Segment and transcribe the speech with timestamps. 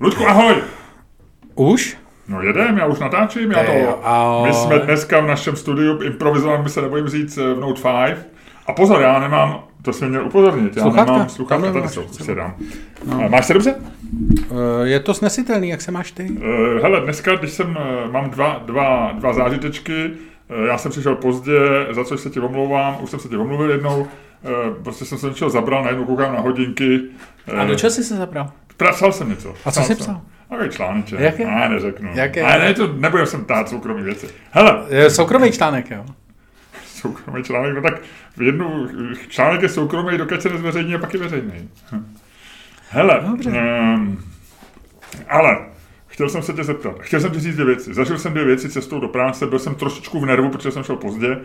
[0.00, 0.54] Luďku, ahoj!
[1.54, 1.96] Už?
[2.28, 3.72] No jedem, já už natáčím, já to...
[3.72, 7.60] Jo, a- My jsme dneska v našem studiu improvizovali, my se nebojím říct, eh, v
[7.60, 8.28] Note 5.
[8.66, 11.12] A pozor, já nemám, to jsem měl upozornit, já Sluchátka?
[11.12, 12.54] nemám sluchátka, tady nemáš jsou, si dám.
[13.06, 13.28] No.
[13.28, 13.74] Máš se dobře?
[14.50, 16.28] Eh, Je to snesitelný, jak se máš ty?
[16.42, 20.10] Eh, Hele, dneska, když jsem, eh, mám dva, dva, dva zážitečky,
[20.50, 21.58] eh, já jsem přišel pozdě,
[21.90, 24.06] za což se ti omlouvám, už jsem se ti omluvil jednou,
[24.44, 24.48] eh,
[24.84, 27.00] prostě jsem se něčeho zabral, najednou koukám na hodinky.
[27.60, 28.50] A do čeho jsi se zabral?
[28.92, 29.54] Psal jsem něco.
[29.64, 29.96] A co jsi jsem.
[29.96, 30.20] psal?
[30.48, 31.20] Takový článíček.
[31.20, 31.46] Jaké?
[31.46, 32.10] Ne, neřeknu.
[32.14, 32.42] Jaké?
[32.42, 34.26] Ale ne, to nebudem sem tát soukromý věci.
[34.50, 36.04] Hele, Je soukromý článek, jo.
[36.86, 38.00] soukromý článek, no tak
[38.36, 38.88] v jednu,
[39.28, 41.68] článek je soukromý, dokud se nezveřejní a pak je veřejný.
[41.92, 42.16] Hm.
[42.90, 43.50] Hele, Dobře.
[43.50, 44.22] um,
[45.28, 45.58] ale
[46.06, 47.94] chtěl jsem se tě zeptat, chtěl jsem ti říct dvě věci.
[47.94, 50.96] Zažil jsem dvě věci cestou do práce, byl jsem trošičku v nervu, protože jsem šel
[50.96, 51.38] pozdě.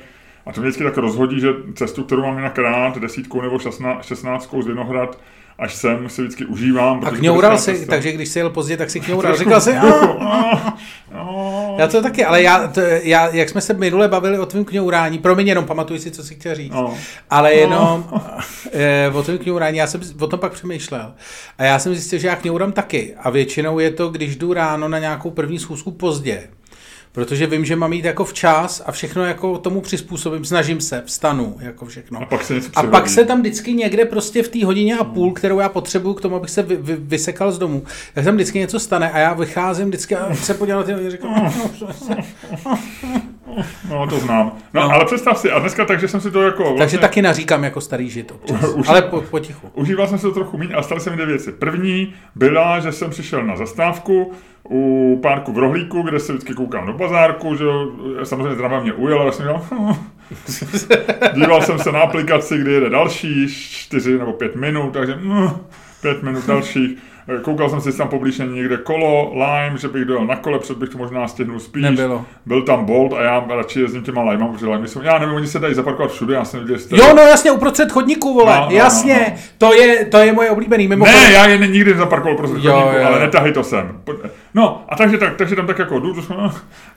[0.45, 4.01] A to mě vždycky tak rozhodí, že cestu, kterou mám jinak rád, desítkou nebo šestná-
[4.01, 5.19] šestnáctkou z Vinohrad,
[5.57, 7.01] až sem si vždycky užívám.
[7.05, 7.85] A kňoural si, cesta.
[7.89, 9.37] takže když jsi jel pozdě, tak si kňoural.
[9.37, 10.73] Říkal si, duchu, "Ah."
[11.13, 14.65] no, já to taky, ale já, to, já, jak jsme se minule bavili o tvém
[14.65, 16.73] kňourání, promiň, jenom pamatuj si, co jsi chtěl říct.
[16.73, 16.97] no.
[17.29, 18.05] Ale jenom
[18.71, 21.13] eh, o tom kňourání, já jsem o tom pak přemýšlel.
[21.57, 23.15] A já jsem zjistil, že já kňourám taky.
[23.23, 26.43] A většinou je to, když jdu ráno na nějakou první schůzku pozdě.
[27.13, 31.55] Protože vím, že mám jít jako včas a všechno jako tomu přizpůsobím, snažím se, vstanu,
[31.59, 32.21] jako všechno.
[32.21, 35.31] A pak se A pak se tam vždycky někde prostě v té hodině a půl,
[35.33, 37.83] kterou já potřebuju k tomu, abych se vy, vy, vysekal z domu,
[38.13, 41.07] tak tam vždycky něco stane a já vycházím vždycky a se podívám na ty hodiny
[41.07, 41.53] a říkám,
[43.89, 44.51] No, to znám.
[44.73, 44.91] No, No.
[44.91, 47.81] ale představ si, a dneska takže jsem si to jako vlastně, takže taky naříkám jako
[47.81, 49.67] starý žid občas, ale po, potichu.
[49.73, 51.51] Užíval jsem si to trochu méně a staly se mi dvě věci.
[51.51, 54.31] První byla, že jsem přišel na zastávku
[54.69, 57.91] u párku v Rohlíku, kde se vždycky koukám do bazárku, že jo,
[58.23, 59.61] samozřejmě tramvaj mě ujel, ale jsem dělal,
[61.33, 65.49] díval jsem se na aplikaci, kdy jede další, čtyři nebo pět minut, takže mm,
[66.01, 66.97] pět minut dalších.
[67.41, 70.89] Koukal jsem si tam poblíž někde kolo, lime, že bych dojel na kole, protože bych
[70.89, 71.83] to možná stihnul spíš.
[71.83, 72.25] Nebylo.
[72.45, 75.47] Byl tam Bolt a já radši jezdím těma lajma, protože lajmy jsou, já nevím, oni
[75.47, 78.65] se dají zaparkovat všude, já jsem viděl, jestli Jo, no jasně, uprostřed chodníku, vole, No,
[78.69, 81.21] no, jasně, no, To, je, to je moje oblíbený, mimochodem.
[81.23, 83.05] Ne, já je ne- nikdy nezaparkoval Jo, chodníku, jo.
[83.05, 84.01] ale netahej to sem.
[84.53, 86.35] No, a takže, tak, takže tam tak jako jdu, jsme,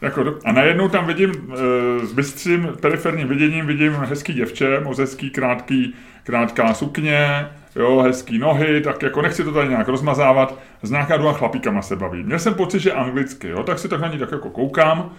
[0.00, 5.31] jako, a najednou tam vidím e, s bystřím periferním viděním, vidím hezký děvče, moc hezký,
[5.31, 11.16] krátký, krátká sukně, jo, hezký nohy, tak jako nechci to tady nějak rozmazávat, s nějaká
[11.16, 12.22] dvoma chlapíkama se baví.
[12.22, 15.11] Měl jsem pocit, že anglicky, jo, tak si tak na ní tak jako koukám,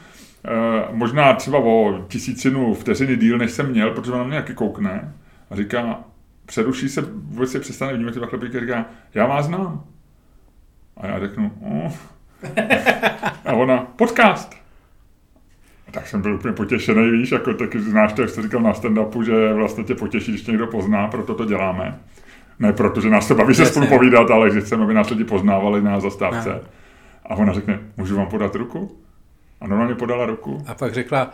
[0.46, 0.52] e,
[0.92, 5.14] možná třeba o tisícinu vteřiny díl, než jsem měl, protože on na mě nějaký koukne
[5.52, 6.00] a říká,
[6.46, 9.84] přeruší se, vůbec si přestane vnímat ty dva chlapíky říká, já vás znám.
[10.98, 12.17] A já řeknu, oh.
[13.46, 14.56] A ona, podcast.
[15.88, 18.74] A tak jsem byl úplně potěšený, víš, jako taky znáš to, jak jsi říkal na
[18.74, 22.00] stand-upu, že vlastně tě potěší, když tě někdo pozná, proto to děláme.
[22.60, 23.72] Ne proto, že nás to baví se Jasně.
[23.74, 26.52] spolu povídat, ale že chceme, aby nás lidi poznávali na zastávce.
[26.52, 26.62] Ano.
[27.26, 28.98] A ona řekne, můžu vám podat ruku?
[29.62, 30.64] A normálně podala ruku.
[30.68, 31.34] A pak řekla,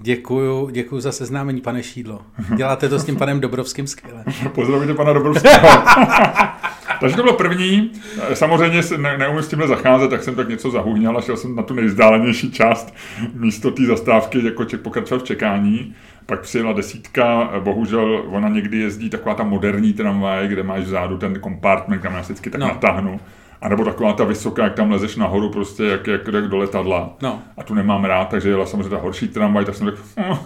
[0.00, 2.22] děkuju, děkuju za seznámení, pane Šídlo.
[2.56, 4.24] Děláte to s tím panem Dobrovským skvěle.
[4.54, 5.68] Pozdravíte pana Dobrovského.
[7.02, 7.90] Takže to bylo první.
[8.34, 11.56] Samozřejmě se ne, neumím s tímhle zacházet, tak jsem tak něco zahuhněl a šel jsem
[11.56, 12.94] na tu nejvzdálenější část
[13.34, 15.94] místo té zastávky, jako ček, pokračoval v čekání.
[16.26, 21.40] Pak přijela desítka, bohužel ona někdy jezdí taková ta moderní tramvaj, kde máš vzadu ten
[21.40, 22.66] kompartment, kam já vždycky tak No.
[22.66, 22.72] no.
[22.74, 23.20] natáhnu.
[23.62, 27.16] A nebo taková ta vysoká, jak tam lezeš nahoru, prostě jak, jak, jak do letadla.
[27.22, 27.42] No.
[27.58, 30.36] A tu nemám rád, takže jela samozřejmě ta horší tramvaj, tak jsem řekl, "Hm."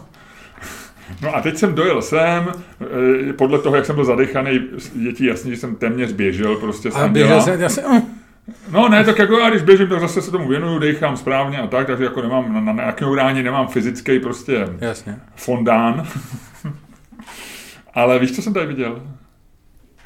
[1.22, 2.48] No a teď jsem dojel sem,
[3.28, 4.60] eh, podle toho, jak jsem byl zadechaný,
[5.00, 8.00] je ti jasný, že jsem téměř běžel prostě z A běžel jsem, já jsem, uh,
[8.70, 11.66] No ne, tak jako já když běžím, tak zase se tomu věnuju, dechám správně a
[11.66, 15.18] tak, takže jako nemám, na, na, na kňourání nemám fyzický prostě jasně.
[15.34, 16.06] fondán.
[17.94, 19.02] Ale víš, co jsem tady viděl?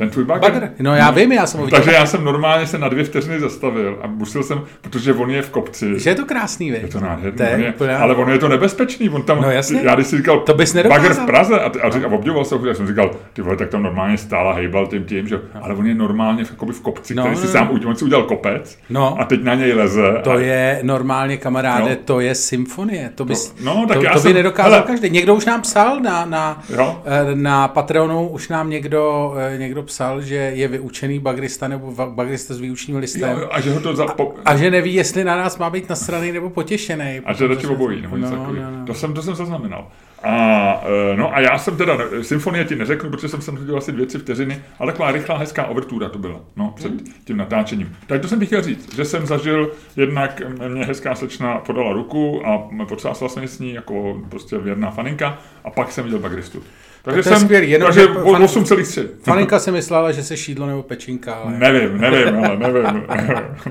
[0.01, 0.41] Ten tvůj bagr.
[0.41, 0.69] Bagr.
[0.81, 1.79] No já vím, já jsem ho viděl.
[1.79, 5.43] Takže já jsem normálně se na dvě vteřiny zastavil a musel jsem, protože on je
[5.43, 6.01] v kopci.
[6.01, 6.83] Že je to krásný, věc.
[6.83, 9.51] Je to nádherný, je on je, úplně- ale on je to nebezpečný, on tam, No
[9.51, 9.81] jasně.
[9.83, 11.03] já když si říkal, To bys nedokázal.
[11.09, 13.43] bagr v Praze a, ty- a, řík- a obdivoval jsem ho, já jsem říkal, ty
[13.43, 16.73] vole, tak tam normálně stála, hejbal tím tím, že, ale on je normálně v, jakoby
[16.73, 17.73] v kopci, No, který si no, sám no.
[17.73, 19.21] udělal, on si udělal kopec No.
[19.21, 20.03] a teď na něj leze.
[20.25, 21.97] To a, je normálně, kamaráde, No.
[22.05, 23.11] to je symfonie.
[23.15, 24.85] To, bys, No, no, tak to, já to by jsem- nedokázal hele.
[24.87, 25.11] každý.
[25.11, 26.63] Někdo už nám psal na, na,
[27.05, 32.55] eh, na Patreonu, už nám někdo, eh, někdo psal, že je vyučený bagrista nebo bagrista
[32.55, 33.39] s výučním listem.
[33.39, 35.89] jo, a že ho to za, po, A že neví, jestli na nás má být
[35.89, 37.21] nasraný nebo potěšený.
[37.25, 38.71] a že radši obojí, nebo něco no, takového.
[38.71, 38.87] no, no.
[38.87, 39.89] To jsem, to jsem zaznamenal.
[40.23, 40.83] A,
[41.13, 44.07] e, no a já jsem teda, symfonie ti neřeknu, protože jsem sem udělal asi dvě,
[44.07, 46.93] tři vteřiny, ale taková rychlá, hezká overtura to byla, no, před
[47.25, 47.97] tím natáčením.
[48.07, 52.47] Tak to jsem bych chtěl říct, že jsem zažil, jednak mě hezká slečna podala ruku
[52.47, 56.63] a podsásla jsem s ní jako prostě věrná faninka a pak jsem viděl bagristu.
[57.03, 59.09] Takže jsem, skvělý, jenom takže že o- fan- 8,3.
[59.23, 61.59] Faninka si myslela, že se šídlo nebo pečinka, ale...
[61.59, 63.07] Nevím, nevím, ale nevím,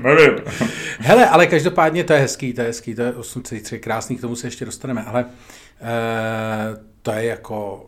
[0.02, 0.34] nevím.
[0.98, 4.36] Hele, ale každopádně to je hezký, to je hezký, to je 8,3, krásný, k tomu
[4.36, 5.26] se ještě dostaneme, ale e,
[7.02, 7.86] to je jako,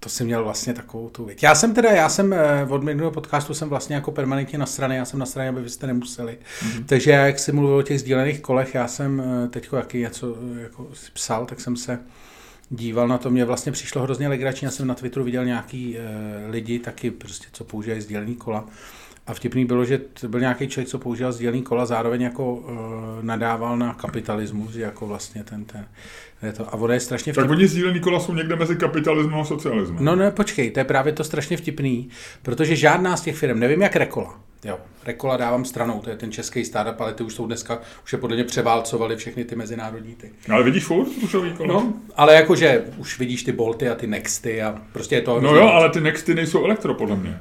[0.00, 1.42] to si měl vlastně takovou tu věc.
[1.42, 4.96] Já jsem teda, já jsem eh, od minulého podcastu jsem vlastně jako permanentně na straně,
[4.96, 6.38] já jsem na straně, aby vy jste nemuseli.
[6.60, 6.84] Mm-hmm.
[6.86, 10.62] Takže já, jak jsi mluvil o těch sdílených kolech, já jsem teď jaký něco eh,
[10.62, 11.98] jako psal, tak jsem se
[12.70, 16.02] díval na to, mě vlastně přišlo hrozně legrační, já jsem na Twitteru viděl nějaký e,
[16.50, 18.64] lidi taky prostě, co používají sdílený kola.
[19.26, 23.26] A vtipný bylo, že to byl nějaký člověk, co používal sdílený kola, zároveň jako e,
[23.26, 25.86] nadával na kapitalismus, jako vlastně ten, ten,
[26.42, 27.56] je to, a voda je strašně Tak vtipný.
[27.56, 30.04] oni sdílený kola jsou někde mezi kapitalismem a socialismem.
[30.04, 32.08] No ne, počkej, to je právě to strašně vtipný,
[32.42, 36.32] protože žádná z těch firm, nevím jak Rekola, jo, Rekola dávám stranou, to je ten
[36.32, 40.14] český startup, ale ty už jsou dneska, už je podle mě převálcovali všechny ty mezinárodní
[40.14, 40.30] ty.
[40.52, 41.08] Ale vidíš furt
[41.56, 41.74] kola?
[41.74, 45.40] No, ale jakože už vidíš ty Bolty a ty Nexty a prostě je to...
[45.40, 47.40] no jo, ale ty Nexty nejsou elektro, podle mě.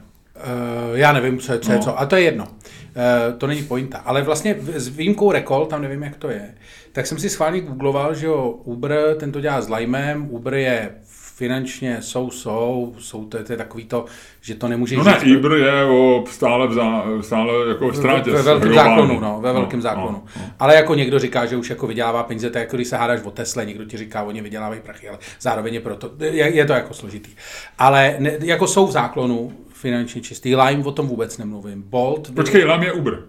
[0.89, 1.83] Uh, já nevím, co je, co, je No.
[1.83, 2.45] co, a to je jedno.
[2.45, 3.97] Uh, to není pointa.
[3.97, 6.53] Ale vlastně s výjimkou Recall, tam nevím, jak to je,
[6.91, 10.89] tak jsem si schválně googloval, že jo, Uber, ten to dělá s Limem, Uber je
[11.37, 14.05] finančně jsou, jsou, jsou to, to je takový to,
[14.41, 18.31] že to nemůže No ne, Uber je o stále, v zá, stále jako v ztrátě.
[18.31, 18.95] ve velkém globální.
[18.95, 20.23] zákonu, no, ve velkém zákonu.
[20.59, 23.21] Ale jako někdo říká, že už jako vydělává peníze, to je jako když se hádáš
[23.23, 26.73] o Tesle, někdo ti říká, oni vydělávají prachy, ale zároveň je, proto, je, je to
[26.73, 27.29] jako složitý.
[27.79, 30.55] Ale ne, jako jsou v záklonu finančně čistý.
[30.55, 31.83] Lime o tom vůbec nemluvím.
[31.87, 32.31] Bolt.
[32.35, 33.19] Počkej, Lam je Uber.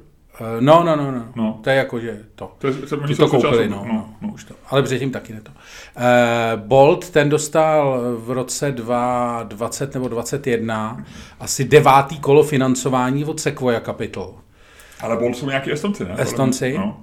[0.40, 1.60] Eh, No, no, no, no, No.
[1.64, 2.52] To je jako, že to.
[2.58, 4.28] To je, to, Ty to koupili, no, no, no.
[4.32, 4.54] Už to.
[4.68, 5.50] Ale předtím taky ne to.
[5.50, 11.04] Uh, Bolt, ten dostal v roce 2020 nebo 2021
[11.40, 14.34] asi devátý kolo financování od Sequoia Capital.
[15.00, 16.14] Ale Bolt jsou nějaký Estonci, ne?
[16.18, 16.74] Estonci?
[16.78, 17.00] No.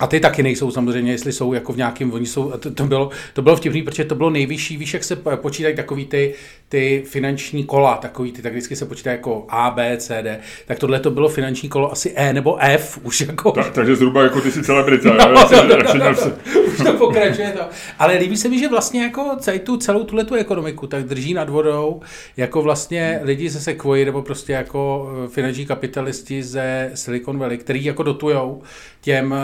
[0.00, 3.10] A ty taky nejsou samozřejmě, jestli jsou jako v nějakém, oni jsou, to, to, bylo,
[3.32, 6.34] to bylo vtipný, protože to bylo nejvyšší, víš, jak se po- počítají takový ty,
[6.68, 10.78] ty finanční kola, takový ty, tak vždycky se počítají jako A, B, C, D, tak
[10.78, 14.40] tohle to bylo finanční kolo asi E nebo F, už jako, Ta, takže zhruba jako
[14.40, 16.36] ty jsi celebrita, No, no, no, jak jsi no, měl se-
[16.66, 17.60] už to pokračuje to.
[17.98, 21.48] Ale líbí se mi, že vlastně jako tu, celou tuhle tu ekonomiku tak drží nad
[21.48, 22.00] vodou
[22.36, 27.84] jako vlastně lidi ze Sequoia nebo prostě jako eh, finanční kapitalisti ze Silicon Valley, který
[27.84, 28.62] jako dotujou
[29.00, 29.34] těm,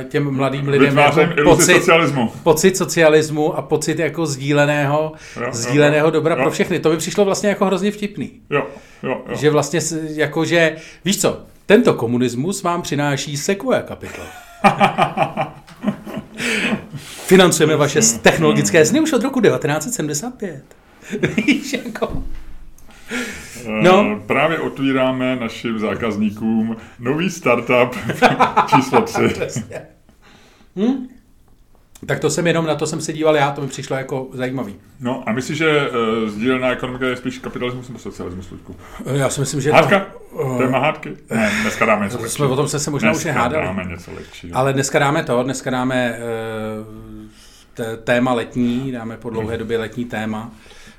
[0.00, 2.32] eh, těm mladým lidem Vytvářím jako pocit, socialismu.
[2.42, 6.10] pocit socialismu a pocit jako sdíleného, Jo, jo, sdíleného jo.
[6.10, 6.42] dobra Jo.
[6.42, 6.71] pro všechny.
[6.80, 8.30] To by přišlo vlastně jako hrozně vtipný.
[8.50, 8.66] Jo,
[9.02, 9.36] jo, jo.
[9.36, 9.80] Že vlastně,
[10.14, 14.24] jako že, víš co, tento komunismus vám přináší Sequoia Capital.
[17.26, 20.62] Financujeme vaše technologické sny už od roku 1975.
[21.36, 22.22] Víš, jako...
[23.10, 24.20] Eh, No.
[24.26, 27.96] Právě otvíráme našim zákazníkům nový startup
[28.74, 29.20] číslo 3.
[30.76, 31.08] Hm?
[32.06, 34.76] Tak to jsem jenom, na to jsem se díval já, to mi přišlo jako zajímavý.
[35.00, 38.76] No a myslíš, že uh, sdílená ekonomika je spíš kapitalismus nebo socialismus, Luďku?
[39.12, 39.72] Já si myslím, že...
[39.72, 40.06] Hádka?
[40.58, 41.16] Téma hádky?
[41.30, 43.64] Ne, dneska dáme něco To jsme o tom se, se možná už Dneska nehádali.
[43.66, 44.58] dáme něco lepšího.
[44.58, 46.18] Ale dneska dáme to, dneska dáme
[47.78, 50.50] uh, téma letní, dáme po dlouhé době letní téma.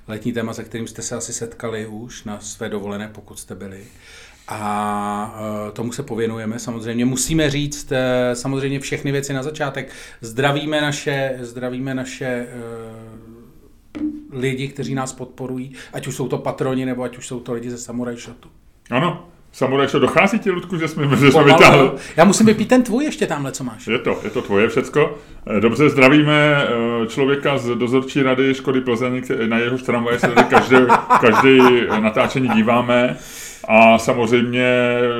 [0.07, 3.83] Letní téma, se kterým jste se asi setkali už na své dovolené, pokud jste byli.
[4.47, 7.05] A uh, tomu se pověnujeme samozřejmě.
[7.05, 7.97] Musíme říct uh,
[8.33, 9.91] samozřejmě všechny věci na začátek.
[10.21, 17.03] Zdravíme naše, zdravíme naše uh, lidi, kteří nás podporují, ať už jsou to patroni, nebo
[17.03, 18.49] ať už jsou to lidi ze Samurai Shotu.
[18.91, 21.91] Ano, Samuraj, co dochází ti, Ludku, že jsme, že jsme vytáhli?
[22.17, 23.87] Já musím vypít ten tvůj ještě tamhle, co máš.
[23.87, 25.17] Je to, je to tvoje všecko.
[25.57, 30.49] Eh, Dobře, zdravíme eh, člověka z dozorčí rady Škody Plzeň, na jehož tramvaje se tady
[30.49, 30.75] každý,
[31.21, 31.59] každý
[31.99, 33.17] natáčení díváme.
[33.67, 34.67] A samozřejmě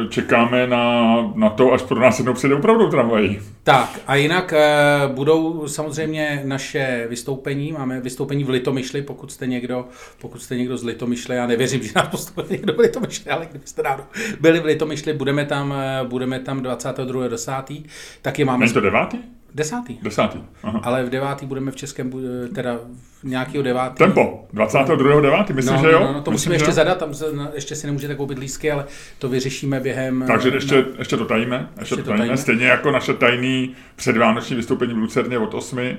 [0.10, 3.40] čekáme na, na to, až pro nás jednou přijde opravdu tramvají.
[3.64, 4.68] Tak a jinak e,
[5.08, 9.86] budou samozřejmě naše vystoupení, máme vystoupení v Litomyšli, pokud jste někdo,
[10.22, 13.84] pokud jste někdo z Litomyšle, já nevěřím, že nás postupuje někdo v Litomyšli, ale kdybyste
[13.84, 14.04] náhodou
[14.40, 17.86] byli v Litomyšli, budeme tam, eh, budeme tam 22.10.
[18.22, 19.18] taky máme Není to devátý?
[19.56, 19.98] Desátý.
[20.02, 20.40] Desátý.
[20.64, 20.80] Aha.
[20.84, 22.12] Ale v devátý budeme v Českém,
[22.56, 22.80] teda
[23.24, 23.96] v nějakého devátý.
[23.98, 24.48] Tempo.
[24.54, 25.54] 22.9.
[25.54, 26.00] Myslím, No, že jo?
[26.00, 28.40] no, no, to Myslím, musíme že ještě zadat, tam se, no, ještě si nemůžete koupit
[28.40, 28.86] lístky, ale
[29.20, 30.24] to vyřešíme během...
[30.28, 31.56] Takže eh, ještě, ještě to tajíme.
[31.80, 32.18] Ještě, Ještě to tajíme.
[32.18, 32.38] tajíme.
[32.38, 35.98] Stejně jako naše tajný předvánoční vystoupení v Lucerně od 8, eh,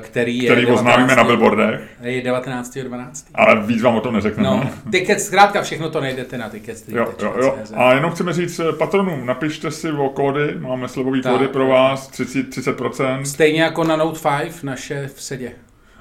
[0.00, 1.26] který je který oznámíme na 19.
[1.26, 1.80] billboardech.
[2.02, 2.78] Je 19.
[2.78, 3.26] 12.
[3.34, 4.48] Ale víc vám o tom neřekneme.
[4.48, 6.88] No, tickets, zkrátka všechno to najdete na tickets.
[6.88, 7.58] Jo, jo, jo.
[7.74, 11.32] A jenom chceme říct eh, patronům, napište si o kódy, máme slevový Tak.
[11.32, 15.52] kódy pro vás, 30, 30% Stejně jako na Note 5 naše v sedě.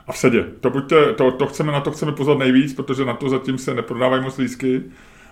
[0.08, 0.46] a v sedě.
[0.60, 3.74] To, buďte, to, to chceme, na to chceme pozvat nejvíc, protože na to zatím se
[3.74, 4.82] neprodávají moc lísky.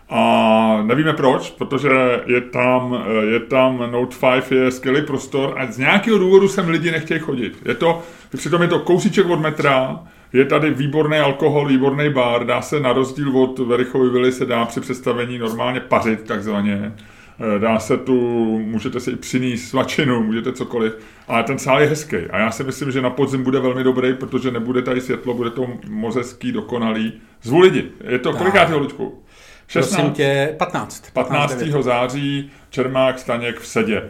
[0.10, 1.90] A nevíme proč, protože
[2.26, 6.70] je tam, eh, je tam Note 5 je skvělý prostor a z nějakého důvodu sem
[6.70, 7.58] lidi nechtějí chodit.
[7.66, 8.02] Je to,
[8.38, 10.00] přitom je to kousíček od metra,
[10.34, 14.66] je tady výborný alkohol, výborný bar, dá se na rozdíl od Verichovy vily se dá
[14.66, 16.94] při představení normálně pařit takzvaně.
[17.40, 18.16] Eh, dá se tu,
[18.60, 20.94] můžete si i přinést svačinu, můžete cokoliv,
[21.28, 22.16] ale ten sál je hezký.
[22.16, 25.50] A já si myslím, že na podzim bude velmi dobrý, protože nebude tady světlo, bude
[25.50, 27.14] to mozecký dokonalý.
[27.42, 27.90] Zvu lidi.
[28.04, 29.24] Je to, kolikátý, Ludku?
[29.68, 29.96] 16.
[29.96, 31.12] Prosím tě, 15.
[31.14, 31.56] 15.
[31.56, 31.84] 15.
[31.84, 34.10] září Čermák Staněk v Sedě.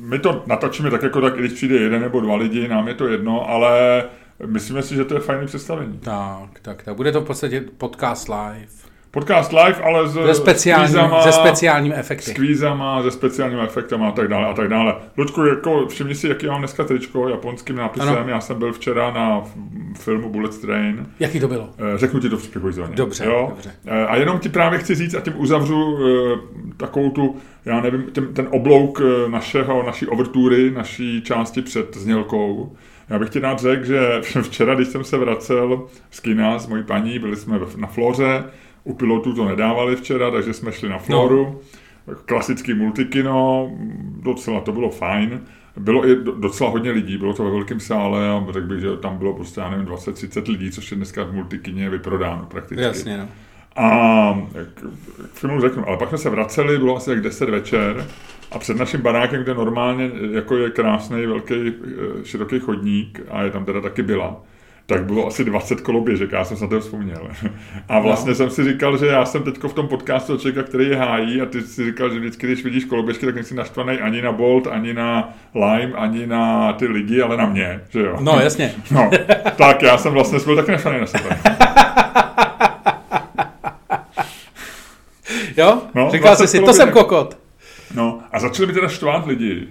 [0.00, 3.08] My to natočíme tak jako tak, když přijde jeden nebo dva lidi, nám je to
[3.08, 4.04] jedno, ale
[4.46, 5.98] myslíme si, že to je fajný představení.
[5.98, 6.96] Tak, tak, tak.
[6.96, 8.83] Bude to v podstatě podcast live.
[9.14, 12.34] Podcast live, ale s Se, speciální, kvízama, se speciálními s efekty.
[12.34, 14.94] kvízama, se speciálními efektama a tak dále a tak dále.
[15.16, 18.08] Luďku, jako všimni si, jaký mám dneska tričko japonským nápisem.
[18.08, 18.24] Ano.
[18.28, 19.42] Já jsem byl včera na
[19.98, 21.06] filmu Bullet Train.
[21.20, 21.68] Jaký to bylo?
[21.94, 22.96] Eh, Řeknu ti to v příběhu zóně.
[22.96, 23.46] Dobře, jo?
[23.50, 23.70] dobře.
[23.86, 26.38] Eh, A jenom ti právě chci říct a tím uzavřu eh,
[26.76, 32.76] takovou tu, já nevím, ten, ten oblouk eh, našeho, naší overtury, naší části před znělkou.
[33.08, 34.00] Já bych ti rád řekl, že
[34.42, 38.44] včera, když jsem se vracel z kina s mojí paní, byli jsme na Floře,
[38.84, 41.60] u pilotů to nedávali včera, takže jsme šli na Floru.
[42.06, 42.14] No.
[42.24, 43.70] Klasický multikino,
[44.22, 45.40] docela to bylo fajn.
[45.76, 48.96] Bylo i do- docela hodně lidí, bylo to ve velkém sále a řekl bych, že
[48.96, 52.82] tam bylo prostě, já nevím, 20-30 lidí, což je dneska v multikině vyprodáno prakticky.
[52.84, 53.28] Jasně, no.
[53.76, 54.40] A
[54.74, 54.80] k,
[55.32, 58.06] k filmu řeknu, ale pak jsme se vraceli, bylo asi jak 10 večer
[58.52, 63.50] a před naším barákem, kde normálně jako je krásný, velký, eh, široký chodník a je
[63.50, 64.42] tam teda taky byla,
[64.86, 67.28] tak bylo asi 20 koloběžek, já jsem se na to vzpomněl.
[67.88, 68.34] A vlastně no.
[68.34, 71.40] jsem si říkal, že já jsem teď v tom podcastu od člověka, který je hájí
[71.40, 74.66] a ty si říkal, že vždycky, když vidíš koloběžky, tak nejsi naštvaný ani na Bolt,
[74.66, 78.16] ani na Lime, ani na ty lidi, ale na mě, že jo?
[78.20, 78.74] No, jasně.
[78.90, 79.10] No,
[79.56, 81.38] tak já jsem vlastně byl taky naštvaný na sebe.
[85.56, 85.82] Jo?
[85.94, 86.84] No, Říkal jsi 20 si, to koloběžek.
[86.84, 87.38] jsem kokot.
[87.94, 89.68] No a začali mi teda štvát lidi,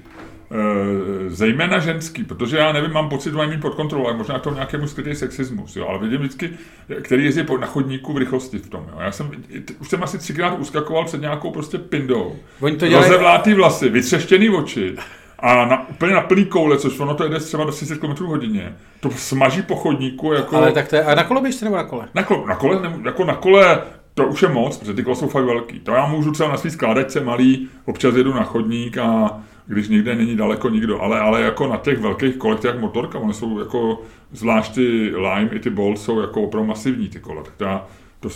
[1.27, 4.53] zejména ženský, protože já nevím, mám pocit, že mají mít pod kontrolou, ale možná to
[4.53, 6.50] nějakému skrytý sexismus, jo, ale vidím vždycky,
[7.01, 8.98] který jezdí po- na chodníku v rychlosti v tom, jo.
[9.00, 9.31] Já jsem,
[9.81, 14.50] už jsem asi třikrát uskakoval před nějakou prostě pindou, Oni to dělají- rozevlátý vlasy, vytřeštěný
[14.50, 14.95] oči,
[15.39, 18.75] a na, úplně na plný koule, což ono to jede třeba do 30 km hodině,
[19.00, 20.55] to smaží po chodníku jako...
[20.57, 22.05] Ale tak to je, a na koloběžce nebo na kole?
[22.13, 23.81] Na kole, na kole, ne, jako na kole,
[24.13, 25.79] to už je moc, protože ty kola jsou fakt velký.
[25.79, 30.15] To já můžu třeba na svý skládačce malý, občas jedu na chodník a když někde
[30.15, 33.60] není daleko nikdo, ale, ale jako na těch velkých kolech, je jak motorka, oni jsou
[33.60, 34.01] jako,
[34.32, 37.88] zvlášť ty Lime i ty Bolt jsou jako opravdu masivní ty kola, tak to já
[38.20, 38.29] to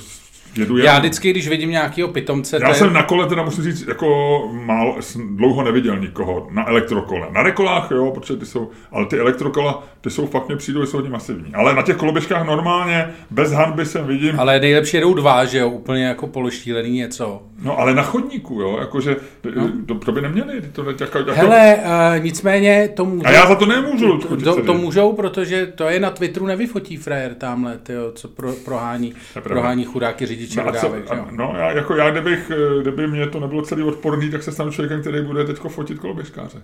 [0.57, 3.63] jedu Já vždycky, když vidím nějakého pitomce, já to jsem je, na kole teda musím
[3.63, 4.97] říct, jako málo,
[5.35, 7.27] dlouho neviděl nikoho na elektrokole.
[7.31, 10.87] Na rekolách, jo, protože ty jsou, ale ty elektrokola, ty jsou fakt, mě přijdou, že
[10.87, 11.55] jsou hodně masivní.
[11.55, 15.69] Ale na těch koloběžkách normálně, bez hanby jsem vidím, ale nejlepší jedou dva, že jo,
[15.69, 17.41] úplně jako pološtílený něco.
[17.61, 19.15] No ale na chodníku, jo, jakože,
[19.55, 19.71] no.
[19.85, 23.55] to, to, by neměli, to, jako, jako, Hele, uh, nicméně to můžou, a já za
[23.55, 24.65] to nemůžu, to, tedy.
[24.65, 29.85] to můžou, protože to je na Twitteru nevyfotí frajer tamhle, tyjo, co pro, prohání, prohání
[29.85, 31.03] chudáky řidiče No, a co, jo.
[31.09, 34.51] a, no, já, jako já, kdybych, eh, kdyby mě to nebylo celý odporný, tak se
[34.51, 36.61] stanu člověkem, který bude teďko fotit koloběžkáře.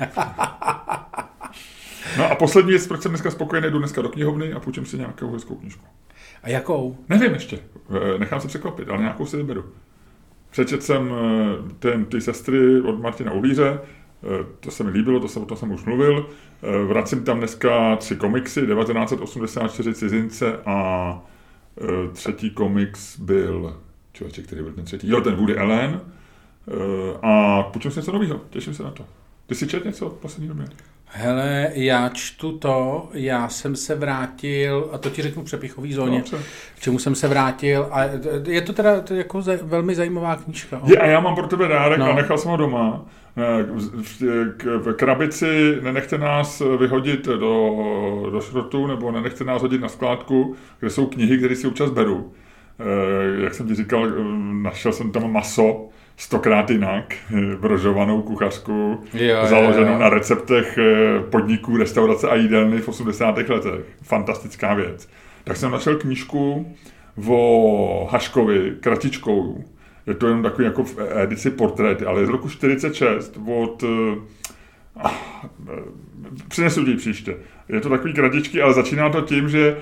[2.18, 4.98] No a poslední věc, proč jsem dneska spokojený, jdu dneska do knihovny a půjčím si
[4.98, 5.84] nějakou hezkou knižku.
[6.42, 6.96] A jakou?
[7.08, 7.58] Nevím ještě,
[8.14, 9.64] eh, nechám se překvapit, ale nějakou si vyberu.
[10.56, 15.28] Přečet jsem eh, ten, ty sestry od Martina Uhlíře, eh, to se mi líbilo, to
[15.28, 16.26] jsem, o tom jsem už mluvil.
[16.62, 21.20] Eh, Vracím tam dneska tři komiksy, 1984 Cizince a
[22.12, 23.80] třetí komiks byl,
[24.12, 26.00] člověče, který byl ten třetí, jo, ten Woody Allen.
[27.22, 29.04] A půjčím si něco nového, těším se na to.
[29.46, 30.66] Ty si čet něco v poslední době?
[31.08, 36.18] Hele, já čtu to, já jsem se vrátil, a to ti řeknu v přepichový zóně,
[36.18, 36.38] Dobře.
[36.76, 38.02] k čemu jsem se vrátil, a
[38.46, 40.80] je to teda jako velmi zajímavá knížka.
[40.84, 42.06] Je, a já mám pro tebe dárek No.
[42.06, 42.12] no.
[42.12, 43.04] a nechal jsem ho doma.
[43.38, 47.70] Eh, v- v- k- V krabici nenechte nás vyhodit do,
[48.32, 52.32] do šrotu nebo nenechte nás hodit na skládku, kde jsou knihy, které si občas beru.
[52.80, 54.10] Eh, Jak jsem ti říkal, eh,
[54.62, 59.98] našel jsem tam maso, stokrát jinak, eh, brožovanou kuchařku, Jo, jo, založenou jo.
[59.98, 63.38] na receptech eh, podniků, restaurace a jídelny v 80.
[63.48, 63.80] letech.
[64.02, 65.08] Fantastická věc.
[65.44, 66.74] Tak jsem našel knížku
[67.28, 69.64] o Haškovi, kratičkou.
[70.06, 73.82] Je to jenom takový jako v edici portrét, ale je z roku 46 od...
[73.82, 74.16] eh,
[74.96, 75.10] ah,
[76.48, 77.36] Přinesu ti příště.
[77.68, 79.76] Je to takový kratičky, ale začíná to tím, že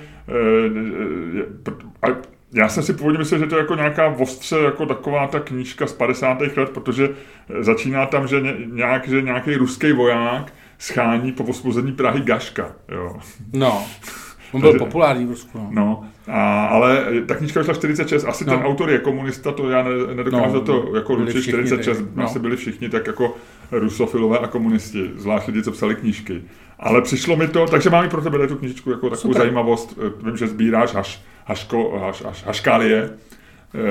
[2.54, 5.86] já jsem si původně myslel, že to je jako nějaká ostře, jako taková ta knížka
[5.86, 6.38] z 50.
[6.56, 7.08] let, protože
[7.50, 12.72] eh, začíná tam, že ně- nějak, že nějaký ruský voják schání po osvobození Prahy Gaška.
[12.88, 13.16] Jo.
[13.52, 13.84] No,
[14.52, 15.68] On byl Takže- populární v Rusku, no.
[15.72, 18.52] No, a, ale ta knížka vyšla 46, asi No.
[18.56, 22.24] ten autor je komunista, to já ne, nedokážu No, to jako všichni 46, ty, no.
[22.24, 23.36] asi byli všichni tak jako
[23.70, 26.42] rusofilové a komunisti, zvlášť lidi, co psali knížky.
[26.78, 29.38] Ale přišlo mi to, takže mám i pro tebe tady tu knížečku jako takovou Super.
[29.42, 29.98] zajímavost.
[30.06, 33.10] Eh, Vím, že sbíráš haš, haško, haš, haš, haškálie,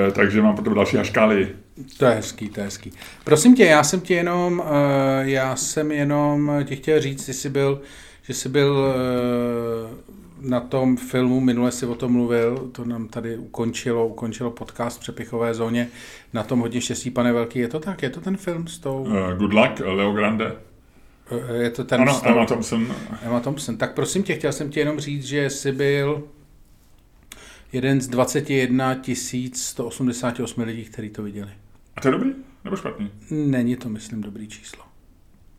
[0.08, 1.56] eh, takže mám pro tebe další haškálii.
[1.98, 2.92] To je hezký, to je hezký.
[3.24, 4.66] Prosím tě, já jsem ti jenom, uh,
[5.20, 7.80] já jsem jenom ti chtěl říct, že jsi byl,
[8.22, 8.94] že jsi byl
[10.40, 15.00] na tom filmu, minule si o tom mluvil, to nám tady ukončilo, ukončilo podcast v
[15.00, 15.88] přepichové zóně,
[16.32, 18.98] na tom hodně štěstí, pane Velký, je to tak, je to ten film s tou,
[19.02, 20.52] Uh, good luck, Leo Grande.
[21.30, 22.94] eh, je to ten Ano, Emma Thompson.
[23.22, 23.76] Emma Thompson.
[23.76, 26.22] Tak prosím tě, chtěl jsem ti jenom říct, že jsi byl
[27.74, 28.96] jeden z 21
[29.54, 31.50] 188 lidí, kteří to viděli.
[31.96, 32.30] A to je dobrý?
[32.64, 33.10] Nebo špatný?
[33.30, 34.84] Není to, myslím, dobrý číslo.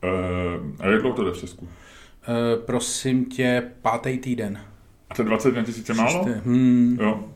[0.04, 1.66] Uh, a jak dlouho to jde v Česku?
[1.66, 1.70] Uh,
[2.66, 4.60] prosím tě, pátý týden.
[5.10, 6.26] A to je 21 tisíce málo?
[6.46, 6.98] Hmm.
[7.02, 7.30] Jo.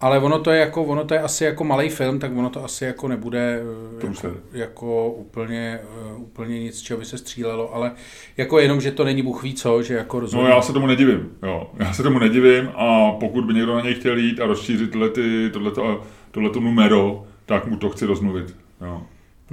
[0.00, 2.64] Ale ono to je jako, ono to je asi jako malý film, tak ono to
[2.64, 3.60] asi jako nebude
[4.02, 7.92] eh, jako, jako úplně, eh, úplně nic, čeho by se střílelo, ale
[8.36, 10.48] jako jenom, že to není Bůh ví co, že jako No rozhodně.
[10.48, 11.70] já se tomu nedivím, jo.
[11.78, 15.50] Já se tomu nedivím a pokud by někdo na něj chtěl jít a rozšířit tohlety,
[15.52, 19.02] tohleto, tohleto numero, tak mu to chci rozmluvit, jo.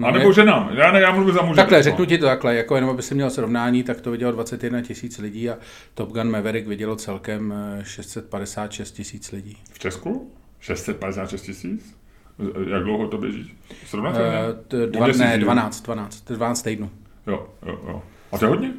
[0.03, 1.55] A nebo ženám, já, ne, já mluvím za muže.
[1.55, 4.81] Takhle, řeknu ti to takhle, jako jenom aby si měl srovnání, tak to vidělo 21
[4.81, 5.57] tisíc lidí a
[5.93, 9.57] Top Gun Maverick vidělo celkem eh, 656 tisíc lidí.
[9.73, 10.31] V Česku?
[10.59, 11.97] 656 tisíc?
[12.71, 13.53] Jak dlouho to běží?
[13.85, 14.27] Srovnatelně?
[14.37, 15.43] Eh, t- U dva, ne, dílů?
[15.43, 16.89] 12, 12, 12 týdnů.
[17.27, 18.01] Jo, jo, jo.
[18.31, 18.71] A to je hodně?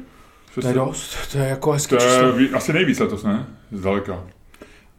[0.61, 2.57] To je dost, to je jako hezký To je číslo.
[2.57, 3.45] asi nejvíc letos, ne?
[3.71, 4.23] Zdaleka.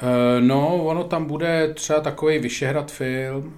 [0.01, 3.55] Eh, No, ono tam bude třeba takový Vyšehrad film.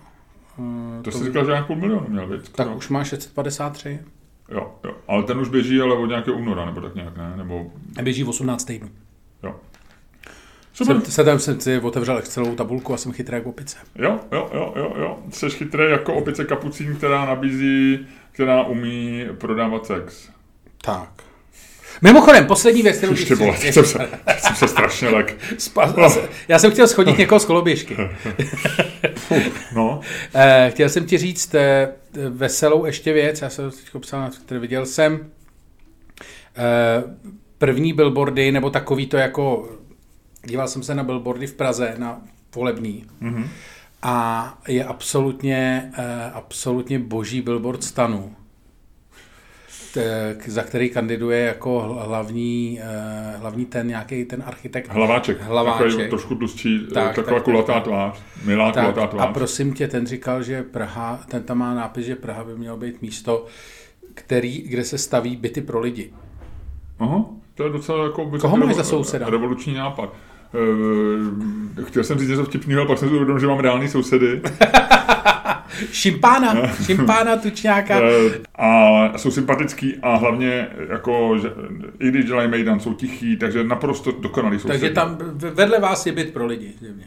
[0.59, 2.49] Eh, To jsi říkal, že nějak půl milionu měl být.
[2.49, 2.77] Tak skoro.
[2.79, 4.00] už má 653.
[4.50, 4.93] Jo, jo.
[5.09, 7.33] Ale ten už běží, ale od nějakého února, nebo tak nějak, ne?
[7.37, 8.88] Nebo, A běží v 18 týdnů.
[9.43, 9.57] jo.
[10.73, 11.00] Super.
[11.00, 13.77] Jsem, se tam jsem si otevřel Excelovou tabulku a jsem chytrý jako opice.
[13.95, 15.19] Jo, jo, jo, jo, jo.
[15.31, 20.31] Jsi chytrý jako opice kapucín, která nabízí, která umí prodávat sex.
[20.85, 21.11] Tak.
[22.02, 23.37] Mimochodem, poslední věc, kterou Ještě
[23.73, 25.37] jsem se, jsem se strašně lek.
[25.99, 27.97] Já jsem- Já jsem chtěl schodit někoho z koloběžky.
[29.75, 30.00] No,
[30.35, 31.88] Eh, Chtěl jsem ti říct eh,
[32.28, 35.26] veselou ještě věc, já jsem teď psal na Twitter, viděl jsem
[36.57, 37.02] eh,
[37.59, 39.69] první billboardy, nebo takový to jako,
[40.45, 42.21] díval jsem se na billboardy v Praze, na
[42.54, 43.49] volební, mhm.
[44.02, 45.93] a je absolutně,
[46.34, 48.34] absolutně boží billboard stanu,
[50.47, 54.91] za který kandiduje jako hl- hlavní, eh, hlavní ten nějaký ten architekt.
[54.93, 55.41] Hlaváček.
[55.43, 55.87] Hlaváček.
[55.91, 57.83] Takový trošku tlustší, Tak, tak, taková tak, kulatá tak.
[57.85, 58.23] tvář.
[58.45, 59.35] Milá Tak, kulatá a tvář.
[59.35, 63.03] prosím tě, ten říkal, že Praha, ten tam má nápis, že Praha by mělo být
[63.03, 63.47] místo,
[64.15, 66.11] který, kde se staví byty pro lidi.
[66.99, 67.25] Aha,
[67.55, 68.31] to je docela jako...
[68.41, 69.31] Koho máš za souseda?
[69.31, 70.13] Revoluční nápad.
[70.54, 74.43] Eh, chtěl jsem říct něco vtipného, ale pak jsem si uvědomil, že mám reální sousedy.
[75.93, 78.00] Šimpána, šimpána tučňáka.
[78.00, 81.52] Eh, a jsou sympatický a hlavně, jako, že,
[82.00, 84.80] i když dělají mejdan, jsou tichý, takže naprosto dokonalý sousedy.
[84.80, 86.73] Takže tam vedle vás je byt pro lidi.
[86.80, 87.04] zjevně.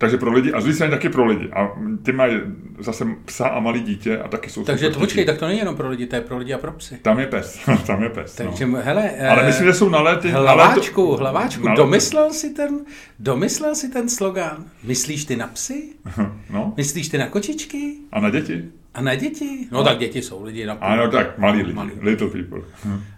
[0.00, 1.48] Takže pro lidi, a strany taky pro lidi.
[1.52, 1.68] A
[2.02, 2.40] ty mají
[2.78, 5.76] zase psa a malý dítě a taky jsou Takže to počkej, tak to není jenom
[5.76, 6.98] pro lidi, to je pro lidi a pro psy.
[7.02, 8.34] Tam je pes, tam je pes.
[8.34, 8.78] Takže, no.
[8.82, 10.28] hele, Ale myslím, že jsou na léty...
[10.30, 12.80] Hlaváčku, hlaváčku, na léto- domyslel si ten,
[13.18, 14.64] domyslel si ten slogan?
[14.84, 15.82] Myslíš ty na psy?
[16.50, 17.94] No, Myslíš ty na kočičky?
[18.12, 18.64] a na děti?
[18.94, 19.68] A na děti?
[19.70, 20.88] No tak děti jsou lidi na půl.
[20.88, 21.90] Ano, tak, malí lidi, Malí.
[22.00, 22.60] little people.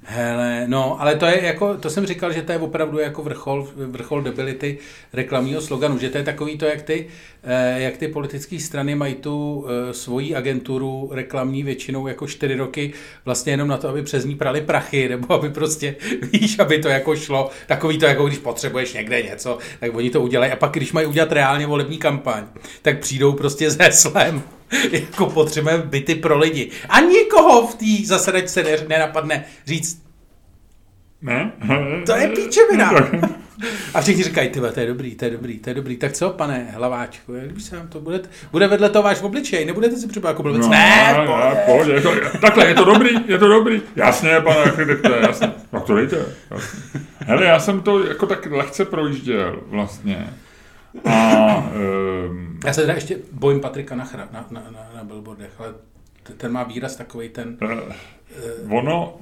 [0.04, 3.68] Hele, no, ale to je jako, to jsem říkal, že to je opravdu jako vrchol,
[3.76, 4.78] vrchol debility
[5.12, 7.06] reklamního sloganu, že to je takový to, jak ty,
[7.42, 12.92] eh, jak ty politické strany mají tu eh, svoji agenturu reklamní většinou jako čtyři roky
[13.24, 15.96] vlastně jenom na to, aby přes ní prali prachy, nebo aby prostě,
[16.32, 20.20] víš, aby to jako šlo, takový to, jako když potřebuješ někde něco, tak oni to
[20.20, 22.44] udělají a pak, když mají udělat reálně volební kampaň,
[22.82, 24.42] tak přijdou prostě s heslem,
[24.92, 26.70] jako potřebujeme byty pro lidi.
[26.88, 30.02] A nikoho v té zasedačce ne- nenapadne říct,
[31.22, 31.52] Ne?
[32.06, 32.92] to je píčovina.
[33.61, 33.70] Tak.
[33.94, 35.96] A všichni říkají, ty vole, to je dobrý, to je dobrý, to je dobrý.
[35.96, 38.20] Tak co, pane hlaváčku, jak když se vám to bude,
[38.52, 40.62] bude vedle toho váš obličej, nebudete si připadat jako blbec.
[40.62, 42.00] No, ne, ne, pohodě.
[42.00, 43.82] to, takhle, je to dobrý, je to dobrý.
[43.96, 45.52] Jasně, pane architekte, jasně.
[45.70, 46.16] Tak to dejte.
[47.18, 50.26] Hele, já jsem to jako tak lehce projížděl vlastně.
[51.05, 51.57] A
[52.28, 55.74] um, Já se teda ještě bojím Patrika Nachra na, na, na, na billboardech, ale
[56.37, 57.57] ten má výraz takový ten,
[58.70, 59.14] ono,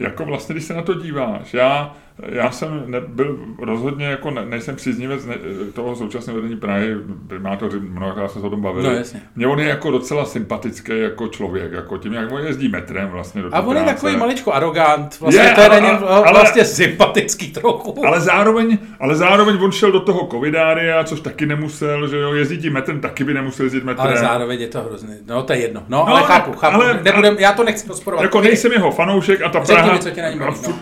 [0.00, 1.96] jako vlastně, když se na to díváš, já
[2.28, 5.34] já jsem nebyl rozhodně jako ne, nejsem příznivec ne,
[5.74, 6.94] toho současného vedení Prahy,
[7.28, 8.86] primátoři, mnohokrát jsme se o tom bavili.
[8.88, 9.20] No, jasně.
[9.36, 13.42] Mně on je jako docela sympatický jako člověk, jako tím, jak on jezdí metrem vlastně
[13.42, 13.94] do A on je práce.
[13.94, 18.06] takový maličko arrogant, vlastně Je, to je ale- něm ale- vlastně sympatický trochu.
[18.06, 22.58] Ale zároveň, ale zároveň on šel do toho covidária, což taky nemusel, že jo, jezdí
[22.58, 24.06] tím metrem, taky by nemusel jezdit metrem.
[24.06, 25.14] Ale zároveň je to hrozný.
[25.26, 25.82] No to je jedno.
[25.88, 26.74] No, No, ale chápu, chápu.
[26.76, 28.22] ale- Nebudem, já to nechci rozporovat.
[28.22, 29.92] Jako nejsem jeho fanoušek a ta Řekni Praha...
[29.92, 30.78] mi, co tě na něm baví, a no.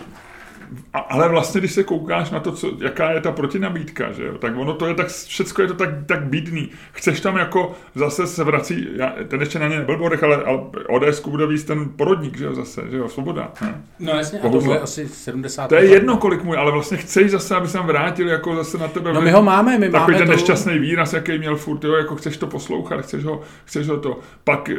[0.93, 4.37] a, ale vlastně, když se koukáš na to, co, jaká je ta protinabídka, že jo,
[4.37, 6.69] tak ono to je tak, všecko je to tak, tak bídný.
[6.91, 10.59] Chceš tam jako, zase se vrací, já, ten ještě na ně nebyl bodech, ale, ale
[10.89, 13.51] ODS bude víc ten porodník, že jo, zase, že jo, svoboda.
[13.61, 13.81] Ne?
[13.99, 14.69] No jasně, a to Bohužel.
[14.69, 15.67] bude asi 70.
[15.67, 18.55] To je jedno, kolik mu je, ale vlastně chceš zase, aby se tam vrátil jako
[18.55, 19.13] zase na tebe.
[19.13, 21.93] No my ho máme, my Takový máme ten to- nešťastný výraz, jaký měl furt, jo,
[21.93, 24.19] jako chceš to poslouchat, chceš ho, chceš ho to.
[24.43, 24.75] Pak, eh,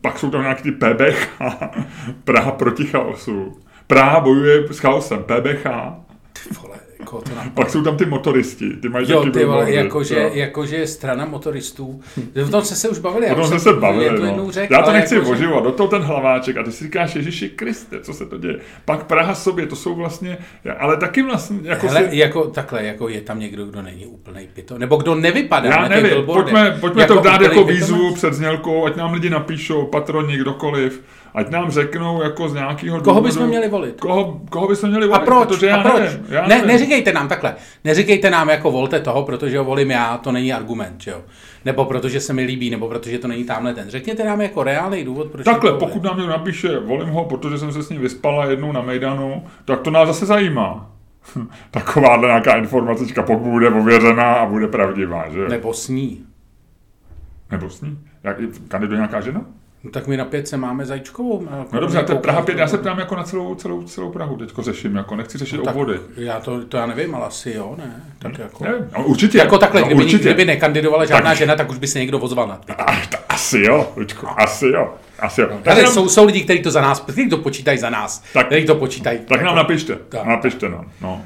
[0.00, 1.28] pak jsou tam nějaký ty PBH,
[2.24, 3.60] Praha proti chaosu.
[3.86, 5.66] Praha bojuje s chaosem, PBH.
[7.08, 7.50] Jako to nám...
[7.50, 12.00] Pak jsou tam ty motoristi, ty mají Jo, taky ty vole, jakože, jakože strana motoristů.
[12.46, 13.26] O tom jsme se už bavili.
[13.26, 14.50] já O tom jsme se bavili, no.
[14.50, 17.48] řekl, Já to nechci jakože- oživovat, do toho ten hlaváček a ty si říkáš, Ježiši
[17.48, 18.58] Kriste, co se to děje.
[18.84, 20.38] Pak Praha sobě, to jsou vlastně,
[20.78, 24.48] ale taky vlastně, jako Hele, si, jako takhle, jako je tam někdo, kdo není úplný
[24.54, 28.86] pito, nebo kdo nevypadá Já na nevím, pojďme, pojďme to dát jako výzvu před znělkou,
[28.86, 31.02] ať nám lidi napíšou, patroni, kdokoliv,
[31.38, 34.00] ať nám řeknou jako z nějakého Koho důvodu, bychom měli volit?
[34.00, 35.48] Koho, koho bychom měli A volit, proč?
[35.48, 36.00] protože já a proč?
[36.00, 36.26] nevím.
[36.28, 36.66] Já ne, nevím.
[36.66, 37.54] neříkejte nám takhle.
[37.84, 41.22] Neříkejte nám jako volte toho, protože ho volím já, to není argument, že jo?
[41.64, 43.90] Nebo protože se mi líbí, nebo protože to není tamhle ten.
[43.90, 47.72] Řekněte nám jako reálný důvod, proč Takhle, pokud nám někdo napíše, volím ho, protože jsem
[47.72, 50.90] se s ním vyspala jednou na Mejdanu, tak to nás zase zajímá.
[51.70, 55.48] Takováhle nějaká informacička, pokud bude ověřená a bude pravdivá, že?
[55.48, 56.24] Nebo sní.
[57.50, 57.98] Nebo s ní?
[58.24, 58.36] Jak,
[58.68, 59.40] kandiduje nějaká žena?
[59.84, 61.48] No, tak my na pětce máme Zajíčkovou.
[61.72, 64.36] No dobře, to je Praha 5, já se ptám jako na celou, celou, celou Prahu,
[64.36, 65.98] teďko řeším, jako nechci řešit No tak obvody.
[66.16, 68.02] Já to, to já nevím, ale asi jo, ne?
[68.18, 68.64] Tak jako...
[68.64, 69.38] Nevím, no, určitě.
[69.38, 70.24] Jako takhle, no, kdyby, určitě.
[70.24, 71.38] kdyby nekandidovala žádná Tak.
[71.38, 72.72] žena, tak už by se někdo ozval na ty.
[73.10, 74.94] To asi jo, Lučko, asi jo.
[75.18, 75.46] Asi jo.
[75.48, 78.24] Tak, Takže nám, jsou, jsou lidi, kteří to za nás, kteří to počítají za nás,
[78.32, 78.46] Tak.
[78.46, 79.18] kteří to počítají.
[79.28, 79.98] tak nám napište.
[80.08, 80.24] Tak.
[80.26, 80.90] Napište nám.
[81.00, 81.22] No.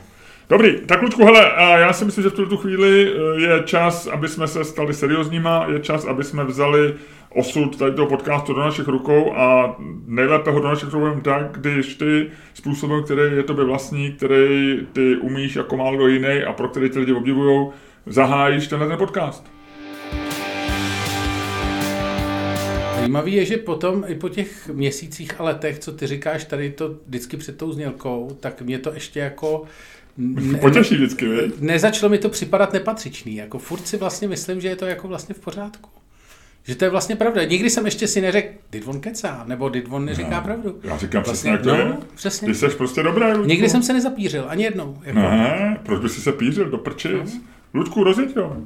[0.48, 4.28] Dobrý, tak Lučku, hele, já si myslím, že v tuto chvíli eh, je čas, aby
[4.28, 6.94] jsme se stali seriózníma, je čas, aby jsme vzali
[7.34, 11.94] osud tady toho podcastu do našich rukou a nejlépe ho do našich rukou tak, když
[11.94, 16.90] ty způsobem, který je tobě vlastní, který ty umíš jako málo jiný a pro který
[16.90, 17.68] ty lidi obdivují,
[18.06, 19.52] zahájíš tenhle ten podcast.
[22.96, 26.96] Zajímavý je, že potom i po těch měsících a letech, co ty říkáš tady to
[27.06, 29.64] vždycky před tou znělkou, tak mě to ještě jako...
[30.16, 31.60] Ne, Potěší vždycky, viď?
[31.60, 33.36] nezačalo mi to připadat nepatřičný.
[33.36, 36.01] Jako furt si vlastně myslím, že je to jako vlastně v pořádku.
[36.64, 37.44] Že to je vlastně pravda.
[37.44, 40.78] Nikdy jsem ještě si neřekl, dit on kecá, nebo dit on neříká pravdu.
[40.82, 41.96] Já říkám Vlastně, přesně, jak to no, je.
[42.14, 42.48] přesně.
[42.48, 43.44] Ty jsi prostě dobrý, Lučku.
[43.44, 44.98] Nikdy jsem se nezapířil, ani jednou.
[45.04, 45.18] Jako.
[45.18, 47.40] Ne, proč by si se pířil do prčic?
[47.74, 48.56] Ludku, rozjeď jo.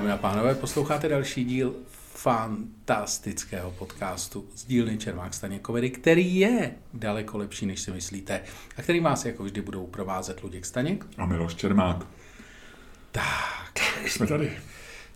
[0.00, 1.74] Dámy a pánové, posloucháte další díl
[2.14, 8.40] fantastického podcastu z dílny Čermák Staně Komedy, který je daleko lepší, než si myslíte
[8.76, 11.06] a který vás jako vždy budou provázet Luděk Staněk.
[11.18, 12.06] A Miloš Čermák.
[13.12, 14.52] Tak, Jsme tady.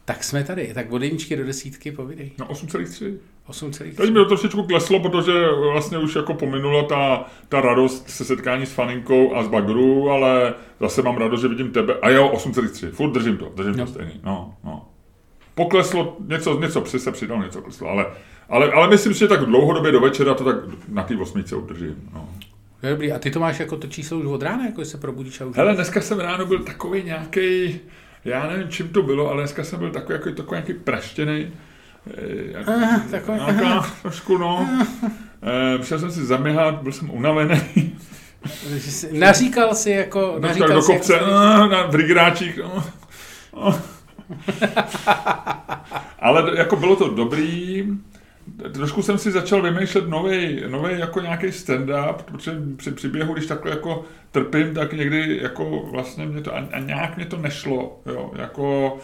[0.05, 0.75] tak jsme tady.
[0.75, 2.33] Tak od jedničky do desítky povídej.
[2.39, 3.19] Na 8,3.
[3.49, 3.95] 8,3.
[3.97, 5.33] Teď mi to trošičku kleslo, protože
[5.73, 10.55] vlastně už jako pominula ta, ta radost se setkání s faninkou a z bagru, ale
[10.81, 11.95] zase mám radost, že vidím tebe.
[12.03, 12.91] A jo, 8,3.
[12.91, 13.87] Furt držím to, držím No.
[13.87, 14.21] to stejný.
[14.25, 14.89] No, no.
[15.55, 18.07] Pokleslo, něco, něco při se přidal, něco kleslo, ale,
[18.49, 20.57] ale, ale myslím si, že tak dlouhodobě do večera to tak
[20.89, 22.11] na té osmice udržím.
[22.15, 22.29] No.
[22.81, 23.13] To je dobrý.
[23.13, 25.57] A ty to máš jako to číslo už od rána, jako se probudíš a už...
[25.57, 27.81] Hele, dneska jsem ráno byl takový nějaký,
[28.25, 31.53] já nevím, čím to bylo, ale dneska jsem byl takový, jako, takový nějaký praštěný.
[32.11, 32.23] Eh,
[32.59, 34.69] jak- Aha, takový- nějaká, trošku, no.
[35.43, 37.61] Eh, Přišel jsem si zaměhat, byl jsem unavený.
[38.79, 40.37] Jsi- Naříkal si jako...
[40.39, 41.27] Naříkal do kopce, jako...
[41.27, 42.59] eh, na brigráčík.
[42.59, 42.85] No.
[43.57, 43.79] No.
[46.19, 47.85] Ale jako bylo to dobrý.
[48.73, 53.71] Trošku jsem si začal vymýšlet nový, nový jako nějaký stand-up, protože při příběhu, když takhle
[53.71, 58.31] jako trpím, tak někdy jako vlastně mě to, a, a nějak mě to nešlo, jo,
[58.37, 58.99] jako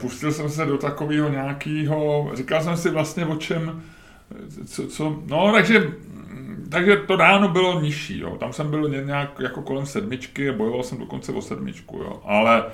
[0.00, 3.82] pustil jsem se do takového nějakého, říkal jsem si vlastně o čem,
[4.66, 5.92] co, co no takže,
[6.70, 10.82] takže to ráno bylo nižší, jo, tam jsem byl nějak jako kolem sedmičky a bojoval
[10.82, 12.64] jsem dokonce o sedmičku, jo, ale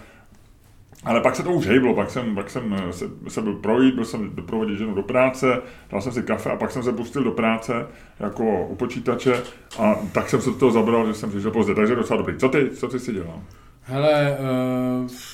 [1.04, 4.04] Ale pak se to už hejblo, pak jsem, pak jsem se, se byl projít, byl
[4.04, 5.60] jsem doprovodit ženu do práce,
[5.90, 7.87] dal jsem si kafe a pak jsem se pustil do práce
[8.20, 9.42] jako u počítače
[9.78, 12.38] a tak jsem se do toho zabral, že jsem přišel pozdě, takže docela dobrý.
[12.38, 13.40] Co ty, co ty si dělal?
[13.82, 14.46] Hele, uh,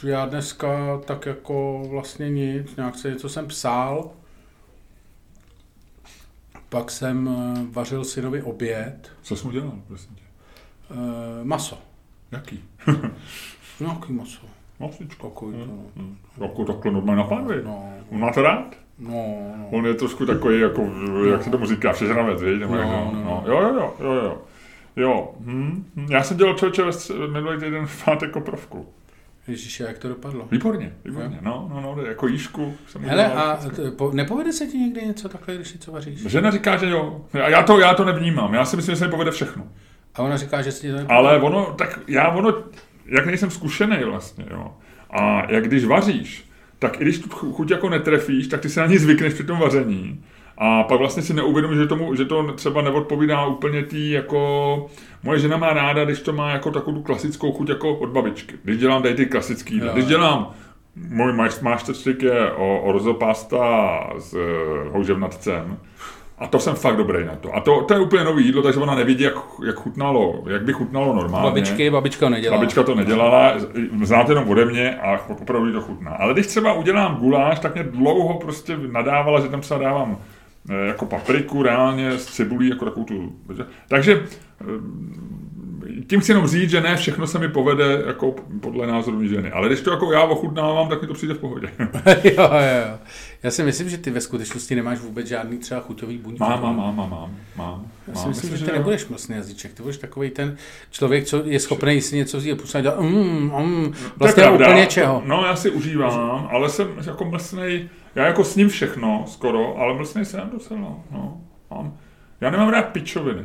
[0.05, 4.11] já dneska tak jako vlastně nic, nějak se něco jsem psal,
[6.69, 9.13] pak jsem uh, vařil synovi oběd.
[9.23, 10.23] Co jsi mu dělal, prosím tě?
[10.91, 10.99] Uh,
[11.45, 11.79] maso.
[12.33, 12.65] Jaký?
[13.81, 14.47] Nějaký maso.
[14.81, 15.29] Masičko.
[15.29, 15.83] Takový to, no.
[15.97, 16.17] Hmm.
[16.41, 17.63] Jako takhle normálně na pánvi.
[17.65, 18.75] No, On má to rád?
[18.99, 19.69] no, no.
[19.71, 20.91] On je trošku takový, jako,
[21.31, 22.61] jak se tomu říká, všežravec, víš?
[22.61, 23.45] Nebo No, jak, no, no, no.
[23.47, 24.39] Jo, jo, jo, jo, jo.
[24.97, 25.85] Jo, hm.
[26.11, 26.83] já jsem dělal člověče
[27.33, 28.87] minulý týden v pátek koprovku.
[29.51, 30.49] Ježiši, jak to dopadlo?
[30.51, 34.67] Výborně, výborně, no, no, no, jako jížku jsem Hele, udělal a t- po, nepovede se
[34.67, 36.21] ti někdy něco takhle, když něco vaříš?
[36.27, 37.25] Žena říká, že jo.
[37.45, 38.55] A já to, já to nevnímám.
[38.55, 39.67] Já si myslím, že se mi povede všechno.
[40.15, 41.15] A ona říká, že si to nepovede?
[41.15, 42.55] Ale ono, tak já ono,
[43.07, 44.75] jak nejsem zkušený vlastně, jo.
[45.11, 46.45] A jak když vaříš,
[46.79, 49.45] tak i když tu chu- chuť jako netrefíš, tak ty se na ní zvykneš při
[49.45, 50.25] tom vaření.
[50.63, 54.91] A pak vlastně si neuvědomíš, že, tomu, že to třeba neodpovídá úplně tý, jako...
[55.23, 58.55] Moje žena má ráda, když to má jako takovou tu klasickou chuť jako od babičky.
[58.65, 59.79] Když dělám tady ty klasický.
[59.79, 60.53] Jo, Když dělám
[61.09, 64.41] můj masterstreak je o, orzo pasta s uh,
[64.93, 65.77] houževnatcem.
[66.39, 67.55] A to jsem fakt dobrý na to.
[67.55, 69.35] A to, to je úplně nový jídlo, takže ona nevidí, jak,
[69.67, 71.49] jak chutnalo, jak by chutnalo normálně.
[71.49, 72.57] Babičky, babička nedělá.
[72.57, 73.55] Babička to nedělala,
[74.03, 76.11] znáte jenom ode mě a opravdu to chutná.
[76.11, 80.40] Ale když třeba udělám guláš, tak mě dlouho prostě nadávala, že tam třeba dávám eh,
[80.87, 83.37] jako papriku reálně s cibulí, jako takovou tu...
[83.89, 84.25] Takže
[84.61, 84.65] eh,
[86.07, 89.51] tím chci jenom říct, že ne všechno se mi povede jako podle názoru ženy.
[89.51, 91.71] Ale když to jako já ochutnávám, tak mi to přijde v pohodě.
[92.25, 92.49] jo, jo,
[92.87, 92.99] jo.
[93.43, 96.41] Já si myslím, že ty ve skutečnosti nemáš vůbec žádný třeba chuťový buňky.
[96.41, 97.87] mám, mám, mám, mám, mám, mám.
[98.09, 98.29] Já si mám.
[98.29, 98.77] myslím, že ty jo.
[98.77, 100.57] nebudeš mlsný jazyček, ty budeš takový ten
[100.91, 104.67] člověk, co je schopný si něco vzít a pustit dělat mm, mm, To vlastně pravda.
[104.69, 105.23] úplně čeho.
[105.27, 109.95] No, já si užívám, ale jsem jako mlsnej, já jako s ním všechno skoro, ale
[109.95, 111.41] mlsnej jsem docela, no.
[111.71, 111.97] Mám.
[112.41, 113.45] Já nemám rád pičoviny.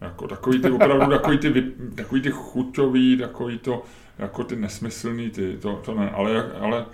[0.00, 3.82] Jako takový ty opravdu, takový ty, vy- takový ty chuťový, takový to,
[4.18, 6.86] jako ty nesmyslný, ty, to, to ne, ale, ale,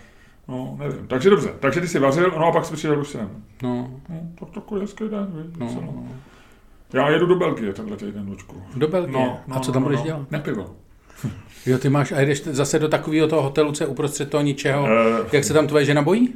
[0.48, 1.06] no, nevím.
[1.06, 3.28] Takže dobře, takže ty jsi vařil, no a pak jsi přijel už sem.
[3.62, 5.82] No, No, tak takový hezký den, víš, no, docela.
[5.86, 6.04] no.
[6.92, 8.62] Já jedu do Belgie tenhle týden, Lučku.
[8.76, 9.30] Do Belgie.
[9.50, 10.30] a co tam budeš dělat?
[10.30, 10.76] Nepivo.
[11.66, 14.86] Jo, ty máš, a jdeš zase do takového toho hotelu, co je uprostřed toho ničeho.
[14.88, 16.34] Eh, Jak se tam tvoje žena bojí?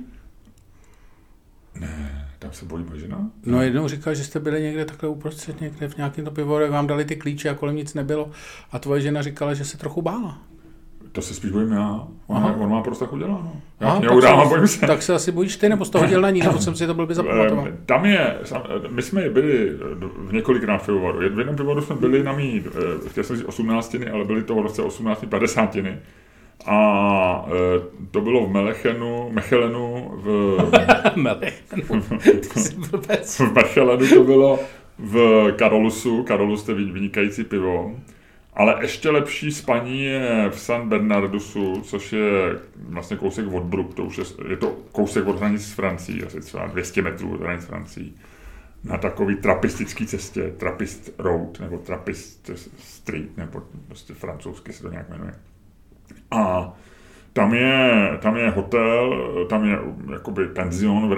[2.57, 3.31] Se bojí žena?
[3.47, 6.87] No jednou říkal, že jste byli někde takhle uprostřed, někde v nějakém to pivovaru, vám
[6.87, 8.31] dali ty klíče a kolem nic nebylo.
[8.73, 10.39] A tvoje žena říkala, že se trochu bála.
[11.13, 12.07] To se spíš bojím já.
[12.27, 12.49] On, Aha.
[12.49, 13.53] má, on má prostě tak uděláno.
[13.81, 14.87] Já Aha, mě tak, udávám, se, bojím se.
[14.87, 16.95] tak se asi bojíš ty, nebo z toho děl na ní, nebo jsem si to
[16.95, 17.67] blbě zapamatoval.
[17.69, 18.37] Ehm, Tam je,
[18.91, 19.71] my jsme byli
[20.17, 21.19] v několikrát v pivovaru.
[21.19, 24.55] V jednom pivovaru jsme byli na mý, eh, chtěl jsem říct 18, ale byly to
[24.55, 25.77] v roce 18, 50.
[26.65, 30.57] A eh, to bylo v Melechenu, Mechelenu, v,
[31.17, 31.63] Melech.
[32.23, 33.41] Ty jsi blbec.
[33.41, 34.59] v Mechelenu to bylo
[34.99, 36.23] v Karolusu.
[36.23, 37.97] Karolus to je vynikající pivo.
[38.55, 44.05] Ale ještě lepší spaní je v San Bernardusu, což je vlastně kousek od Brook, to
[44.05, 47.63] už je, je to kousek od hranic s Francií, asi třeba 200 metrů od hranic
[47.63, 48.17] s Francií.
[48.85, 55.09] Na takový trapistický cestě, Trappist Road, nebo Trappist Street, nebo prostě francouzsky se to nějak
[55.09, 55.35] jmenuje.
[56.31, 56.73] A
[57.33, 59.17] tam je, tam je hotel,
[59.49, 59.79] tam je
[60.13, 61.15] jakoby penzion v,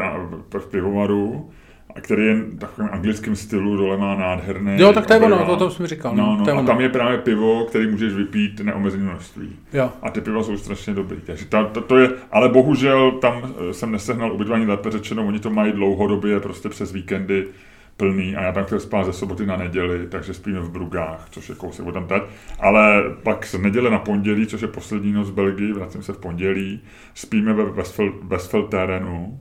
[0.55, 1.51] v, v pivovaru,
[1.95, 4.77] a který je v takovém anglickém stylu, dole má nádherné...
[4.81, 6.17] Jo, tak to je ono, to, to jsem říkal.
[6.17, 9.57] No, no, je a tam je právě pivo, který můžeš vypít neomezené množství.
[9.73, 9.91] Jo.
[10.03, 11.21] A ty piva jsou strašně dobrý.
[11.27, 15.39] Takže ta, ta, to je, ale bohužel tam eh, jsem nesehnal ubytování, lépe řečeno, oni
[15.39, 17.47] to mají dlouhodobě, prostě přes víkendy
[17.99, 21.49] plný a já tam chtěl spát ze soboty na neděli, takže spíme v Brugách, což
[21.49, 22.23] je kousek tam teď.
[22.61, 26.19] Ale pak z neděle na pondělí, což je poslední noc v Belgii, vracím se v
[26.19, 26.81] pondělí,
[27.15, 29.41] spíme ve Westfel, Westfelterenu,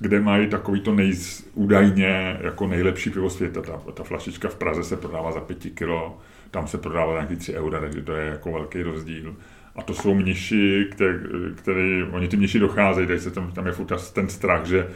[0.00, 1.12] kde mají takový to nej,
[1.54, 3.62] údajně jako nejlepší pivo světa.
[3.62, 6.18] Ta, ta flašička v Praze se prodává za pěti kilo,
[6.50, 9.36] tam se prodává nějaký 3 eura, takže to je jako velký rozdíl.
[9.78, 11.18] A to jsou mniši, který,
[11.54, 14.88] který oni ty mniši docházejí, takže se tam, tam je furt ten strach, že,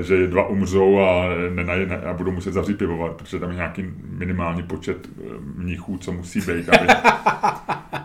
[0.00, 3.84] že dva umřou a, ne, ne, a budou muset zavřít pivovar, protože tam je nějaký
[4.08, 5.22] minimální počet eh,
[5.56, 6.68] mnichů, co musí být.
[6.68, 6.86] Aby...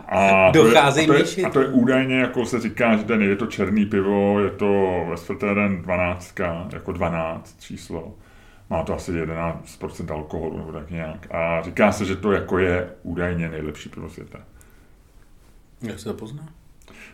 [0.08, 1.44] A to, je, a, Docházejí to je, mniši.
[1.44, 5.02] a to je údajně, jako se říká, že ten, je to černý pivo, je to
[5.10, 6.34] Westfelteren 12,
[6.72, 8.14] jako 12 číslo.
[8.70, 11.34] Má to asi 11% alkoholu nebo tak nějak.
[11.34, 14.38] A říká se, že to jako je údajně nejlepší pivo světa.
[15.82, 16.48] Jak se to pozná?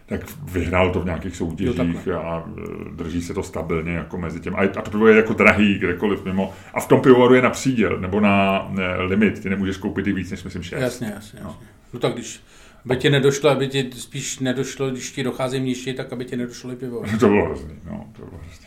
[0.07, 4.57] Tak vyhrál to v nějakých soutěžích a e, drží se to stabilně jako mezi těm.
[4.57, 6.53] A, a to pivo je jako drahý kdekoliv mimo.
[6.75, 9.43] A v tom pivovaru je na příděl nebo na ne, limit.
[9.43, 10.81] Ty nemůžeš koupit i víc než myslím 6.
[10.81, 11.67] Jasně, jasně, jasně.
[11.93, 12.41] No tak když
[12.85, 16.73] Aby ti nedošlo, aby ti spíš nedošlo, když ti dochází mniši, tak aby ti nedošlo
[16.73, 17.03] i pivo.
[17.21, 18.67] To bylo hrozný, no, to bylo hrozný.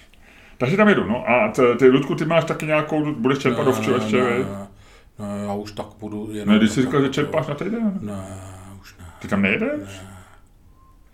[0.57, 1.29] Takže tam jedu, no.
[1.29, 4.67] A t, ty, Ludku, ty máš taky nějakou, budeš čerpat ovču ještě, ne, ne,
[5.19, 6.53] ne, já už tak budu jenom...
[6.53, 7.99] ne, když jsi říkal, že čerpáš na týden.
[8.01, 8.54] Ne.
[9.19, 10.01] Ty tam nejedeš?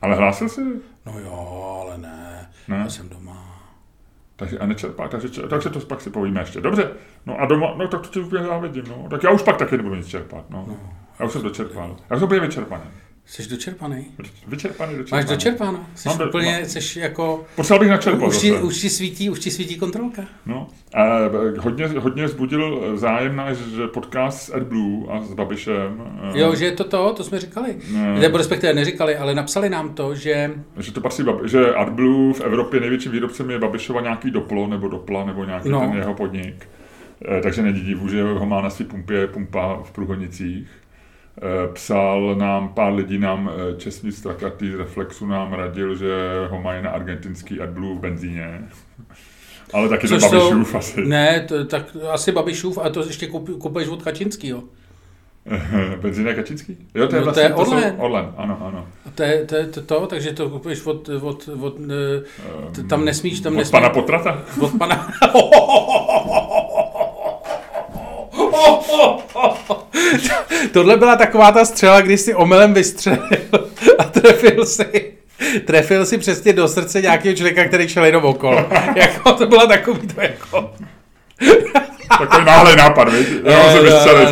[0.01, 0.61] Ale hlásil jsi?
[1.05, 2.49] No jo, ale ne.
[2.67, 2.77] Ne?
[2.77, 3.61] Já jsem doma.
[4.35, 6.61] Takže a nečerpá, takže, takže to pak si povíme ještě.
[6.61, 6.91] Dobře,
[7.25, 9.07] no a doma, no tak to tě úplně závidím, no.
[9.09, 10.77] Tak já už pak taky nebudu nic čerpat, no.
[11.19, 11.97] Já už jsem dočerpal.
[12.09, 12.83] Já už jsem úplně vyčerpaný.
[13.25, 14.05] Jsi dočerpaný?
[14.47, 15.21] Vyčerpaný, dočerpaný.
[15.23, 15.85] Máš dočerpáno?
[15.95, 17.45] Jsi Mám do- úplně, mám- jsi jako...
[17.55, 20.23] Potřeboval bych načerpat Už ti, už, ti svítí, už ti svítí kontrolka?
[20.45, 21.03] No, a
[21.59, 23.57] hodně, hodně zbudil zájem náš
[23.93, 26.03] podcast s AdBlue a s Babišem.
[26.35, 27.75] eh, Jo, že je to to, to jsme říkali.
[27.93, 28.19] Ne.
[28.19, 30.51] Nebo respektive neříkali, ale napsali nám to, že...
[30.79, 35.25] Že to patří, že AdBlue v Evropě největším výrobcem je Babišova nějaký Doplo nebo Dopla
[35.25, 35.79] nebo nějaký No.
[35.79, 36.69] ten jeho podnik.
[37.37, 40.67] Eh, Takže není divu, že ho má na svý pumpě pumpa v Průhodnicích.
[41.37, 46.15] Eh, Psal nám, pár lidí nám, eh, Česmír Strakatý z Reflexu nám radil, že
[46.49, 48.59] ho mají na argentinský AdBlue v benzíně.
[49.73, 51.01] Ale taky to Což jsou- Babišův asi.
[51.05, 54.63] Ne, to, tak asi Babišův, a to ještě kup, kupuješ od Kačinskýho.
[56.01, 56.77] Benzína Kačinský?
[56.95, 57.95] Jo, to je No, to vlastně je to jsou- Orlen.
[57.97, 58.87] Orlen, ano, ano.
[59.05, 62.83] A to je to, je to, to takže to kupuješ od, od, od eh, t-
[62.83, 63.71] tam nesmíš, tam Od nesmíš.
[63.71, 64.43] pana Potrata?
[64.61, 65.07] Od pana...
[70.71, 73.21] Tohle byla taková ta střela, kdy si omylem vystřelil
[73.97, 75.13] a trefil si
[75.65, 78.69] trefil si přesně do srdce nějakého člověka, který šel jenom okolo.
[78.95, 80.73] jako, to byla takový to jako...
[82.19, 83.27] Takový náhlý nápad, víš?
[83.29, 84.29] Jenom se vystřelit.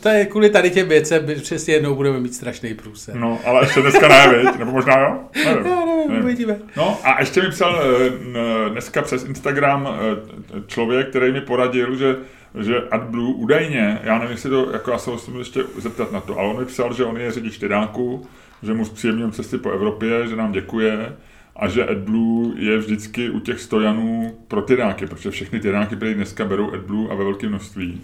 [0.00, 3.14] To je kvůli tady těm věcem, my přesně jednou budeme mít strašný průser.
[3.14, 4.58] No, ale ještě dneska ne, viď?
[4.58, 5.16] Nebo možná jo?
[5.44, 5.66] Nevím.
[5.66, 6.24] Já nevím, Nevím.
[6.24, 6.56] uvidíme.
[6.76, 11.96] No a ještě mi psal eh, n- dneska přes Instagram eh, člověk, který mi poradil,
[11.96, 12.16] že
[12.60, 16.20] že AdBlue údajně, já nevím, jestli to, jako já se ho musím ještě zeptat na
[16.20, 18.26] to, ale on mi psal, že on je řidič tyráku,
[18.62, 21.16] že mu zpříjemňují cesty po Evropě, že nám děkuje
[21.56, 26.44] a že AdBlue je vždycky u těch stojanů pro tyráky, protože všechny tyráky prý dneska
[26.44, 28.00] berou AdBlue a ve velkém množství.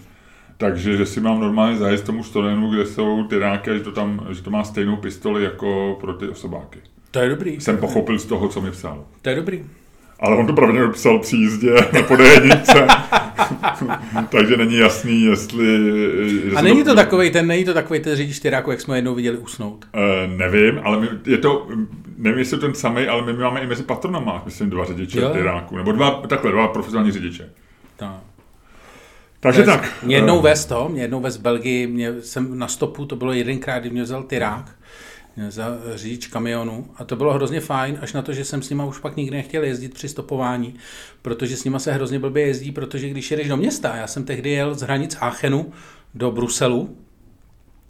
[0.57, 4.41] Takže, že si mám normálně zajist tomu stojanu, kde jsou tyráky, že to, tam, že
[4.41, 6.79] to má stejnou pistoli jako pro ty osobáky.
[7.11, 7.61] To je dobrý.
[7.61, 9.05] Jsem pochopil z toho, co mi psal.
[9.21, 9.65] To je dobrý.
[10.19, 12.87] Ale on to pravděpodobně psal při jízdě na podejenice.
[14.29, 15.65] Takže není jasný, jestli...
[16.55, 19.37] A není to takový ten, není to takový ten řidič tyráku, jak jsme jednou viděli
[19.37, 19.85] usnout.
[19.95, 21.67] Uh, nevím, ale my, je to,
[22.17, 25.19] nevím, jestli je to ten samý, ale my máme i mezi patronama, myslím, dva řidiče
[25.19, 25.29] Jo.
[25.29, 27.49] tyráků, nebo dva, takhle, dva profesionální řidiče.
[28.01, 28.21] No.
[29.39, 30.03] Takže To tak.
[30.03, 33.15] Mě jednou eh, vez to, mě jednou vez v Belgii, mě jsem na stopu, to
[33.15, 34.75] bylo jedenkrát, kdy mě vzal tyrák,
[35.37, 38.85] vzal řidič kamionu a to bylo hrozně fajn, až na to, že jsem s nima
[38.85, 40.75] už pak nikdy nechtěl jezdit při stopování,
[41.21, 44.49] protože s nima se hrozně blbě jezdí, protože když jedeš do města, já jsem tehdy
[44.49, 45.73] jel z hranic Aachenu
[46.13, 46.97] do Bruselu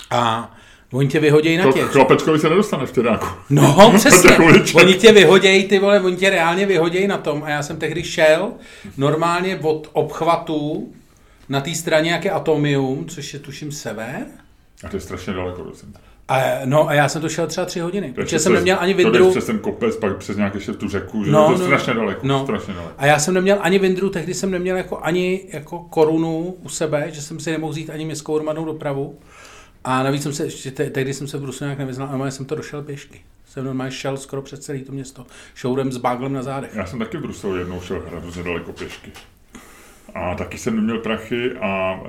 [0.10, 0.54] a
[0.91, 1.86] oni tě vyhodějí na těch.
[1.86, 3.25] chlapečkovi se nedostane v tyráku.
[3.49, 4.38] No, přesně.
[4.73, 7.43] Oni tě vyhodějí, ty vole, oni tě reálně vyhodějí na tom.
[7.43, 8.51] A já jsem tehdy šel
[8.97, 10.93] normálně od obchvatu
[11.49, 14.25] na té straně, jak je Atomium, což je tuším sever.
[14.84, 15.99] A to je strašně daleko docent.
[16.27, 18.93] A, no a já jsem to šel třeba tři hodiny, To protože jsem neměl ani
[18.93, 19.29] To vindru.
[19.31, 21.65] přes ten kopec, pak přes nějaké ještě tu řeku, že No, to je no.
[21.65, 22.43] strašně daleko, No.
[22.43, 22.93] strašně daleko.
[22.97, 27.07] A já jsem neměl ani vindru, tehdy jsem neměl jako ani jako korunu u sebe,
[27.12, 29.19] že jsem si nemohl vzít ani městskou hromadnou dopravu.
[29.84, 32.31] A navíc jsem se, ještě te- tehdy jsem se v Bruselu nějak nevyznal, a normálně
[32.31, 33.21] jsem to došel pěšky.
[33.45, 35.25] Jsem normálně šel skoro přes celé to město.
[35.55, 36.71] Šourem s báglem na zádech.
[36.73, 39.12] Já jsem taky v Bruselu jednou šel hrozně daleko pěšky.
[40.15, 41.99] A taky jsem neměl prachy a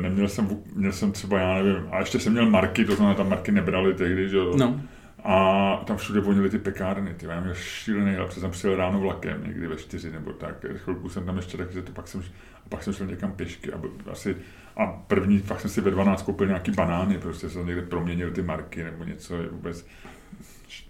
[0.00, 3.28] neměl jsem, měl jsem třeba, já nevím, a ještě jsem měl marky, to znamená, tam
[3.28, 4.56] marky nebrali tehdy, že jo.
[4.56, 4.80] No.
[5.24, 9.44] A tam všude vonily ty pekárny, ty, já měl šílený, ale jsem přijel ráno vlakem,
[9.46, 12.20] někdy ve čtyři nebo tak, chvilku jsem tam ještě takže to pak jsem,
[12.66, 14.36] a pak jsem šel někam pěšky a asi,
[14.76, 18.42] a první, pak jsem si ve 12 koupil nějaký banány, prostě jsem někde proměnil ty
[18.42, 19.86] marky nebo něco, je vůbec,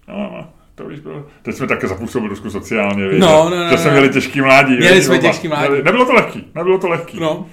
[0.09, 1.27] no, to už bylo.
[1.43, 3.93] Teď jsme také zapůsobili trošku sociálně, víš, No, no, no, že jsme no.
[3.93, 4.77] měli těžký mládí.
[4.77, 5.75] Měli víš, jsme těžký mládí.
[5.85, 7.21] Nebylo to lehký, nebylo to lehký.
[7.21, 7.47] No.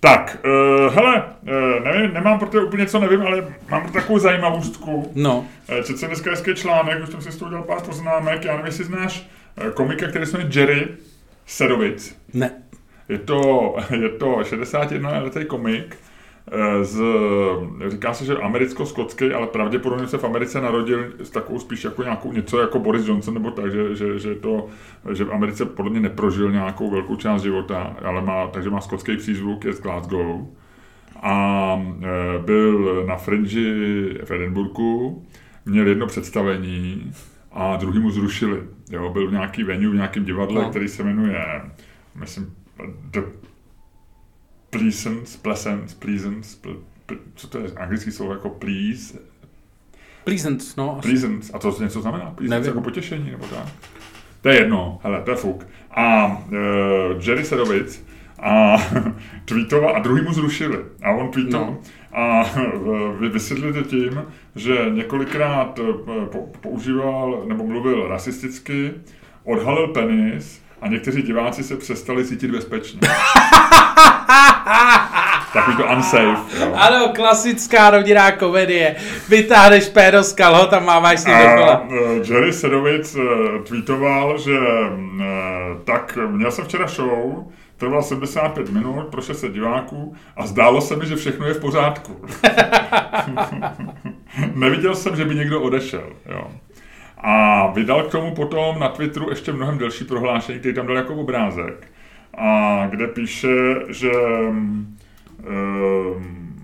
[0.00, 4.18] Tak, uh, hele, uh, nevím, nemám pro tebe úplně co nevím, ale mám pro takovou
[4.18, 5.12] zajímavostku.
[5.14, 5.46] No.
[5.68, 8.52] Eh, Četl jsem dneska hezký článek, už jsem si z toho udělal pár poznámek, já
[8.52, 10.88] nevím, jestli znáš eh, komika, který se jmenuje Jerry
[11.46, 12.16] Sedovic.
[12.34, 12.50] Ne.
[13.08, 15.96] Je to, je to 61 letý komik,
[16.82, 17.02] z,
[17.88, 22.32] říká se, že americko-skotský, ale pravděpodobně se v Americe narodil s takovou spíš jako nějakou
[22.32, 24.66] něco jako Boris Johnson, nebo tak, že, že, že, to,
[25.12, 29.16] že v Americe podle mě neprožil nějakou velkou část života, ale má, takže má skotský
[29.16, 30.46] přízvuk, je z Glasgow.
[31.22, 33.60] A e, byl na Fringe
[34.24, 35.24] v Edinburghu,
[35.66, 37.12] měl jedno představení
[37.52, 38.62] a druhý mu zrušili.
[38.90, 40.70] Jo, byl v nějaký venue, v nějakém divadle, No.
[40.70, 41.44] který se jmenuje,
[42.14, 42.54] myslím,
[43.10, 43.20] The
[44.70, 49.18] Pleasance, Pleasance, Pleasance, Ple- co to je anglický slovo jako please?
[50.24, 50.98] Pleasant, no.
[50.98, 51.08] Asi.
[51.08, 51.50] Pleasant.
[51.52, 52.24] A to něco znamená?
[52.24, 52.66] Pleasant Nevím.
[52.66, 53.66] jako potěšení, nebo tak?
[54.40, 55.66] To je jedno, hele, to je fuk.
[55.90, 56.52] A uh,
[57.28, 58.04] Jerry Sedovic
[58.38, 58.76] a
[59.44, 60.78] tweetoval, a druhý mu zrušili.
[61.02, 61.66] A on tweetoval.
[61.70, 61.78] No.
[62.12, 62.44] A
[63.20, 64.22] vy vysvětlili to tím,
[64.56, 65.80] že několikrát
[66.32, 68.90] po- používal nebo mluvil rasisticky,
[69.44, 73.00] odhalil penis a někteří diváci se přestali cítit bezpečně.
[75.52, 76.58] Takový to unsafe.
[76.60, 76.72] Jo.
[76.74, 78.96] Ano, klasická rodinná komedie.
[79.28, 81.86] Vytáhneš péro z kalhot a máváš s ním A dokola.
[81.90, 81.94] eh,
[82.32, 85.24] Jerry Sedovic eh, tweetoval, že eh,
[85.84, 87.44] tak měl jsem včera show,
[87.76, 92.24] trval 75 minut pro 600 diváků a zdálo se mi, že všechno je v pořádku.
[94.54, 96.04] Neviděl jsem, že by někdo odešel.
[96.26, 96.50] Jo.
[97.22, 101.14] A vydal k tomu potom na Twitteru ještě mnohem delší prohlášení, který tam dal jako
[101.14, 101.92] obrázek.
[102.34, 104.10] A kde píše, že
[104.50, 104.96] mm,
[105.46, 106.54] ehm,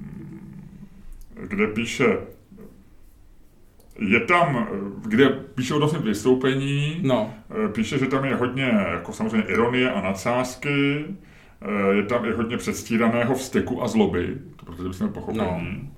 [1.42, 2.16] kde píše,
[3.98, 4.68] je tam,
[5.06, 7.34] kde píše o tom vystoupení, No.
[7.64, 11.04] eh, píše, že tam je hodně jako samozřejmě ironie a nadsázky,
[11.62, 15.80] eh, je tam i hodně předstíraného vzteku a zloby, to protože bychom pochopení.
[15.82, 15.88] No.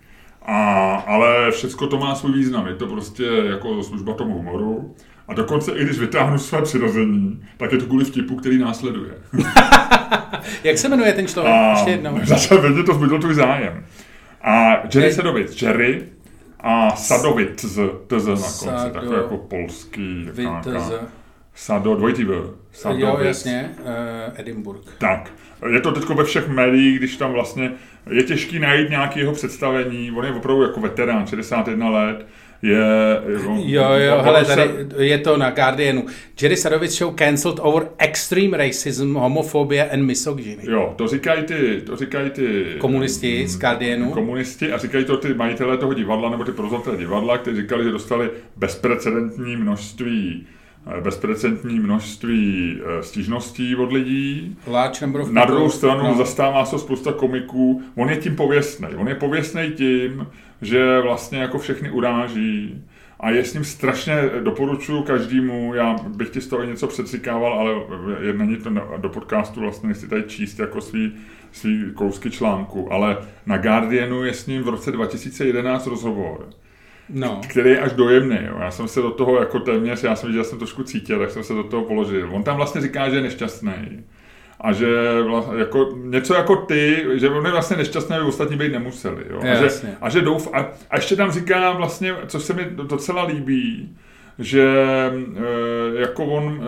[0.51, 4.95] A, ale všecko to má svůj význam, je to prostě jako služba tomu humoru.
[5.29, 9.11] A dokonce i když vytáhnu své přirození, tak je to kvůli vtipu, který následuje.
[10.65, 11.55] Jak se jmenuje ten člověk?
[11.55, 12.21] A Ještě jednou.
[12.25, 13.85] začal vidět, to zbudil tvůj zájem.
[14.43, 15.13] A Jerry Hej.
[15.13, 16.03] Sedovic, Jerry
[16.61, 20.29] a Sadovic z TZ na konci, Sado- takové jako polský.
[21.55, 22.25] Sado, dvojitý
[22.85, 23.71] V, Jo, jasně.
[23.81, 23.87] Uh,
[24.41, 24.81] Edinburgh.
[24.99, 25.33] Tak,
[25.73, 27.73] je to teď ve všech médiích, když tam vlastně
[28.11, 32.27] je těžký najít nějaký jeho představení, on je opravdu jako veterán, 61 let,
[32.63, 32.79] je...
[33.65, 36.07] Jo, jo, hele, se- tady je to na Guardianu.
[36.43, 40.57] Jerry Sadovic show cancelled over extreme racism, homophobia and misogyny.
[40.63, 42.65] Jo, to říkají ty, to říkají ty...
[42.79, 44.11] Komunisti z Guardianu.
[44.11, 47.91] Komunisti a říkají to ty majitelé toho divadla nebo ty provozovatelé divadla, kteří říkali, že
[47.91, 50.47] dostali bezprecedentní množství
[51.01, 54.57] bezprecedentní množství eh, stížností od lidí.
[54.67, 56.15] Large number of Na druhou stranu no.
[56.15, 57.83] zastává se spousta komiků.
[57.97, 58.89] On je tím pověstný.
[58.97, 60.27] On je pověstný tím,
[60.63, 62.85] že vlastně jako všechny uráží.
[63.21, 67.73] A je s ním strašně doporučuju každému, já bych ti z toho něco předsikával, ale
[68.21, 71.13] je, není to do podcastu vlastně, nechci tady číst jako svý,
[71.53, 73.17] svý kousky článku, ale
[73.47, 76.49] na Guardianu je s ním v roce 2011 rozhovor
[77.11, 77.41] no.
[77.49, 78.39] který je až dojemný.
[78.47, 78.57] Jo.
[78.61, 81.31] Já jsem se do toho jako téměř, já jsem viděl, že jsem trošku cítil, tak
[81.31, 82.29] jsem se do toho položil.
[82.33, 84.05] On tam vlastně říká, že je nešťastný.
[84.61, 88.73] A že vla, jako, něco jako ty, že on je vlastně nešťastný, aby ostatní být
[88.73, 89.25] nemuseli.
[89.31, 89.41] Jo.
[89.43, 90.59] A, že, a, že douf, a,
[90.91, 93.97] a, ještě tam říká vlastně, co se mi docela líbí,
[94.39, 94.75] že
[95.37, 96.63] e, jako on,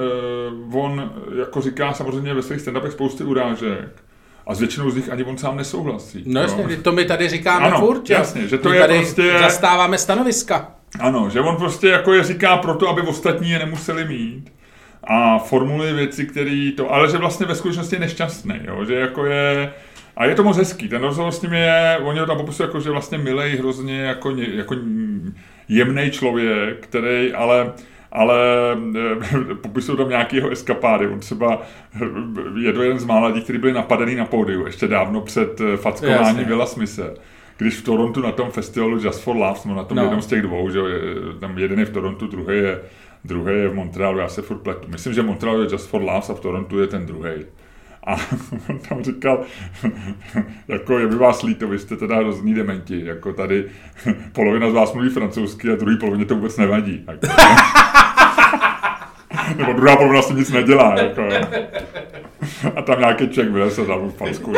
[0.72, 4.02] e, on jako říká samozřejmě ve svých stand spousty urážek
[4.50, 6.22] a s většinou z nich ani on sám nesouhlasí.
[6.26, 8.14] No jasně, to my tady říkáme Ano, furt, že?
[8.14, 10.70] jasně, že to My je tady prostě- zastáváme stanoviska.
[11.00, 14.52] Ano, že on prostě jako je říká proto, aby ostatní je nemuseli mít.
[15.04, 18.84] A formuluje věci, které to, ale že vlastně ve skutečnosti je nešťastný, jo?
[18.84, 19.72] že jako je,
[20.16, 22.80] a je to moc hezký, ten rozhovor s ním je, oni ho tam popisují jako,
[22.80, 24.74] že vlastně milej, hrozně jako, jako
[25.68, 27.72] jemný člověk, který ale
[28.12, 28.36] ale
[29.50, 31.08] eh, popisují tam nějaký jeho eskapády.
[31.08, 31.62] On třeba
[31.94, 32.04] eh,
[32.60, 35.76] je to jeden z mála lidí, kteří byli napadený na pódiu ještě dávno před eh,
[35.76, 36.46] fackováním.
[36.46, 37.14] Willa Smise.
[37.58, 40.02] Když v Torontu na tom festivalu Just for Laughs, no na tom No.
[40.02, 40.06] no.
[40.06, 41.00] jednom z těch dvou, že je,
[41.40, 42.80] tam jeden je v Torontu, druhý je,
[43.24, 44.88] druhý je v Montrealu, já se furt pletu.
[44.88, 47.30] Myslím, že Montreal je Just for Laughs a v Torontu je ten druhý.
[48.06, 48.16] A
[48.68, 49.44] on tam říkal,
[50.68, 53.64] jako je by vás líto, vy jste teda hrozný dementi, jako tady
[54.32, 57.04] polovina z vás mluví francouzsky a druhý polovině to vůbec nevadí.
[57.08, 57.26] Jako,
[59.56, 61.28] nebo druhá polovina si nic nedělá, jako.
[62.76, 64.52] A tam nějaký člověk vyleze za v Pansku,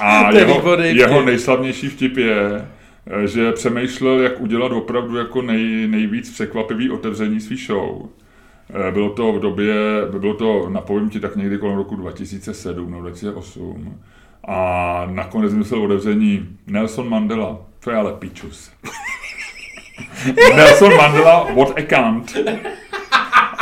[0.00, 2.68] a jeho, jeho nejslavnější vtip je,
[3.24, 8.08] že přemýšlel, jak udělat opravdu jako nej, nejvíc překvapivý otevření svý show.
[8.74, 9.74] Eh, Bylo to v době,
[10.18, 14.00] bylo to, napovím ti, tak někdy kolem roku 2007 nebo 2008.
[14.48, 17.58] A nakonec myslel otevření Nelson Mandela.
[17.84, 18.70] To je ale pičus.
[20.56, 22.36] Nelson Mandela, what a cunt.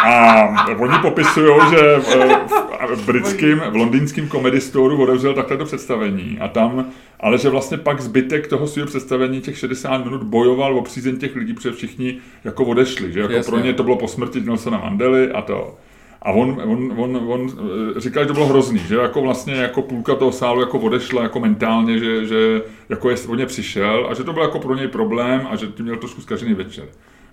[0.05, 6.38] A oni popisují, že v, v britském, v londýnském comedy store otevřel takhle to představení
[6.40, 6.86] a tam,
[7.20, 11.36] ale že vlastně pak zbytek toho svého představení, těch 60 minut, bojoval o přízeň těch
[11.36, 13.50] lidí, protože všichni jako odešli, že jako Jasně.
[13.50, 15.76] pro ně to bylo po smrti Nelsona Mandely a to.
[16.22, 17.52] A on, on, on, on
[17.96, 21.22] eh, říkal, že to bylo hrozný, že jako vlastně jako půlka toho sálu jako odešla
[21.22, 24.74] jako mentálně, že, že jako je, o ně přišel a že to byl jako pro
[24.74, 26.84] něj problém a že tím měl trošku zkažený večer.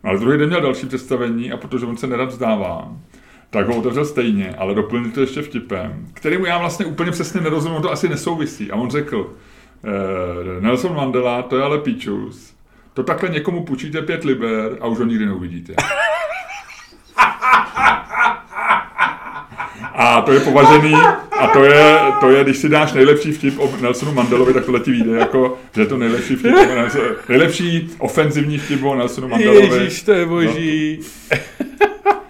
[0.03, 2.91] Ale druhý den měl další představení a protože on se nerad vzdává,
[3.49, 7.81] tak ho otevřel stejně, ale doplnil to ještě vtipem, kterému já vlastně úplně přesně nerozumím,
[7.81, 8.71] to asi nesouvisí.
[8.71, 9.35] A on řekl,
[9.83, 12.53] Eh, Nelson Mandela, to je ale píčus.
[12.93, 15.73] To takhle někomu půjčíte pět liber a už ho nikdy neuvidíte.
[19.93, 20.93] A to je považený,
[21.41, 24.79] a to je, to je, když si dáš nejlepší vtip o Nelsonu Mandelovi, tak tohle
[24.79, 29.27] ti vyjde jako, že je to nejlepší vtip o Nelson, nejlepší ofenzivní vtip o Nelsonu
[29.27, 29.83] Mandelovi.
[29.83, 30.99] Ježíš, to je boží.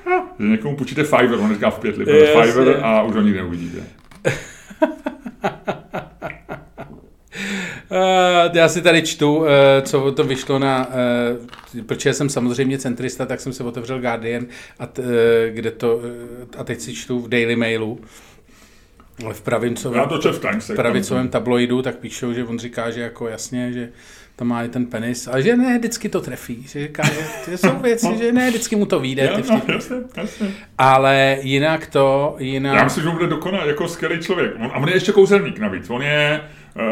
[0.07, 2.51] No, že někomu půjčíte Fiverr, on říká v pět liber, Jasně.
[2.51, 3.77] Fiverr a už ho nikdy neuvidíte.
[7.89, 9.45] Uh, já si tady čtu, uh,
[9.81, 10.87] co to vyšlo na,
[11.73, 14.45] uh, protože jsem samozřejmě centrista, tak jsem se otevřel Guardian,
[14.79, 15.07] a t, uh,
[15.49, 16.03] kde to, uh,
[16.57, 17.99] a teď si čtu v Daily Mailu,
[19.25, 20.69] ale v pravicovém, Já to čet v Times.
[20.69, 23.89] v pravicovém tabloidu, tak píšou, že on říká, že jako jasně, že
[24.35, 27.03] to má i ten penis, ale že ne vždycky to trefí, že říká,
[27.49, 30.47] že, jsou věci, že ne vždycky mu to vyjde, ty no, jasně, jasně.
[30.77, 32.75] ale jinak to, jinak...
[32.75, 34.51] Já myslím, že on bude dokonalý, jako skvělý člověk.
[34.55, 35.89] On, a on je ještě kouzelník navíc.
[35.89, 36.41] On je,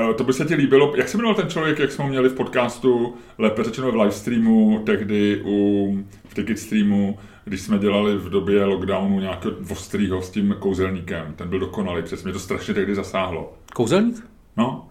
[0.09, 2.29] uh, to by se ti líbilo, jak se jmenoval ten člověk, jak jsme ho měli
[2.29, 5.97] v podcastu, lépe řečeno v livestreamu, tehdy u,
[6.27, 7.19] v Ticket streamu,
[7.49, 11.33] když jsme dělali v době lockdownu nějakého ostrýho s tím kouzelníkem.
[11.35, 13.53] Ten byl dokonalý, přesně mě to strašně tehdy zasáhlo.
[13.73, 14.27] Kouzelník?
[14.57, 14.85] No,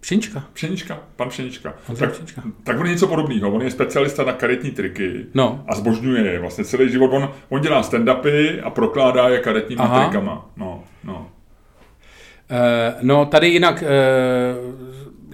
[0.00, 0.44] Pšenička.
[0.52, 1.74] Pšenička, pan Pšenička.
[1.98, 2.42] Tak, Pšenička.
[2.64, 3.50] tak on je něco podobného.
[3.52, 5.64] On je specialista na karetní triky No.
[5.68, 7.08] a zbožňuje je vlastně celý život.
[7.12, 10.00] On, on dělá stand-upy a prokládá je karetními Aha.
[10.04, 10.50] trikama.
[10.56, 11.28] No, no.
[12.50, 13.86] Eh, no tady jinak, eh,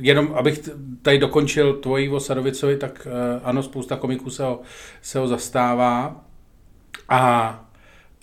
[0.01, 0.69] jenom abych
[1.03, 4.61] tady dokončil tvojí o Sadovicovi, tak eh, ano, spousta komiků se ho,
[5.03, 6.25] se ho zastává
[7.09, 7.55] a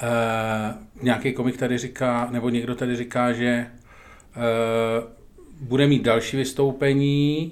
[0.02, 3.68] eh, nějaký komik tady říká, nebo někdo tady říká, že eh,
[5.62, 7.52] bude mít další vystoupení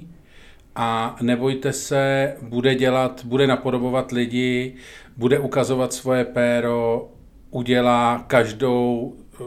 [0.75, 4.75] a nebojte se, bude dělat, bude napodobovat lidi,
[5.17, 7.07] bude ukazovat svoje péro,
[7.51, 9.43] udělá každou eh,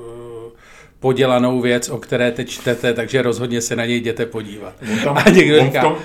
[1.00, 4.74] podělanou věc, o které teď čtete, takže rozhodně se na něj jděte podívat.
[5.04, 5.96] Tam- a někdo říká,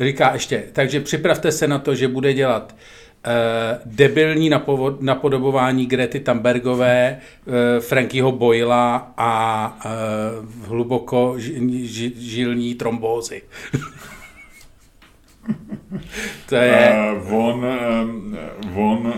[0.00, 2.76] říká ještě, takže připravte se na to, že bude dělat
[3.84, 9.88] debilní napovo- napodobování Grety Thunbergové, eh, Frankyho Boyla a eh,
[10.68, 13.42] hluboko ži- ži- žilní trombózy.
[16.48, 16.92] to je...
[17.28, 19.14] Uh, on, uh, on uh,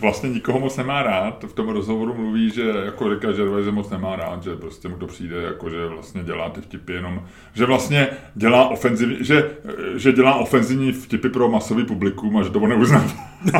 [0.00, 1.44] vlastně nikoho moc nemá rád.
[1.48, 4.88] V tom rozhovoru mluví, že jako říká, že Gervais je moc nemá rád, že prostě
[4.88, 7.22] mu to přijde, jako že vlastně dělá ty vtipy jenom,
[7.54, 9.50] že vlastně dělá ofenzivní, že,
[9.96, 13.34] že dělá ofenzivní vtipy pro masový publikum a že to on neuznává.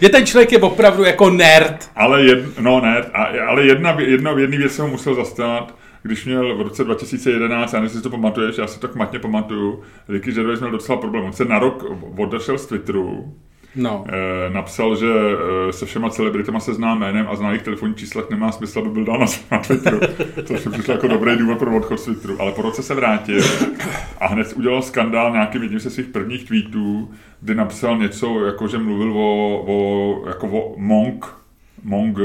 [0.00, 1.90] Že ten člověk je opravdu jako nerd.
[1.96, 6.24] Ale, jed, no ne, a, ale jedna, jedna, jedný věc jsem ho musel zastát, když
[6.24, 10.32] měl v roce 2011, já nevím, jestli to pamatuješ, já si to matně pamatuju, Ricky
[10.32, 11.24] Gervais měl docela problém.
[11.24, 11.84] On se na rok
[12.16, 13.34] odešel z Twitteru,
[13.76, 14.04] No.
[14.08, 18.30] Eh, napsal, že eh, se všema celebritama se zná jménem a zná jejich telefonní číslech
[18.30, 20.00] nemá smysl, aby byl dál na, na Twitteru.
[20.44, 22.40] Což mi přišlo jako dobrý důvod pro odchod z Twitteru.
[22.40, 23.42] Ale po roce se vrátil
[24.20, 27.10] a hned udělal skandál nějakým jedním ze svých prvních tweetů,
[27.40, 31.26] kdy napsal něco, jako že mluvil o, o, jako o Monk,
[31.84, 32.18] Mong,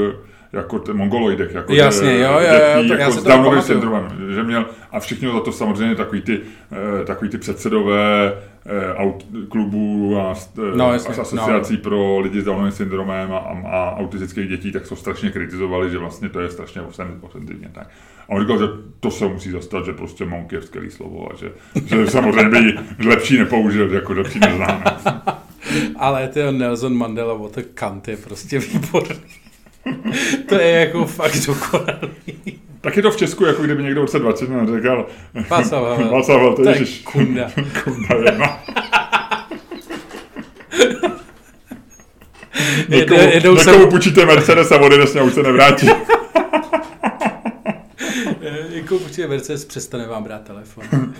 [0.52, 3.62] jako t- mongoloidech, jako Jasně, jo, jo, jo, dětí, to- já jako s to Downovým
[3.62, 6.40] syndromem, že měl, a všichni za to samozřejmě takový ty,
[7.00, 8.32] eh, takový ty předsedové
[8.66, 11.80] eh, aut, klubů a, st- No, a jasně, s asociací no.
[11.82, 15.98] pro lidi s Downovým syndromem a, a, a autistických dětí, tak to strašně kritizovali, že
[15.98, 16.80] vlastně to je strašně
[17.20, 17.68] ofenzivně.
[17.72, 17.86] Tak.
[18.28, 18.64] A on říkal, že
[19.00, 21.52] to se musí zastat, že prostě monk je skvělý slovo a že,
[21.86, 24.84] že samozřejmě by lepší nepoužil, jako lepší neznáme.
[25.96, 29.20] Ale ten Nelson Mandela, what a kant je prostě výborný.
[30.48, 32.60] to je jako fakt dokonalý.
[32.80, 35.06] Tak je to v Česku, jako kdyby někdo v roce 20 říkal
[35.48, 36.08] Václav Havel.
[36.12, 37.50] Václav Havel, to je kunda.
[37.84, 38.62] kunda jedna.
[42.88, 45.86] Jednou, Někomu, jednou někomu jsem, půjčíte Mercedes a odjede s už se nevrátí.
[48.70, 51.14] jako určitě Mercedes přestane vám brát telefon.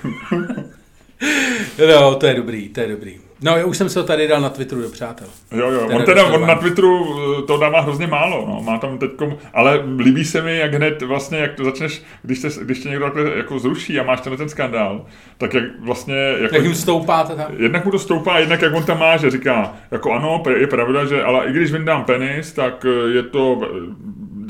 [1.89, 3.30] no, to je dobrý, to je dobrý.
[3.43, 5.27] No, já už jsem se ho tady dal na Twitteru do přátel.
[5.53, 8.63] Jo, jo, on teda on na Twitteru eh, to dává hrozně málo, no.
[8.63, 12.49] má tam teďkom, ale líbí se mi, jak hned vlastně, jak to začneš, když, te,
[12.63, 15.07] když tě někdo takhle jako zruší a máš tenhle ten skandál,
[15.39, 17.47] tak jak vlastně, jako, Jak jim stoupáte tam?
[17.57, 21.05] jednak mu to stoupá, jednak jak on tam má, že říká, jako ano, je pravda,
[21.05, 23.61] že, ale i když vyndám penis, tak eh, je to,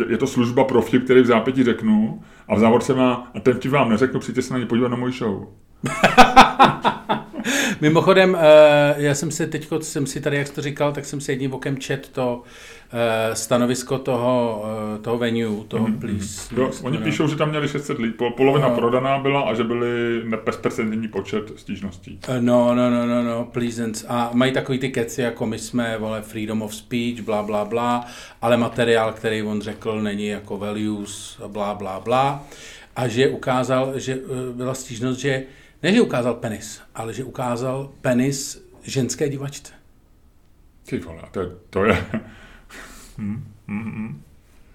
[0.09, 3.55] je to služba pro vtip, který v zápěti řeknu, a v závorce má, a ten
[3.55, 5.47] vtip vám neřeknu, přijďte se na ně podívat na můj show.
[7.81, 11.21] Mimochodem, eh, já jsem si teď, jsem si tady, jak jsi to říkal, tak jsem
[11.21, 12.43] si jedním okem čet to
[12.93, 14.65] eh, stanovisko toho,
[14.97, 16.01] eh, toho venue, toho mm-hmm.
[16.01, 16.55] please.
[16.57, 17.11] Jo, se to oni jmenuje.
[17.11, 18.77] píšou, že tam měli 600 lidí, pol, polovina No.
[18.77, 22.19] prodaná byla a že byly bezprecedentní počet stížností.
[22.41, 24.07] No, no, no, no, no, pleasance.
[24.09, 28.07] A mají takový ty keci, jako my jsme, vole, freedom of speech, bla, bla, bla,
[28.43, 32.45] ale materiál, který on řekl, není jako values, bla, bla, bla.
[32.97, 34.19] a že ukázal, že
[34.55, 35.43] byla stížnost, že
[35.83, 39.73] ne, že ukázal penis, ale že ukázal penis ženské divačce.
[40.87, 42.05] Ty vole, to, to je...
[43.19, 44.23] Hmm, hmm, hmm.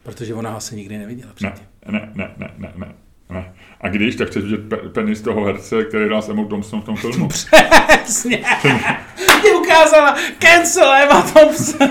[0.04, 1.68] Protože ona ho asi nikdy neviděla Ne, předtím.
[1.92, 2.94] ne, ne, ne, ne, ne.
[3.30, 3.54] ne.
[3.82, 6.86] A když, tak chceš vidět pe- penis toho herce, který hrál s Emma Thompson v
[6.86, 7.28] tom filmu.
[8.04, 8.44] Přesně.
[9.42, 11.90] Mě ukázala cancel Emma Thompson.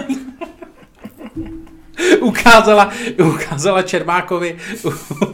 [2.20, 2.92] ukázala,
[3.34, 4.58] ukázala Čermákovi,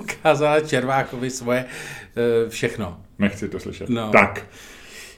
[0.01, 3.01] ukázala Čermákovi svoje eh, všechno.
[3.20, 3.88] Nechci to slyšet.
[3.88, 4.10] No.
[4.12, 4.46] Tak.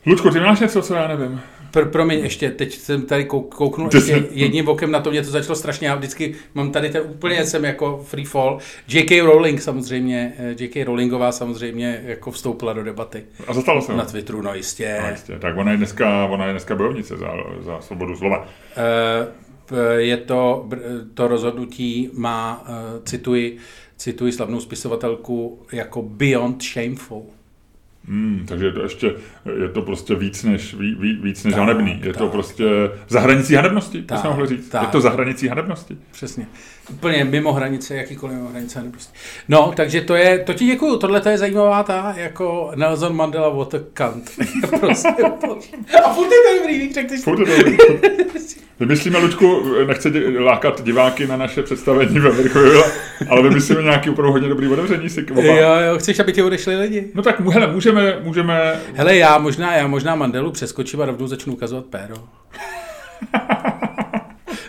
[0.07, 1.41] Ludku, ty máš něco, co já nevím?
[1.73, 5.11] Pr- promiň, ještě, teď jsem tady kou- kouknul Ty ještě jsi- jedním okem na to,
[5.11, 8.59] mě to začalo strašně, já vždycky mám tady ten úplně jsem jako free fall.
[8.89, 9.21] J.K.
[9.21, 10.85] Rowling samozřejmě, eh, J.K.
[10.85, 13.93] Rowlingová samozřejmě jako vstoupila do debaty A zastalo se.
[13.93, 14.99] na Twitteru, no jistě.
[15.03, 15.39] No, jistě.
[15.39, 17.29] Tak ona je dneska, ona je dneska bojovnice za,
[17.61, 18.49] za svobodu slova.
[18.77, 19.27] Eh,
[19.97, 20.69] je to,
[21.15, 22.73] to rozhodnutí má, eh,
[23.05, 23.59] cituji,
[23.97, 27.27] cituji slavnou spisovatelku, jako beyond shameful.
[28.09, 29.15] Hmm, takže je to ještě,
[29.63, 32.01] je to prostě víc než, ví, ví, víc než Tak, hanebný.
[32.05, 32.33] Je to tak.
[32.33, 32.65] prostě
[33.09, 34.69] za hranicí hanebnosti, to Tak, jsem mohl říct.
[34.69, 34.83] tak.
[34.83, 35.97] Je to za hranicí hanebnosti.
[36.13, 36.47] Přesně.
[36.91, 38.85] Úplně mimo hranice, jakýkoliv mimo hranice.
[38.91, 39.19] Prostě.
[39.49, 43.49] No, takže to je, to ti děkuju, tohle to je zajímavá ta, jako Nelson Mandela
[43.49, 44.31] what a cunt.
[44.81, 45.09] prostě,
[46.05, 47.17] a furt je to dobrý, víš, jsi.
[47.17, 47.77] Furt je to dobrý.
[48.81, 52.83] Vymyslíme, Luďku, nechci dě- lákat diváky na naše představení ve Virkově,
[53.29, 55.43] ale vymyslíme nějaký opravdu hodně dobrý otevření si oba.
[55.43, 57.09] Jo, jo, chceš, aby ti odešli lidi?
[57.15, 61.53] No tak hele, můžeme, můžeme, Hele, já možná, já možná Mandelu přeskočím a rovnou začnu
[61.53, 62.15] ukazovat péro.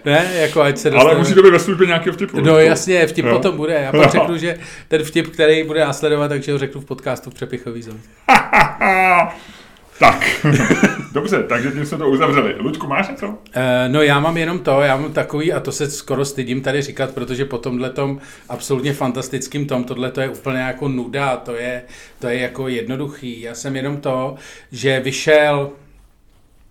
[0.06, 2.42] ne, jako ať se ale dostaneme- musí to být ve službě nějakého vtipu.
[2.42, 3.36] No jasně, vtip Jo.
[3.36, 3.74] potom bude.
[3.74, 4.10] Já pak Jo.
[4.22, 8.00] řeknu, že ten vtip, který bude následovat, takže ho řeknu v podcastu v přepichový zóně.
[10.00, 10.26] tak,
[11.14, 12.56] dobře, takže tím jsme to uzavřeli.
[12.60, 13.38] Luďku, máš něco?
[13.54, 16.82] Eh, No já mám jenom to, já mám takový, a to se skoro stydím tady
[16.82, 21.56] říkat, protože po tomhle tom absolutně fantastickým tom, tohle to je úplně jako nuda, to
[21.56, 21.82] je,
[22.20, 23.42] to je jako jednoduchý.
[23.42, 24.36] Já jsem jenom to,
[24.72, 25.70] že vyšel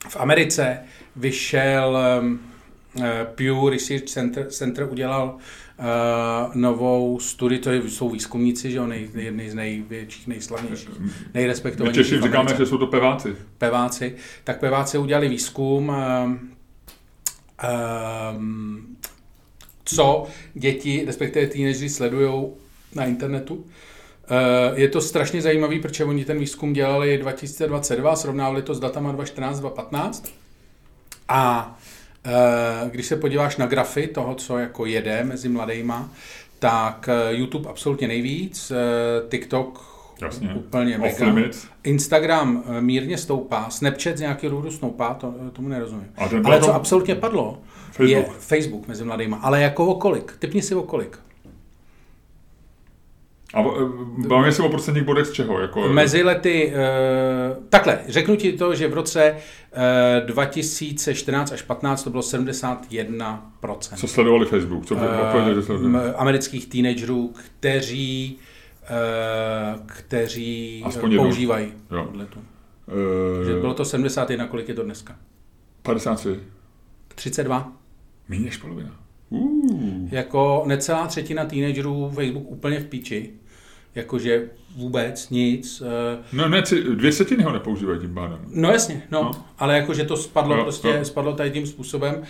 [0.08, 0.78] v Americe,
[1.16, 2.40] vyšel um,
[3.34, 5.36] Pew Research Center, Center udělal
[5.78, 5.84] uh,
[6.54, 12.22] novou studii, to jsou výzkumníci, že jo, nej, jedný z největších, nejslavnějších, My nejrespektovanějších Češi
[12.22, 13.36] říkáme, že jsou to peváci.
[13.58, 16.50] peváci, tak peváci udělali výzkum, um,
[18.36, 18.96] um,
[19.84, 22.46] co děti, respektive teenageři sledují
[22.94, 23.66] na internetu.
[24.74, 29.60] Je to strašně zajímavý, protože oni ten výzkum dělali 2022, srovnávali to s datama 2014,
[29.60, 30.32] 2015.
[31.28, 31.78] A
[32.90, 36.10] když se podíváš na grafy toho, co jako jede mezi mladejma,
[36.58, 39.92] tak uh, YouTube absolutně nejvíc, uh, TikTok
[40.22, 40.54] Jasně.
[40.54, 41.34] úplně mega.
[41.84, 46.08] Instagram eh, mírně stoupá, Snapchat z nějakého důvodu stoupá, to, eh, tomu nerozumím.
[46.44, 48.08] Ale co absolutně padlo, Facebook.
[48.08, 49.36] je Facebook mezi mladýma.
[49.36, 50.36] Ale jako o kolik?
[50.38, 51.18] Typni si o kolik.
[53.54, 53.64] A eh,
[54.28, 55.60] bavíme se o procentních bodech z čeho?
[55.60, 59.36] Jako, Mezi lety, uh, takhle, řeknu ti to, že v roce
[60.22, 63.38] uh, 2014 až 15 to bylo 71%.
[63.96, 64.86] Co sledovali Facebook?
[64.86, 64.98] Co Eh,
[65.56, 66.10] uh, sledovali?
[66.14, 68.38] amerických teenagerů, kteří,
[69.76, 72.04] uh, kteří Aspoň používají Jo.
[72.04, 72.38] tohletu.
[73.40, 75.16] Uh, Že bylo to 71, kolik je to dneska?
[75.82, 76.38] 53.
[77.14, 77.72] 32.
[78.28, 78.90] Méně než polovina.
[79.30, 80.08] Uh.
[80.10, 83.30] Jako necelá třetina teenagerů Facebook úplně v píči.
[83.94, 85.82] Jakože vůbec nic.
[85.86, 86.62] eh, No ne,
[86.94, 88.38] dvě setiny ho nepoužívají tím pádem.
[88.54, 89.30] No jasně, no, No.
[89.34, 89.44] no.
[89.58, 91.04] ale jakože to spadlo Jo, prostě, jo.
[91.04, 92.22] spadlo tady tím způsobem.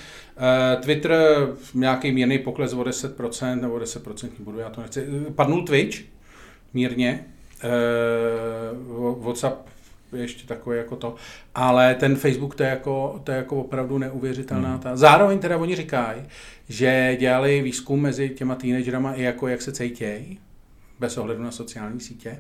[0.73, 1.17] Eh, Twitter
[1.75, 5.07] nějaký mírný pokles o 10% nebo 10% bodů, já to nechci.
[5.29, 5.99] Eh, Padnul Twitch
[6.75, 7.25] mírně,
[8.89, 9.69] Wha- WhatsApp
[10.13, 11.15] je ještě takový jako to,
[11.55, 14.79] ale ten Facebook to je jako, to je jako opravdu neuvěřitelná Hmm.
[14.79, 14.97] ta.
[14.97, 16.23] Zároveň teda oni říkají,
[16.69, 20.39] že dělali výzkum mezi těma teenagerama i jako jak se cítějí,
[21.03, 22.39] bez ohledu na sociální sítě.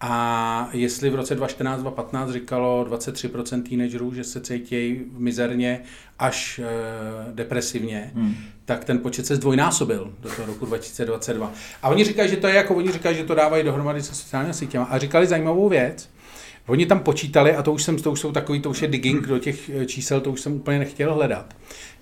[0.00, 5.82] A jestli v roce 2014-2015 říkalo 23% teenagerů, že se cítí mizerně
[6.18, 6.64] až e,
[7.34, 8.34] depresivně, Hmm.
[8.64, 11.52] tak ten počet se zdvojnásobil do toho roku 2022.
[11.82, 14.54] A oni říkají, že to je jako, oni říkají, že to dávají dohromady se sociálními
[14.54, 14.84] sítěma.
[14.84, 16.08] A říkali zajímavou věc,
[16.66, 19.26] Oni tam počítali, a to už jsem, to už jsou takový, to už je digging
[19.26, 21.54] do těch eh, čísel, to už jsem úplně nechtěl hledat.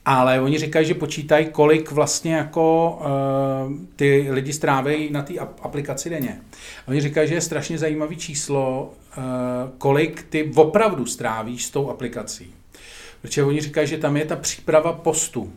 [0.04, 6.10] Ale oni říkají, že počítají, kolik vlastně jako uh, ty lidi strávejí na té aplikaci
[6.10, 6.40] denně.
[6.86, 9.24] A oni říkají, že je strašně zajímavý číslo, uh,
[9.78, 12.54] kolik ty opravdu strávíš s tou aplikací.
[13.22, 15.52] Protože oni říkají, že tam je ta příprava postu,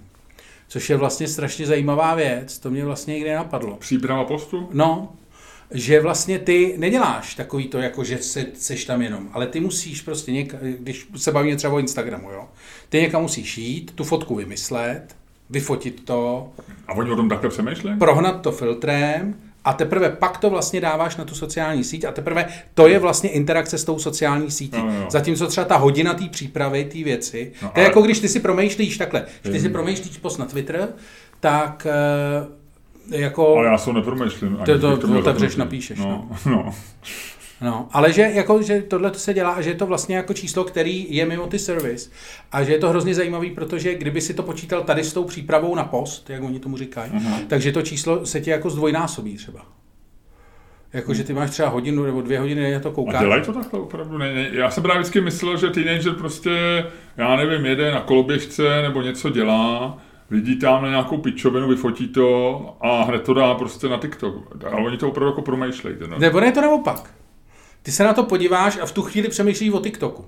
[0.68, 3.76] což je vlastně strašně zajímavá věc, to mě vlastně nikdy napadlo.
[3.76, 4.70] Příprava postu?
[4.74, 5.14] No,
[5.72, 10.02] že vlastně ty neděláš takový to, jako že se, seš tam jenom, ale ty musíš
[10.02, 12.46] prostě někam, když se bavíme třeba o Instagramu, jo,
[12.90, 15.16] ty někam musíš jít, tu fotku vymyslet,
[15.50, 16.50] vyfotit to,
[16.88, 17.98] A oni o tom takhle přemýšlejí?
[17.98, 19.36] prohnat to filtrem
[19.66, 23.30] a teprve pak to vlastně dáváš na tu sociální síť a teprve to je vlastně
[23.30, 24.78] interakce s tou sociální sítí.
[24.78, 25.08] No, jo.
[25.12, 28.28] Zatímco třeba ta hodina té přípravy, té věci, No, to je ale- jako když ty
[28.30, 29.74] si promýšlíš takhle, když ty si Mm.
[29.74, 30.88] promýšlíš post na Twitter,
[31.40, 32.48] tak eh,
[33.10, 33.58] jako...
[33.58, 34.58] Ale já se nepromýšlím.
[34.66, 35.60] To- to- bych to měl otevřeš, zapnutý.
[35.60, 36.74] napíšeš, No, no.
[37.62, 40.34] No, ale že, jako, že tohle to se dělá a že je to vlastně jako
[40.34, 42.10] číslo, který je mimo ty service
[42.52, 45.76] a že je to hrozně zajímavý, protože kdyby si to počítal tady s tou přípravou
[45.76, 47.34] na post, jak oni tomu říkají, Mhm.
[47.48, 49.60] takže to číslo se ti jako zdvojnásobí třeba.
[50.94, 53.20] Jako, že ty máš třeba hodinu nebo dvě hodiny na to A koukáš.
[53.22, 54.18] dělají to takhle opravdu?
[54.18, 56.86] Ne, ne, já jsem právě vždycky myslel, že teenager prostě,
[57.18, 59.98] já nevím, jede na koloběžce nebo něco dělá,
[60.30, 64.36] vidí tam na nějakou pičovinu, vyfotí to a hned to dá prostě na TikTok.
[64.72, 65.96] A oni to opravdu jako promýšlejí.
[66.10, 66.20] No.
[66.20, 67.10] Nebo je to naopak.
[67.84, 70.26] Ty se na to podíváš a v tu chvíli přemýšlíš o TikToku.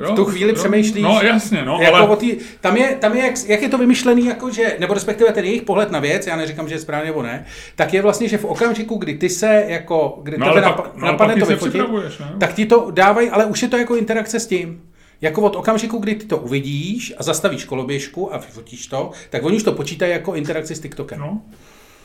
[0.00, 2.08] Jo, v tu chvíli přemýšlíš- No jasně, no, jako ale...
[2.08, 5.32] o tý, tam je, tam je jak, jak, je to vymyšlený, jako že, nebo respektive
[5.32, 7.44] ten jejich pohled na věc, já neříkám, že je správně nebo ne,
[7.76, 10.96] tak je vlastně, že v okamžiku, kdy ty se jako, kdy No, tebe napa, pak,
[10.96, 12.32] no, napadne pak to ty se vyfotit, ne?
[12.40, 14.82] tak ti to dávají, ale už je to jako interakce s tím.
[15.20, 19.56] Jako od okamžiku, kdy ty to uvidíš a zastavíš koloběžku a vyfotíš to, tak oni
[19.56, 21.20] už to počítají jako interakci s TikTokem.
[21.20, 21.40] No,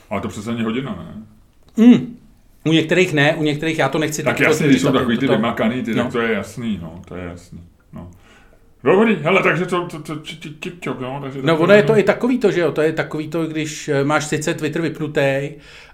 [0.10, 1.24] ale to přece není hodina, ne?
[1.86, 2.18] Mm.
[2.66, 5.84] U některých ne, u některých já to nechci Tak jasně, když jsou takový ty vymakaný,
[5.84, 6.04] ty, no.
[6.04, 7.62] tak to je jasný, no, to je jasný,
[7.94, 8.12] no.
[8.84, 11.40] Dobrý, hele, takže to, to, to, to TikTok, no, takže...
[11.42, 14.04] No ono je to i takový to, že jo, to je takový to, když eh,
[14.04, 15.50] máš sice Twitter vypnutý,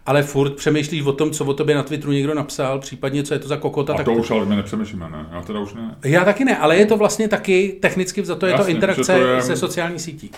[0.10, 3.39] ale furt přemýšlíš o tom, co o tobě na Twitteru někdo napsal, případně co je
[3.39, 3.93] to za kokota.
[3.93, 5.26] A tak to už ale my nepřemýšlíme, ne?
[5.32, 5.95] Já teda už ne.
[6.03, 9.26] Já taky ne, ale je to vlastně taky technicky za to je to interakce to
[9.28, 10.32] je- se sociální sítí.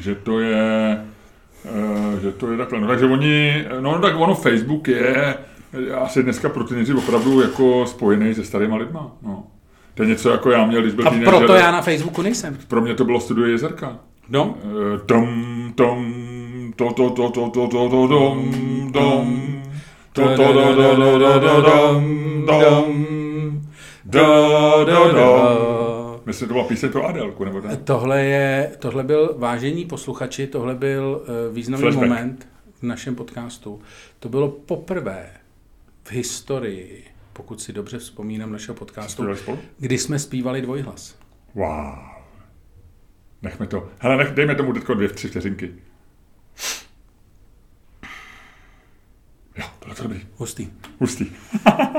[0.00, 0.98] Že to je...
[1.64, 2.80] eh, že to je takhle.
[2.80, 5.34] No, takže oni, no tak ono Facebook je
[5.88, 9.10] eh, asi dneska pro teenagery opravdu jako spojený se starýma lidma.
[9.22, 9.44] No.
[9.94, 12.58] To je něco jako já měl, když byl A proto já na Facebooku nejsem.
[12.68, 13.98] Pro mě to bylo Studio Jezerka.
[14.28, 14.54] No,
[14.94, 15.28] Eh, Tom,
[15.74, 16.14] tom,
[16.76, 18.52] to, to, to, to, to, to, to, dom,
[18.92, 19.62] dom,
[20.12, 23.06] to, to, do, do, do, do, do, dom, dom,
[24.04, 26.22] do, do, do.
[26.26, 27.82] Myslím, to byla píseň pro Adelku, nebo tak?
[27.84, 32.08] Tohle, je, tohle byl, vážení posluchači, tohle byl uh, významný Flashback.
[32.08, 32.48] moment
[32.80, 33.80] v našem podcastu.
[34.18, 35.30] To bylo poprvé
[36.04, 39.24] v historii, pokud si dobře vzpomínám našeho podcastu,
[39.78, 41.16] kdy jsme zpívali dvojhlas.
[41.54, 41.98] Wow.
[43.42, 43.88] Nechme to.
[43.98, 45.74] Hele, nech, dejme tomu teďko dvě, tři vteřinky.
[49.58, 50.20] Jo, bylo to dobrý.
[50.36, 50.68] Hustý.
[51.00, 51.26] Hustý.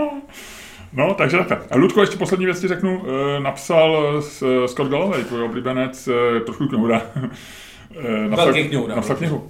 [0.94, 1.68] no, takže takhle.
[1.72, 3.04] A Ludko, ještě poslední věc ti řeknu.
[3.06, 7.02] Eh, napsal s, Scott Galloway, tvůj oblíbenec, eh, trošku kňoura.
[8.00, 8.96] Eh, napsal, Velký kňoura.
[8.96, 9.48] Napsal knihu.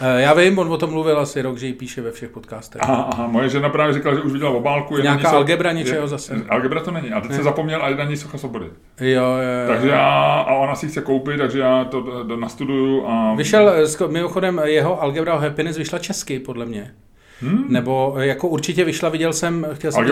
[0.00, 2.82] Eh, Já vím, on o tom mluvil asi rok, že ji píše ve všech podcastech.
[2.84, 4.96] Aha, aha, moje žena právě říkala, že už viděla obálku.
[4.96, 6.34] je Nějaká jsou- algebra něčeho je- zase.
[6.48, 7.10] Algebra to není.
[7.12, 7.36] A teď Ne.
[7.36, 8.66] se zapomněl a je na ní socha svobody.
[9.00, 9.22] Jo, jo,
[9.62, 9.68] jo.
[9.68, 13.34] Takže já, a ona si chce koupit, takže já to d- d- nastuduju a...
[13.34, 16.94] Vyšel, eh, mimochodem, jeho Algebra of Happiness vyšla česky, podle mě.
[17.42, 17.64] Hmm?
[17.68, 20.04] Nebo eh, jako určitě vyšla, viděl jsem, chtěl jsem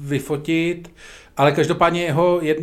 [0.00, 0.92] vyfotit,
[1.36, 2.58] ale každopádně jeho, jed,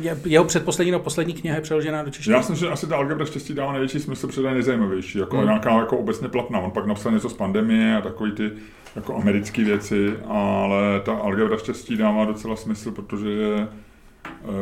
[0.00, 2.32] je- jeho předposlední nebo poslední kniha je přeložená do češtiny.
[2.34, 5.46] Já myslím, že asi ta algebra štěstí dává největší smysl, protože je nejzajímavější, jako Hmm.
[5.46, 6.58] nějaká jako obecně platná.
[6.60, 8.50] On pak napsal něco z pandemie a takový ty
[8.96, 13.68] jako americké věci, ale ta algebra štěstí dává docela smysl, protože je,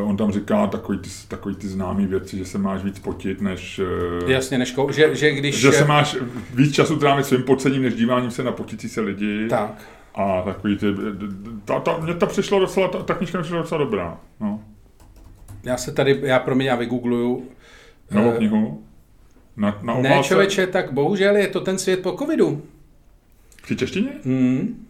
[0.04, 3.78] on tam říká takový ty, takový ty známý věci, že se máš víc potit, než...
[4.26, 5.60] eh, Jasně, než kou- že, že když...
[5.60, 6.16] Že se máš
[6.54, 9.48] víc času trávit svým pocením, než díváním se na potící se lidi.
[9.48, 9.82] Tak.
[10.14, 10.86] A takový ty...
[11.64, 14.18] Ta, ta, mně to přišlo docela, ta, ta knižka přišla docela dobrá.
[14.40, 14.60] No.
[15.64, 17.48] Já se tady, já pro mě, já vygoogluju.
[18.10, 18.84] Novou Eh, knihu.
[19.56, 22.62] Na, na Ne, člověče, tak bohužel je to ten svět po covidu.
[23.64, 24.10] V té češtině?
[24.24, 24.86] Hmm.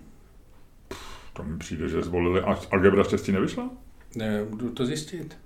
[1.33, 3.71] To mi přijde, že zvolili a algebra štěstí nevyšla.
[4.17, 5.39] Ne, budu to zjistit.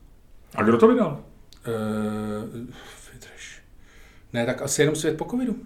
[0.55, 1.25] A kdo to vydal?
[1.69, 2.59] Uh,
[3.13, 3.63] vydrž.
[4.33, 5.57] Ne, tak asi jenom svět po covidu.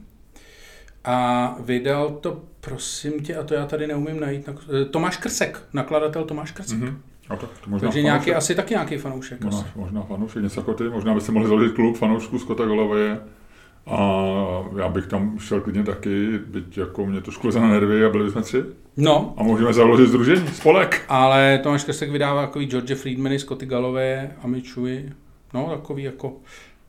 [1.05, 5.63] A vydal to, prosím tě, a to já tady neumím najít, na, eh, Tomáš Krsek,
[5.73, 6.79] nakladatel Tomáš Krsek.
[6.79, 6.85] Mm-hmm.
[6.85, 7.03] Mhm.
[7.31, 9.45] No, tak to možná Takže nějaký, asi taky nějaký fanoušek.
[9.45, 9.69] Možná, Asi.
[9.77, 10.85] možná fanoušek, něco jako ty.
[10.85, 13.17] Možná by se mohli založit klub fanoušků Scotta Galloway.
[13.87, 13.99] A
[14.79, 18.25] já bych tam šel klidně taky, byť jako mě to šklo na nervy a byli
[18.25, 18.63] bychom tři.
[18.97, 21.03] No, A můžeme založit združení, spolek.
[21.09, 25.13] ale Tomáš Krsek vydává takový George Friedmany, Scotty Galloway, Amichuy,
[25.55, 26.33] no takový jako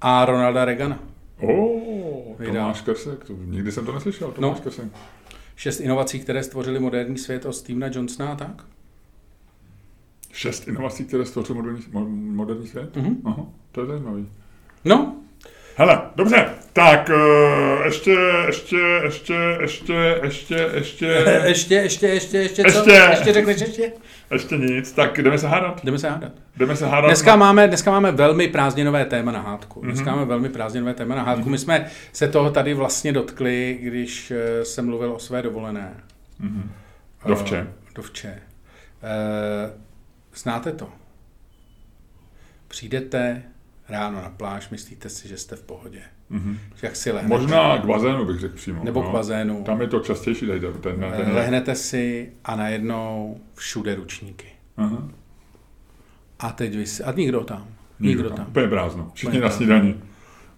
[0.01, 0.99] a Ronalda Reagana.
[1.41, 2.45] Oh.
[2.45, 4.63] Tomáš Kersek, to, nikdy jsem to neslyšel, Tomáš No.
[4.63, 4.85] Kersek.
[5.55, 8.65] Šest inovací, které stvořily moderní svět od Stevena Johnsona a tak.
[10.31, 12.95] Šest inovací, které stvořily moderní, mo- moderní svět?
[12.95, 13.17] Mhm.
[13.25, 14.27] Aha, to je zajímavý.
[14.85, 15.15] No,
[15.81, 18.11] Hele, dobře, tak uh, ještě,
[18.47, 21.05] ještě, ještě, ještě, ještě, ještě...
[21.45, 22.77] ještě, ještě, ještě, ještě, co?
[22.79, 22.91] Ještě.
[23.09, 23.91] ještě řekneš ještě?
[24.31, 25.85] Ještě nic, tak jdeme se hádat.
[25.85, 26.31] Jdeme se hádat.
[26.57, 27.09] Jdeme se hádat.
[27.09, 27.35] Dneska, na...
[27.35, 29.79] máme, dneska máme velmi prázdninové téma na hádku.
[29.79, 29.89] Mhm.
[29.91, 30.15] Dneska mm-hmm.
[30.15, 31.45] máme velmi prázdninové téma na hádku.
[31.45, 31.51] Mm-hmm.
[31.51, 35.93] My jsme se toho tady vlastně dotkli, když eh, jsem mluvil o své dovolené.
[36.43, 36.63] Mm-hmm.
[37.25, 37.61] Dovče.
[37.61, 38.41] Uh, dovče.
[39.03, 39.71] Uh,
[40.35, 40.89] znáte to?
[42.67, 43.43] Přijdete
[43.89, 46.01] ráno na pláž, myslíte si, že jste v pohodě.
[46.31, 46.57] Mm-hmm.
[46.81, 47.41] Jak si lehnete.
[47.41, 48.83] Možná k bazénu bych řekl přímo.
[48.83, 49.09] Nebo no.
[49.09, 49.63] k bazénu.
[49.63, 54.47] Tam je to častější tady ten, ten, Eh, ten Lehnete si a najednou všude ručníky.
[54.77, 55.07] Aha.
[56.39, 57.67] A teď vy si, a nikdo tam.
[57.99, 58.47] Nikdo, tam.
[58.47, 59.11] Úplně prázdno.
[59.13, 59.95] Všichni Úplně na snídani.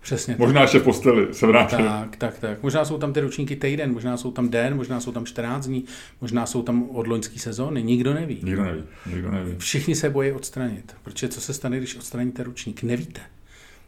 [0.04, 0.40] Přesně tak.
[0.40, 1.84] Možná ještě v posteli se vrátili.
[1.84, 2.64] Tak, tak, tak.
[2.64, 5.86] Možná jsou tam ty ručníky týden, možná jsou tam den, možná jsou tam 14 dní,
[6.22, 8.40] možná jsou tam od loňské sezóny, nikdo neví.
[8.44, 8.84] Nikdo neví.
[9.14, 9.56] Nikdo neví.
[9.58, 13.22] Všichni se bojí odstranit, protože co se stane, když odstraníte ručník, nevíte.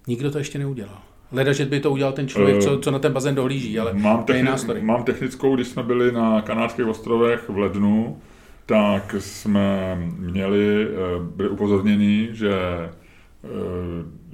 [0.07, 0.97] Nikdo to ještě neudělal.
[1.32, 3.93] Leda, že by to udělal ten člověk, Eh, co, co na ten bazén dohlíží, ale
[3.93, 8.18] Mám, techni- mám technickou, když jsme byli na kanádských ostrovech v lednu,
[8.66, 10.89] tak jsme měli, eh,
[11.36, 12.51] byli upozorněni, že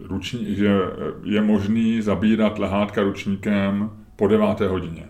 [0.07, 0.79] ruční, že
[1.23, 5.05] je možný zabírat lehátka ručníkem po deváté hodině.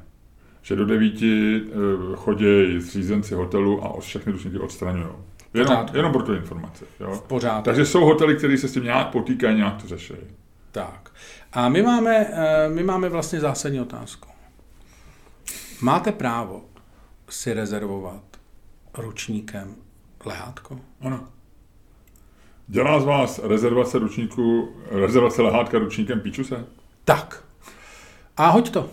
[0.61, 1.71] Že do devíti eh,
[2.15, 5.07] chodí zřízenci hotelu a všechny ručníky odstraňují.
[5.53, 5.97] Jenom, Pořádku.
[5.97, 6.85] jenom pro tu informaci.
[6.99, 7.23] Jo?
[7.63, 10.13] Takže jsou hotely, které se s tím nějak potýkají, nějak to řeší.
[10.71, 11.11] Tak.
[11.53, 14.27] A my máme, eh, my máme vlastně zásadní otázku.
[15.81, 16.65] Máte právo
[17.29, 18.23] si rezervovat
[18.97, 19.75] ručníkem
[20.25, 20.79] lehátko?
[21.01, 21.27] Ano.
[22.73, 26.65] Dělá z vás rezervace ručníku, rezervace lehátka ručníkem píčuse?
[27.05, 27.43] Tak.
[28.37, 28.89] A hoď to.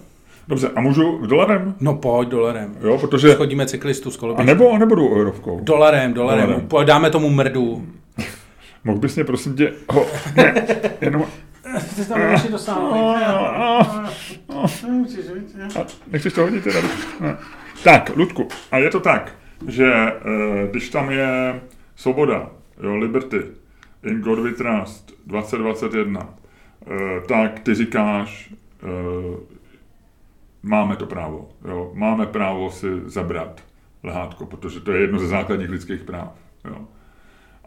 [0.48, 1.74] Dobře, a můžu dolarem?
[1.80, 2.76] No pojď dolarem.
[2.80, 3.34] Jo, protože...
[3.34, 4.46] Chodíme cyklistu s A koloběžkou.
[4.46, 5.60] nebo, nebo jdu eurovkou.
[5.60, 6.46] Dolarem, dolarem.
[6.46, 6.86] Dolarem.
[6.86, 7.86] Dáme tomu mrdu.
[8.84, 9.72] Mohl bys mě prosím tě...
[9.92, 10.06] Ho,
[10.36, 10.66] ne,
[11.00, 11.24] jenom...
[11.96, 13.16] Ty tam nechci dosáhnout.
[15.80, 16.80] A nechceš to hodit teda?
[17.20, 17.36] Ne.
[17.84, 19.34] Tak, Ludku, a je to tak,
[19.68, 21.60] že eh, když tam je
[21.96, 22.50] svoboda,
[22.82, 23.42] jo, Liberty,
[24.03, 26.34] In God We Trust 2021,
[26.86, 28.86] eh, tak ty říkáš, eh,
[30.62, 33.62] máme to právo, jo, máme právo si zabrat
[34.03, 36.32] lehátko, protože to je jedno ze základních lidských práv.
[36.64, 36.88] Jo.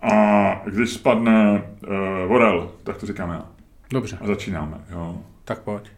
[0.02, 3.46] A když spadne uh, Vorel, tak to říkám já.
[3.90, 4.78] Dobře, A začínáme.
[4.92, 5.22] Jo.
[5.46, 5.92] tak pojď.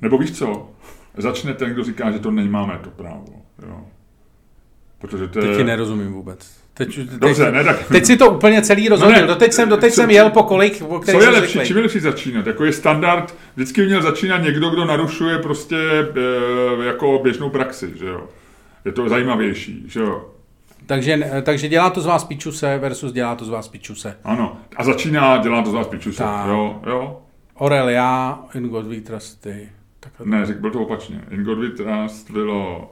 [0.00, 0.70] Nebo víš co?
[1.16, 3.42] Začne ten, kdo říká, že to nemáme to právo.
[3.68, 3.86] Jo.
[4.98, 5.56] Protože to Teď je...
[5.56, 6.59] ti nerozumím vůbec.
[6.80, 7.88] Teď, teď, Dobře, ne, tak...
[7.88, 9.20] teď si to úplně celý rozhodil.
[9.20, 11.60] No doteď jsem, doteď co- jsem jel po kolej, o Co je lepší?
[11.64, 12.46] Čím je lepší začínat?
[12.46, 15.76] Jako je standard, vždycky měl začínat někdo, kdo narušuje prostě
[16.80, 18.28] e, jako běžnou praxi, že jo.
[18.84, 20.30] Je to zajímavější, že jo.
[20.86, 24.16] Takže, takže dělá to z vás pičuse versus dělá to z vás pičuse.
[24.24, 24.56] Ano.
[24.76, 26.22] A začíná, dělá to z vás pičuse.
[26.22, 26.46] Tak.
[26.48, 27.20] Jo, jo.
[27.54, 29.68] Orel já, in God we trust ty.
[30.00, 30.26] Takhle.
[30.26, 31.20] Ne, řekl, byl to opačně.
[31.30, 32.90] In God We Trust bylo...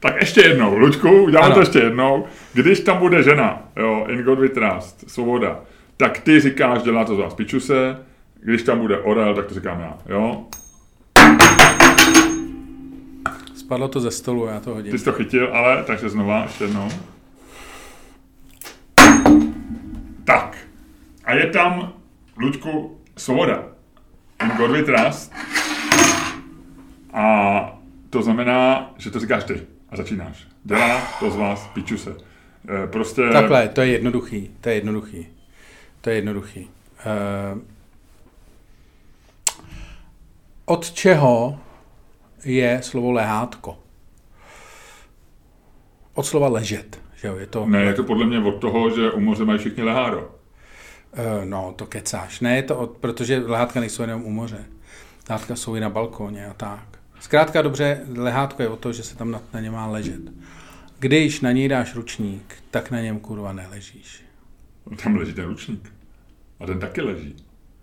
[0.00, 1.54] tak ještě jednou, Luďku, uděláme Ano.
[1.54, 2.24] to ještě jednou.
[2.52, 5.60] Když tam bude žena, jo, In God We Trust, svoboda,
[5.96, 7.96] tak ty říkáš, dělá to z vás pičuse,
[8.42, 10.44] když tam bude orel, tak to říkám já, jo.
[13.54, 14.92] Spadlo to ze stolu, já to hodím.
[14.92, 16.88] Ty jsi to chytil, ale, takže znova, ještě jednou.
[20.24, 20.56] Tak.
[21.24, 21.92] A je tam,
[22.40, 23.62] Luďku, svoboda.
[24.44, 25.32] In God We Trust.
[27.12, 27.78] A
[28.10, 29.60] to znamená, že to říkáš ty
[29.90, 30.46] a začínáš.
[30.64, 32.14] Dělá to z vás pičuse.
[32.68, 33.22] Eh, Prostě...
[33.32, 35.26] Takhle, to je jednoduchý, to je jednoduchý.
[36.00, 36.70] To je jednoduchý.
[37.54, 37.60] Uh,
[40.64, 41.58] od čeho
[42.44, 43.78] je slovo lehátko?
[46.14, 47.66] Od slova ležet, že jo, je to...
[47.66, 50.20] Ne, je to podle mě od toho, že u moře mají všichni leháro.
[50.20, 52.40] Uh, no, to kecáš.
[52.40, 54.64] Ne, je to od, protože lehátka nejsou jenom u moře.
[55.28, 56.99] Lehátka jsou i na balkóně a tak.
[57.20, 60.20] Zkrátka dobře, lehátko je o to, že se tam na, na ně má ležet.
[60.98, 64.22] Když na něj dáš ručník, tak na něm kurva neležíš.
[65.02, 65.92] Tam leží ten ručník.
[66.60, 67.36] A ten taky leží.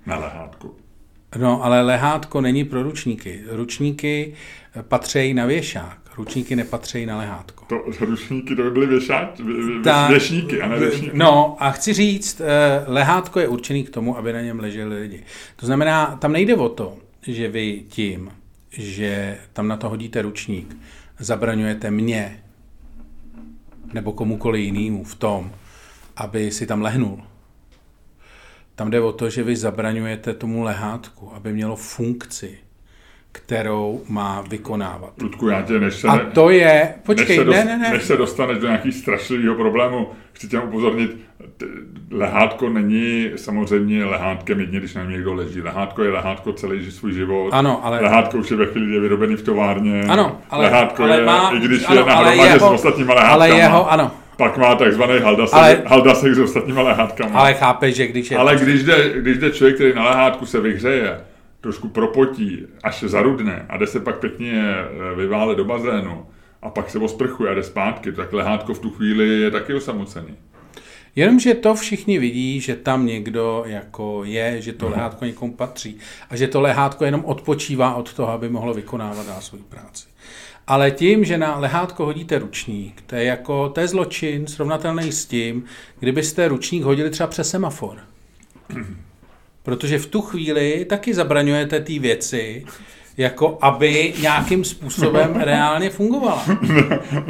[0.05, 0.75] Na lehátku.
[1.39, 3.43] No, ale lehátko není pro ručníky.
[3.49, 4.33] Ručníky
[4.79, 5.97] eh, patří na věšák.
[6.17, 7.65] Ručníky nepatří na lehátko.
[7.65, 10.09] To ručníky, to by byly věšáč, vě, Tak.
[10.09, 11.17] věšníky, a ne věšníky.
[11.17, 15.23] No a chci říct, eh, lehátko je určený k tomu, aby na něm leželi lidi.
[15.55, 18.31] To znamená, tam nejde o to, že vy tím,
[18.78, 20.78] že tam na to hodíte ručník,
[21.19, 22.43] zabraňujete mě
[23.93, 25.51] nebo komukoliv jinému v tom,
[26.15, 27.23] aby si tam lehnul.
[28.75, 32.59] Tam jde o to, že vy zabraňujete tomu lehátku, aby mělo funkci,
[33.38, 35.13] kterou má vykonávat.
[35.21, 38.03] Ludku, já tě, než se, A to je, než počkej, se, ne, ne, ne, než
[38.03, 41.17] se dostaneš do nějakých strašlivého problému, chci tě upozornit,
[42.11, 45.61] lehátko není samozřejmě lehátkem jedně, když na něm někdo leží.
[45.61, 47.49] Lehátko je lehátko celý svůj život.
[47.51, 50.01] Ano, ale- Lehátko už je ve chvíli, je vyrobený v továrně.
[50.09, 53.13] Ano, ale- Lehátko ale je, má- i když ano, je na hromadě jeho- s ostatníma
[53.13, 53.33] lehátkama.
[53.33, 54.11] ale jeho- ano.
[54.38, 57.39] Pak má takzvaný haldasek, Ale- haldasek s ostatníma lehátkama.
[57.39, 58.38] Ale chápeš, že když je...
[58.38, 61.19] Ale když jde, když jde člověk, který na lehátku se vyhřeje,
[61.62, 66.26] trošku propotí, až zarudne a jde se pak pěkně eh, vyvále do bazénu
[66.62, 70.36] a pak se osprchuje a jde zpátky, tak lehátko v tu chvíli je taky osamocený.
[71.16, 75.97] Jenomže to všichni vidí, že tam někdo jako je, že to lehátko někomu patří
[76.30, 80.08] a že to lehátko jenom odpočívá od toho, aby mohlo vykonávat dál svou práci.
[80.68, 85.26] Ale tím, že na lehátko hodíte ručník, to je jako, to je zločin srovnatelný s
[85.26, 85.64] tím,
[85.99, 87.97] kdybyste ručník hodili třeba přes semafor.
[89.68, 92.65] Protože v tu chvíli taky zabraňujete ty věci,
[93.18, 96.45] jako aby nějakým způsobem reálně fungovala.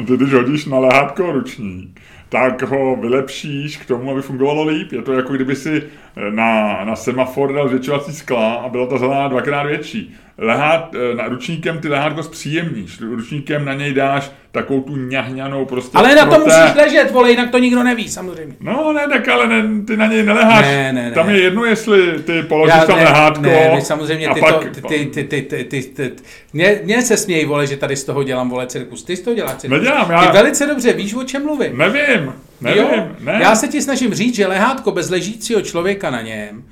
[0.06, 4.92] Ty, když hodíš na lehátko ručník, tak ho vylepšíš k tomu, aby fungovalo líp.
[4.92, 5.82] Je to jako kdyby si
[6.30, 10.16] na, na semafor dal zvětšovací skla a byla ta zelená dvakrát větší.
[10.40, 13.00] Lehát, na ručníkem ty lehátko zpříjemníš.
[13.00, 15.98] Ručníkem na něj dáš takovou tu ňahňanou prostě.
[15.98, 18.54] Ale na to musíš ležet, vole, jinak to nikdo neví, samozřejmě.
[18.60, 20.64] No ne, tak ale ne, ty na něj neleháš.
[20.64, 21.10] Ne, ne, ne.
[21.12, 23.42] Tam je jedno, jestli ty položíš Já, tam ne, lehátko.
[23.42, 26.22] Ne, my samozřejmě ty, pak, to, ty, ty, ty, ty, ty, ty, ty,
[26.52, 29.04] mě, mě se smějí, vole, že tady z toho dělám, vole, cirkus.
[29.04, 29.78] Ty z toho děláš cirkus.
[29.78, 31.78] Nedělám, já- Ty velice dobře víš, o čem mluvím.
[31.78, 33.08] Nevím, nevím, jo?
[33.20, 33.38] ne.
[33.42, 36.64] Já se ti snažím říct, že lehátko bez ležícího člověka na něm,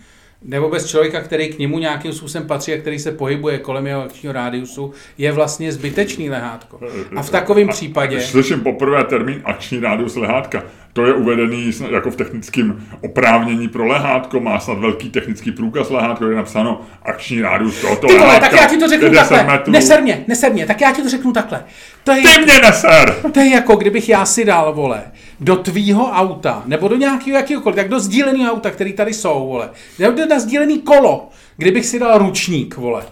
[0.43, 4.03] nebo bez člověka, který k němu nějakým způsobem patří a který se pohybuje kolem jeho
[4.03, 6.80] akčního rádiusu, je vlastně zbytečný lehátko.
[7.16, 8.20] A v takovém případě...
[8.20, 10.62] Slyším poprvé termín akční rádius lehátka,
[10.97, 16.25] to je uvedený jako v technickém oprávnění pro lehátko, má snad velký technický průkaz lehátko,
[16.25, 19.55] kde je napsáno akční rádius tohoto Ty vole, tak já ti to řeknu 50 takhle.
[19.57, 19.73] metrů.
[19.73, 21.65] Neser mě, neser mě, tak já ti to řeknu takhle.
[22.05, 23.17] To je, Ty mě neser!
[23.33, 25.03] to je jako, kdybych já si dal, vole,
[25.41, 29.71] do tvýho auta, nebo do nějakého jakýhokoliv, tak do sdíleného auta, který tady jsou, vole,
[29.99, 33.03] nebo na sdílený kolo, kdybych si dal ručník, vole.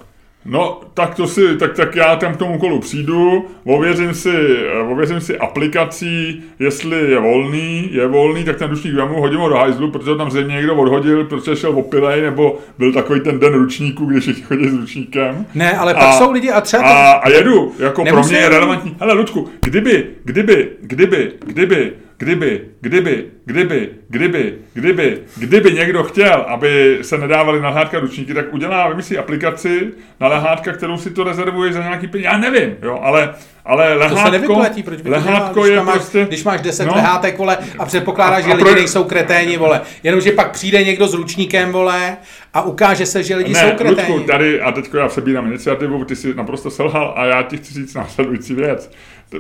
[0.46, 4.78] No, tak to si, tak, tak já tam k tomu kolu přijdu, ověřím si, eh,
[4.78, 9.54] ověřím si aplikací, jestli je volný, je volný, tak ten ručník vemu, hodím ho do
[9.54, 13.52] hajzlu, protože ho tam zřejmě někdo odhodil, protože šel opilej, nebo byl takový ten den
[13.54, 15.46] ručníku, když všichni chodí s ručníkem.
[15.54, 18.48] Ne, ale pak jsou lidi a třeba to- A, a jedu, jako pro mě je
[18.48, 18.96] relevantní.
[19.00, 21.92] Hele, Ludku, kdyby, kdyby, kdyby, kdyby, kdyby,
[22.24, 28.88] kdyby, kdyby, kdyby, kdyby, kdyby někdo chtěl, aby se nedávaly na lehátka ručníky, tak udělá,
[28.88, 32.28] vymyslí aplikaci na lehátka, kterou si to rezervuje za nějaký peníze.
[32.28, 35.72] Já nevím, jo, ale, ale To lehátko, se nevyplatí, proč by to dělal, lehátko když,
[35.72, 36.24] je máš, prostě...
[36.28, 39.56] když máš 10 no, lehátek, vole, a předpokládáš, A- že a lidi pro- nejsou kreténi,
[39.56, 39.80] vole.
[40.02, 42.16] Jenomže pak přijde někdo s ručníkem, vole,
[42.54, 44.12] a ukáže se, že lidi jsou Ne, kreténi.
[44.12, 47.74] Ludku, tady, a teďko já přebírám iniciativu, ty jsi naprosto selhal a já ti chci
[47.74, 48.90] říct následující věc.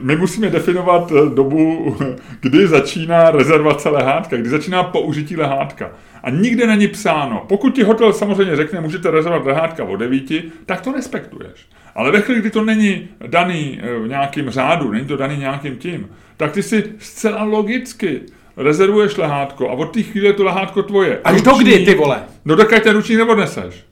[0.00, 1.96] My musíme definovat eh, dobu,
[2.40, 5.90] kdy začíná rezervace lehátka, kdy začíná použití lehátka.
[6.22, 7.44] A nikde není psáno.
[7.48, 10.24] Pokud ti hotel samozřejmě řekne, můžete rezervovat lehátka o 9,
[10.66, 11.68] tak to respektuješ.
[11.94, 15.76] Ale ve chvíli, kdy to není daný eh, v nějakým řádu, není to daný nějakým
[15.76, 18.20] tím, tak ty si zcela logicky
[18.56, 21.20] rezervuješ lehátko a od té chvíle je to lehátko tvoje.
[21.24, 22.22] Až do kdy, ty vole?
[22.44, 23.84] No dokud ten ručník neodneseš.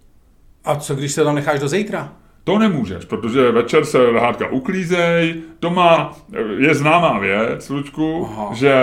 [0.65, 2.13] A co, když se tam necháš do zítra?
[2.45, 6.13] To nemůžeš, protože večer se lehátka uklízej, to má,
[6.59, 8.51] je známá věc, Lučku, Aha.
[8.55, 8.75] že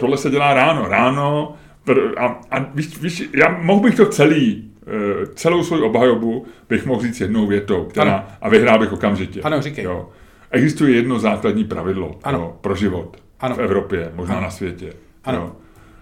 [0.00, 0.88] tohle se dělá ráno.
[0.88, 1.54] Ráno
[1.86, 6.86] pr- a, a víš, víš, já mohl bych to celý, eh, celou svou obhajobu bych
[6.86, 8.24] mohl říct jednou větou, která, Ano.
[8.40, 9.40] a vyhrál bych okamžitě.
[9.42, 9.84] Ano, říkej.
[9.84, 10.08] Jo.
[10.50, 12.38] Existuje jedno základní pravidlo Ano.
[12.38, 13.54] Jo, pro život Ano.
[13.54, 14.44] v Evropě, možná Ano.
[14.44, 14.92] na světě.
[15.24, 15.38] Ano.
[15.38, 15.52] Jo.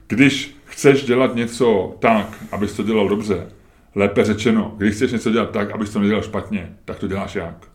[0.07, 3.47] Když chceš dělat něco tak, abys to dělal dobře,
[3.95, 7.69] lépe řečeno, když chceš něco dělat tak, abys to nedělal špatně, tak to děláš jak?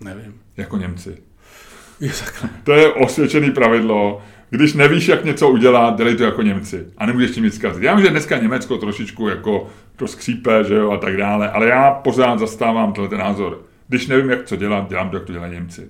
[0.00, 0.40] Nevím.
[0.56, 1.16] Jako Němci.
[2.00, 2.50] Takhle.
[2.64, 4.22] To je osvědčený pravidlo.
[4.50, 6.86] Když nevíš, jak něco udělat, dělej to jako Němci.
[6.98, 7.82] A nemůžeš tím nic zkazit.
[7.82, 11.68] Já vím, že dneska Německo trošičku jako to skřípe, že jo, a tak dále, ale
[11.68, 13.62] já pořád zastávám tenhle ten názor.
[13.88, 15.88] Když nevím, jak co dělat, dělám to, jak to dělají Němci.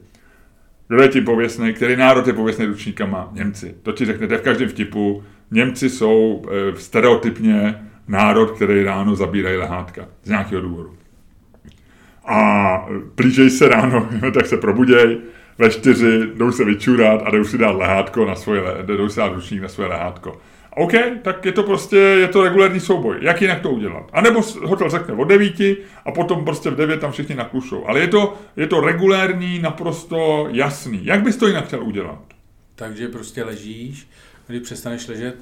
[0.89, 3.31] Kdo je ti pověstný, který národ je pověstný ručníkama?
[3.33, 3.75] Němci.
[3.83, 5.25] To ti řeknete v každém vtipu.
[5.53, 7.75] Němci jsou e, stereotypně
[8.09, 10.09] národ, který ráno zabírají lehátka.
[10.23, 10.97] Z nějakého důvodu.
[12.25, 15.19] A plížej se ráno, tak se probuděj,
[15.59, 19.33] ve čtyři jdou se vyčurat a jdou si dát lehátko na svoje, jdou si dát
[19.33, 20.41] ručník na svoje lehátko.
[20.77, 20.93] OK,
[21.23, 23.17] tak je to prostě, je to regulární souboj.
[23.21, 24.11] Jak jinak to udělat?
[24.13, 27.87] A nebo hotel řekne od devíti a potom prostě v devět tam všichni naklušou.
[27.87, 31.01] Ale je to, je to regulérní, naprosto jasný.
[31.05, 32.19] Jak bys to jinak chtěl udělat?
[32.75, 34.09] Takže prostě ležíš,
[34.47, 35.37] když přestaneš ležet,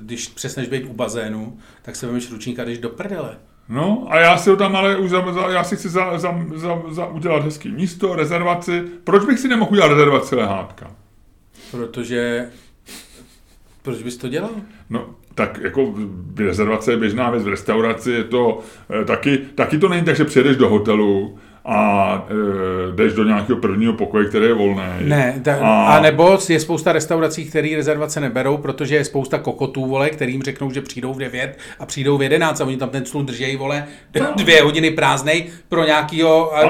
[0.00, 3.36] když přestaneš být u bazénu, tak se vemeš ručník a jdeš do prdele.
[3.68, 6.44] No a já si ho tam ale už za, za, já si chci za, za,
[6.54, 8.84] za, za udělat hezký místo, rezervaci.
[9.04, 10.90] Proč bych si nemohl udělat rezervaci lehátka?
[11.70, 12.50] Protože
[13.86, 14.50] Proč bys to dělal?
[14.90, 15.94] No, tak jako
[16.36, 18.60] rezervace je běžná věc, v restauraci je to
[19.00, 23.60] e, taky, taky to není tak, že přijedeš do hotelu a e, jdeš do nějakého
[23.60, 24.82] prvního pokoje, který je volný.
[25.00, 25.96] Ne, ta, a...
[25.96, 30.70] a nebo je spousta restaurací, které rezervace neberou, protože je spousta kokotů, vole, kterým řeknou,
[30.70, 33.86] že přijdou v 9 a přijdou v 11 a oni tam ten stůl drží, vole,
[34.36, 36.60] dvě hodiny prázdnej pro nějakýho, a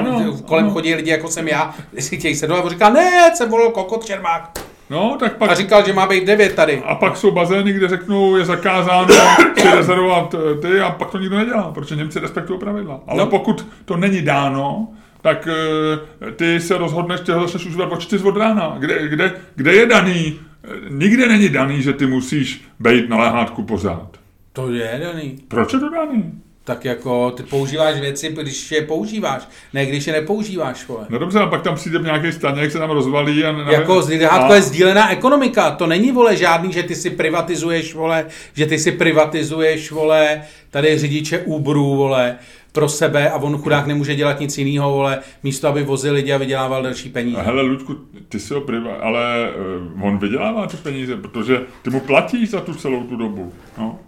[0.45, 0.73] kolem ano.
[0.73, 4.76] chodí lidi, jako jsem já, si chtějí sednout a říká, ne, jsem volil kokot Čermák.
[4.89, 5.49] No, tak pak...
[5.49, 6.81] A říkal, že má být 9 tady.
[6.85, 9.07] A pak jsou bazény, kde řeknou, je zakázáno
[9.57, 13.01] si rezervovat eh, ty a pak to nikdo nedělá, protože Němci respektují pravidla.
[13.07, 13.27] Ale no.
[13.27, 14.87] pokud to není dáno,
[15.21, 18.75] tak eh, ty se rozhodneš, ty ho začneš užívat od 4 od rána.
[18.79, 20.39] Kde, kde, kde je daný?
[20.63, 24.17] Eh, nikde není daný, že ty musíš být na lehátku pořád.
[24.53, 25.37] To je daný.
[25.47, 26.31] Proč je to daný?
[26.67, 31.05] Tak jako ty používáš věci, když je používáš, ne když je nepoužíváš, vole.
[31.09, 33.51] No dobře, a pak tam přijde nějaký jak se tam rozvalí a...
[33.51, 34.55] Ne, jako zdrhátko a...
[34.55, 38.91] je sdílená ekonomika, to není, vole, žádný, že ty si privatizuješ, vole, že ty si
[38.91, 42.35] privatizuješ, vole, tady řidiče Uberu, vole,
[42.71, 46.37] pro sebe a on chudák nemůže dělat nic jiného, vole, místo aby vozil lidi a
[46.37, 47.41] vydělával další peníze.
[47.41, 47.95] Hele, Ludku,
[48.29, 49.49] ty si ho priva, ale
[49.95, 53.53] uh, on vydělává ty peníze, protože ty mu platíš za tu celou tu dobu.
[53.77, 53.99] No.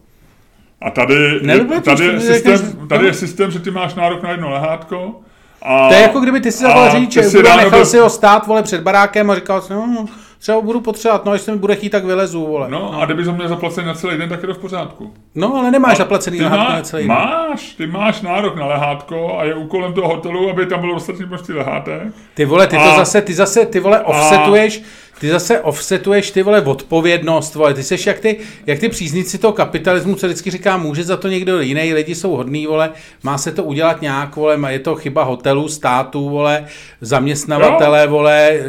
[0.82, 4.49] A tady, je, tady, je systém, tady je systém, že ty máš nárok na jedno
[4.49, 5.15] lehátko.
[5.61, 8.63] A, to je jako kdyby ty si zavolal řidiče, si nechal si ho stát vole,
[8.63, 10.05] před barákem a říkal si, no,
[10.39, 12.69] třeba budu potřebovat, no, jestli mi bude chtít, tak vylezu, vole.
[12.69, 15.13] No, a kdyby to měl zaplacený na celý den, tak je to v pořádku.
[15.36, 17.17] No, ale nemáš a zaplacený lehátko na celý den.
[17.17, 21.25] Máš, ty máš nárok na lehátko a je úkolem toho hotelu, aby tam bylo dostatečně
[21.25, 22.03] množství lehátek.
[22.34, 24.84] Ty vole, ty a, to zase, ty zase, ty vole, offsetuješ, a,
[25.20, 29.53] ty zase offsetuješ ty vole odpovědnost, vole, ty seš jak ty, jak ty příznici toho
[29.53, 32.91] kapitalismu, co vždycky říká, může za to někdo jiný, lidi jsou hodný, vole,
[33.24, 36.65] má se to udělat nějak, vole, je to chyba hotelů, států, vole,
[37.01, 38.59] zaměstnavatele, vole,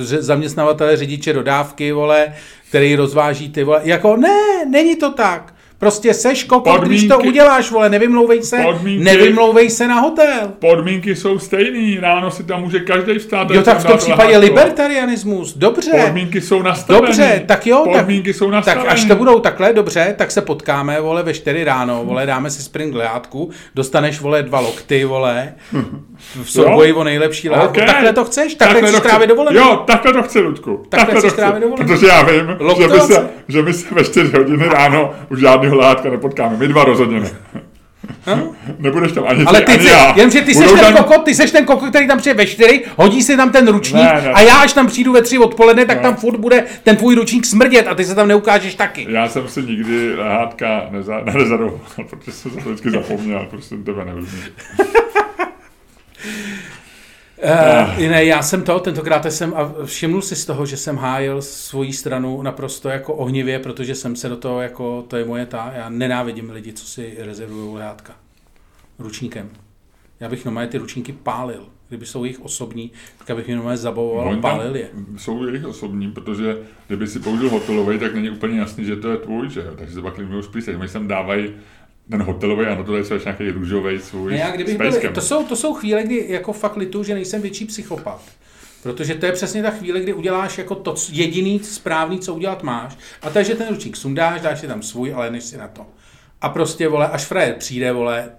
[0.00, 2.34] zaměstnavatele, řidiče dodávky, vole,
[2.68, 5.54] který rozváží ty, vole, jako ne, není to tak.
[5.80, 10.52] Prostě seš kokot, podmínky, když to uděláš, vole, nevymlouvej se, podmínky, nevymlouvej se na hotel.
[10.58, 13.50] Podmínky jsou stejný, ráno si tam může každý vstát.
[13.50, 15.90] Jo, tak v tom případě libertarianismus, dobře.
[16.04, 17.06] Podmínky jsou nastavené.
[17.06, 18.84] Dobře, tak jo, podmínky tak, jsou nastavený.
[18.84, 22.50] tak až to budou takhle, dobře, tak se potkáme, vole, ve 4 ráno, vole, dáme
[22.50, 25.54] si sprint leátku, dostaneš, vole, dva lokty, vole,
[26.42, 27.68] v souboji o nejlepší látku.
[27.68, 27.86] Okay.
[27.86, 28.54] Takhle to chceš?
[28.54, 29.60] Takhle, takhle chceš trávit dovolenou?
[29.60, 30.86] Jo, takhle to chci, Ludku.
[30.88, 31.88] Takhle, takhle chceš trávit dovolenou?
[31.88, 35.69] Protože já vím, že my, se, že my se ve 4 hodiny ráno už žádného
[35.76, 36.56] látka nepotkáme.
[36.56, 37.30] My dva rozhodně ne.
[38.26, 38.54] No?
[38.78, 40.14] Nebudeš tam ani Ale ty, ani já.
[40.16, 43.22] Jenže ty seš ten kokot, ty seš ten kokot, který tam přijde ve čtyři, hodí
[43.22, 45.96] si tam ten ručník ne, ne, a já až tam přijdu ve tři odpoledne, tak
[45.96, 46.02] ne.
[46.02, 49.06] tam furt bude ten tvůj ručník smrdět a ty se tam neukážeš taky.
[49.08, 54.04] Já jsem si nikdy lehátka neza, nerezervoval, protože jsem se to vždycky zapomněl, prostě tebe
[54.04, 54.42] neuzmím.
[57.44, 61.42] Uh, ne, já jsem to, tentokrát jsem a všimnul si z toho, že jsem hájil
[61.42, 65.72] svoji stranu naprosto jako ohnivě, protože jsem se do toho jako, to je moje ta,
[65.76, 68.16] já nenávidím lidi, co si rezervují lehátka
[68.98, 69.50] ručníkem.
[70.20, 71.66] Já bych normálně ty ručníky pálil.
[71.88, 74.88] Kdyby jsou jejich osobní, tak abych je normálně zabavoval a pálil je.
[75.16, 79.16] Jsou jejich osobní, protože kdyby si použil hotelový, tak není úplně jasný, že to je
[79.16, 79.74] tvůj, že jo?
[79.78, 81.50] Takže se pak lidi už spíš, my sem dávají
[82.10, 85.56] ten hotelový a na to je nějaký růžový svůj ne, kdybych byl, to, jsou, to
[85.56, 88.22] jsou chvíle, kdy jako fakt litu, že nejsem větší psychopat.
[88.82, 92.96] Protože to je přesně ta chvíle, kdy uděláš jako to jediný správný, co udělat máš.
[93.22, 95.68] A to je, že ten ručník sundáš, dáš si tam svůj, ale než si na
[95.68, 95.86] to.
[96.40, 98.30] A prostě, vole, až frajer přijde, vole,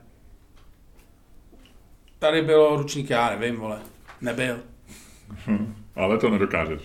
[2.20, 3.80] tady bylo ručník, já nevím, vole,
[4.22, 4.60] nebyl.
[5.48, 6.82] Hm, ale to nedokážeš?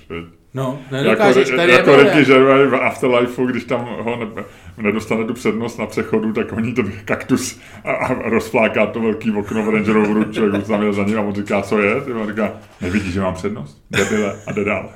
[0.56, 4.44] No, nedokážeš, jako, tady jako je Ricky Gervais v Afterlifeu, když tam ho ne,
[4.76, 9.62] nedostane tu přednost na přechodu, tak oni ten kaktus a, a rozfláká to velký okno
[9.62, 11.94] v Range Roveru, člověk tam je za ním a on říká, co je?
[11.94, 13.82] A on říká, nevidíš, že mám přednost?
[13.90, 14.90] Debile a jde dál.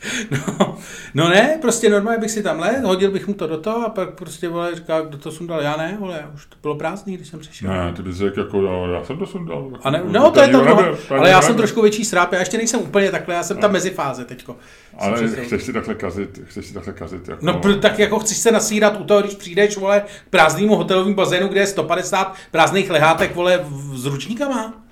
[0.30, 0.78] No,
[1.14, 3.90] no ne, prostě normálně bych si tam let, hodil bych mu to do toho a
[3.90, 7.28] pak prostě vole, říká, kdo to sundal, já ne, vole, už to bylo prázdný, když
[7.28, 7.70] jsem přišel.
[7.70, 9.68] Ne, ty bys řekl jako, jo, já jsem to sundal.
[9.72, 10.66] Jako, a ne, no, to je to,
[11.10, 13.90] ale já jsem trošku větší sráp, já ještě nejsem úplně takhle, já jsem tam mezi
[13.90, 14.56] fáze teďko.
[14.98, 17.28] Ale chceš si takhle kazit, chceš si takhle kazit.
[17.28, 17.46] Jako...
[17.46, 21.48] No, tak jako chceš se nasírat u toho, když přijdeš, vole, k prázdnému hotelovému bazénu,
[21.48, 24.89] kde je 150 prázdných lehátek, vole, s ručníkama.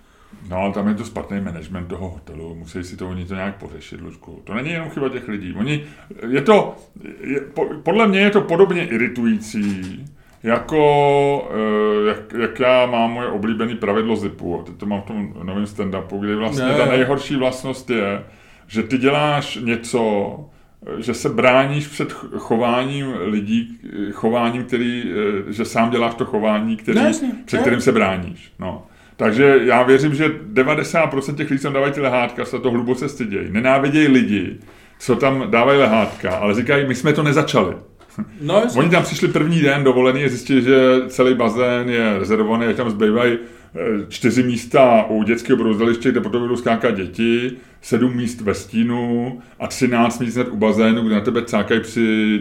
[0.51, 3.57] No, ale tam je to špatný management toho hotelu, musí si to oni to nějak
[3.57, 4.41] pořešit, Luďku.
[4.45, 5.55] To není jenom chyba těch lidí.
[5.59, 5.85] Oni,
[6.29, 6.77] je to,
[7.21, 10.05] je, po, podle mě je to podobně iritující,
[10.43, 15.35] jako eh, jak, jak já mám moje oblíbené pravidlo zipu, teď to mám v tom
[15.43, 18.25] novém stand-upu, kde vlastně ne, ta nejhorší vlastnost je,
[18.67, 20.35] že ty děláš něco,
[20.99, 23.79] že se bráníš před chováním lidí,
[24.13, 25.05] chováním, který,
[25.49, 27.13] eh, že sám děláš to chování, který, ne,
[27.45, 28.53] před kterým se bráníš.
[28.59, 28.87] No.
[29.19, 33.51] Takže já věřím, že 90% těch lidí, co dávají ty lehátka, se to hluboce stydějí.
[33.51, 34.57] Nenávidějí lidi,
[34.99, 37.75] co tam dávají lehátka, ale říkají, my jsme to nezačali.
[38.41, 42.73] No, Oni tam přišli první den dovolený a zjistili, že celý bazén je rezervovaný, a
[42.73, 43.79] tam zbývají eh,
[44.09, 49.67] čtyři místa u dětského brouzdaliště, kde potom budou skákat děti, sedm míst ve stínu a
[49.67, 52.41] třináct míst hned u bazénu, kde na tebe cákají při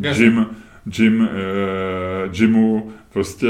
[0.00, 0.46] gym,
[0.84, 3.46] gym, eh, gymu, prostě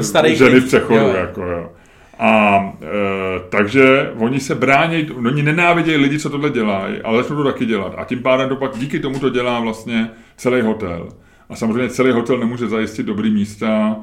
[0.00, 1.08] Starý ženy v přechodu, Jo.
[1.08, 1.70] jako jo.
[2.18, 7.44] A e, takže oni se brání, oni nenávidějí lidi, co tohle dělají, ale začnou to
[7.44, 7.94] taky dělat.
[7.96, 11.08] A tím pádem to pak díky tomu to dělá vlastně celý hotel.
[11.48, 13.96] A samozřejmě celý hotel nemůže zajistit dobrý místa,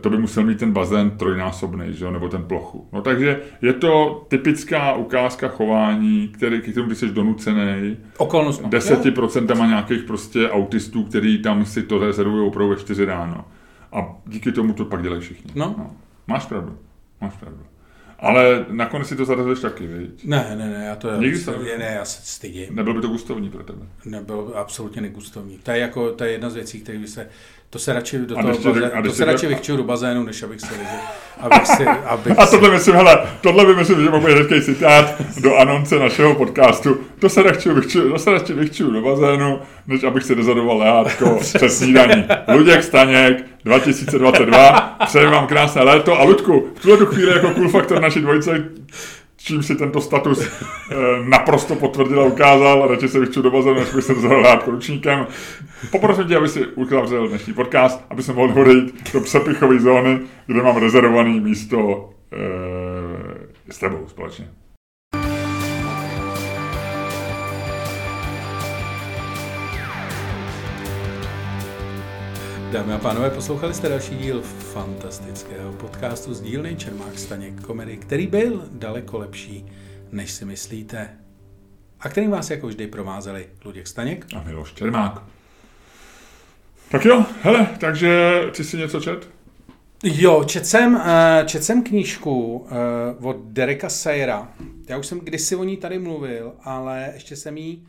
[0.00, 2.88] to by musel mít ten bazén trojnásobný, že jo, nebo ten plochu.
[2.92, 7.96] No takže je to typická ukázka chování, který, k kterému ty jsi donucený.
[8.16, 8.62] Okolnost.
[8.62, 8.70] no.
[8.72, 8.78] Jo.
[8.78, 13.44] 10% nějakých prostě autistů, který tam si to rezervují opravdu ve 4 ráno.
[13.92, 15.52] A díky tomu to pak dělají všichni.
[15.54, 15.90] No.
[16.26, 16.78] Máš pravdu.
[17.20, 17.62] Máš pravdu.
[18.20, 20.24] Ale nakonec si to zarazuješ taky, viď?
[20.24, 22.76] Ne, ne, ne, já to Nikdy se- je, ne, já se stydím.
[22.76, 23.86] Nebylo by to gustovní pro tebe.
[24.04, 25.58] Nebylo absolutně negustovní.
[25.58, 27.28] To je jako, to je jedna z věcí, které by se,
[27.70, 30.60] to se radši do toho bazénu, když to se radši vychčuju do bazénu, než abych
[30.60, 30.98] se ližil,
[31.40, 35.14] abych si, abych A si, tohle myslím, hele, tohle by myslím, že bude hezký citát
[35.40, 37.00] do anonce našeho podcastu.
[37.18, 41.38] To se radši vychčuju, to se radši vychčuju do bazénu, než abych si dozadoval lehátko
[41.40, 42.24] před snídaní.
[42.54, 47.68] Luděk Staněk, 2022, přeji vám krásné léto a Ludku, v tuhle tu chvíli jako cool
[47.68, 48.64] faktor naší dvojice,
[49.38, 50.94] čím si tento status eh,
[51.24, 55.26] naprosto potvrdil a ukázal, radši se vychčuju do bazénu, než bych se lehátko ručníkem.
[55.90, 60.62] Poprosím tě, aby si uzavřel dnešní podcast, aby jsme mohli odejít do přepichové zóny, kde
[60.62, 64.48] mám rezervované místo e, s tebou společně.
[72.72, 78.26] Dámy a pánové, poslouchali jste další díl fantastického podcastu z dílny Čermák Staněk komedy, který
[78.26, 79.66] byl daleko lepší,
[80.12, 81.18] než si myslíte.
[82.00, 84.26] A kterým vás jako vždy provázeli Luděk Staněk.
[84.36, 85.22] A Miloš Čermák.
[86.90, 89.30] Tak jo, hele, takže ty si něco čet?
[90.04, 94.52] Jo, čet jsem, eh, čet jsem knížku eh, od Dereka Sayera.
[94.88, 97.84] Já už jsem kdysi o ní tady mluvil, ale ještě jsem ji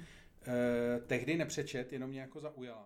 [0.48, 2.86] eh, tehdy nepřečet, jenom mě jako zaujala.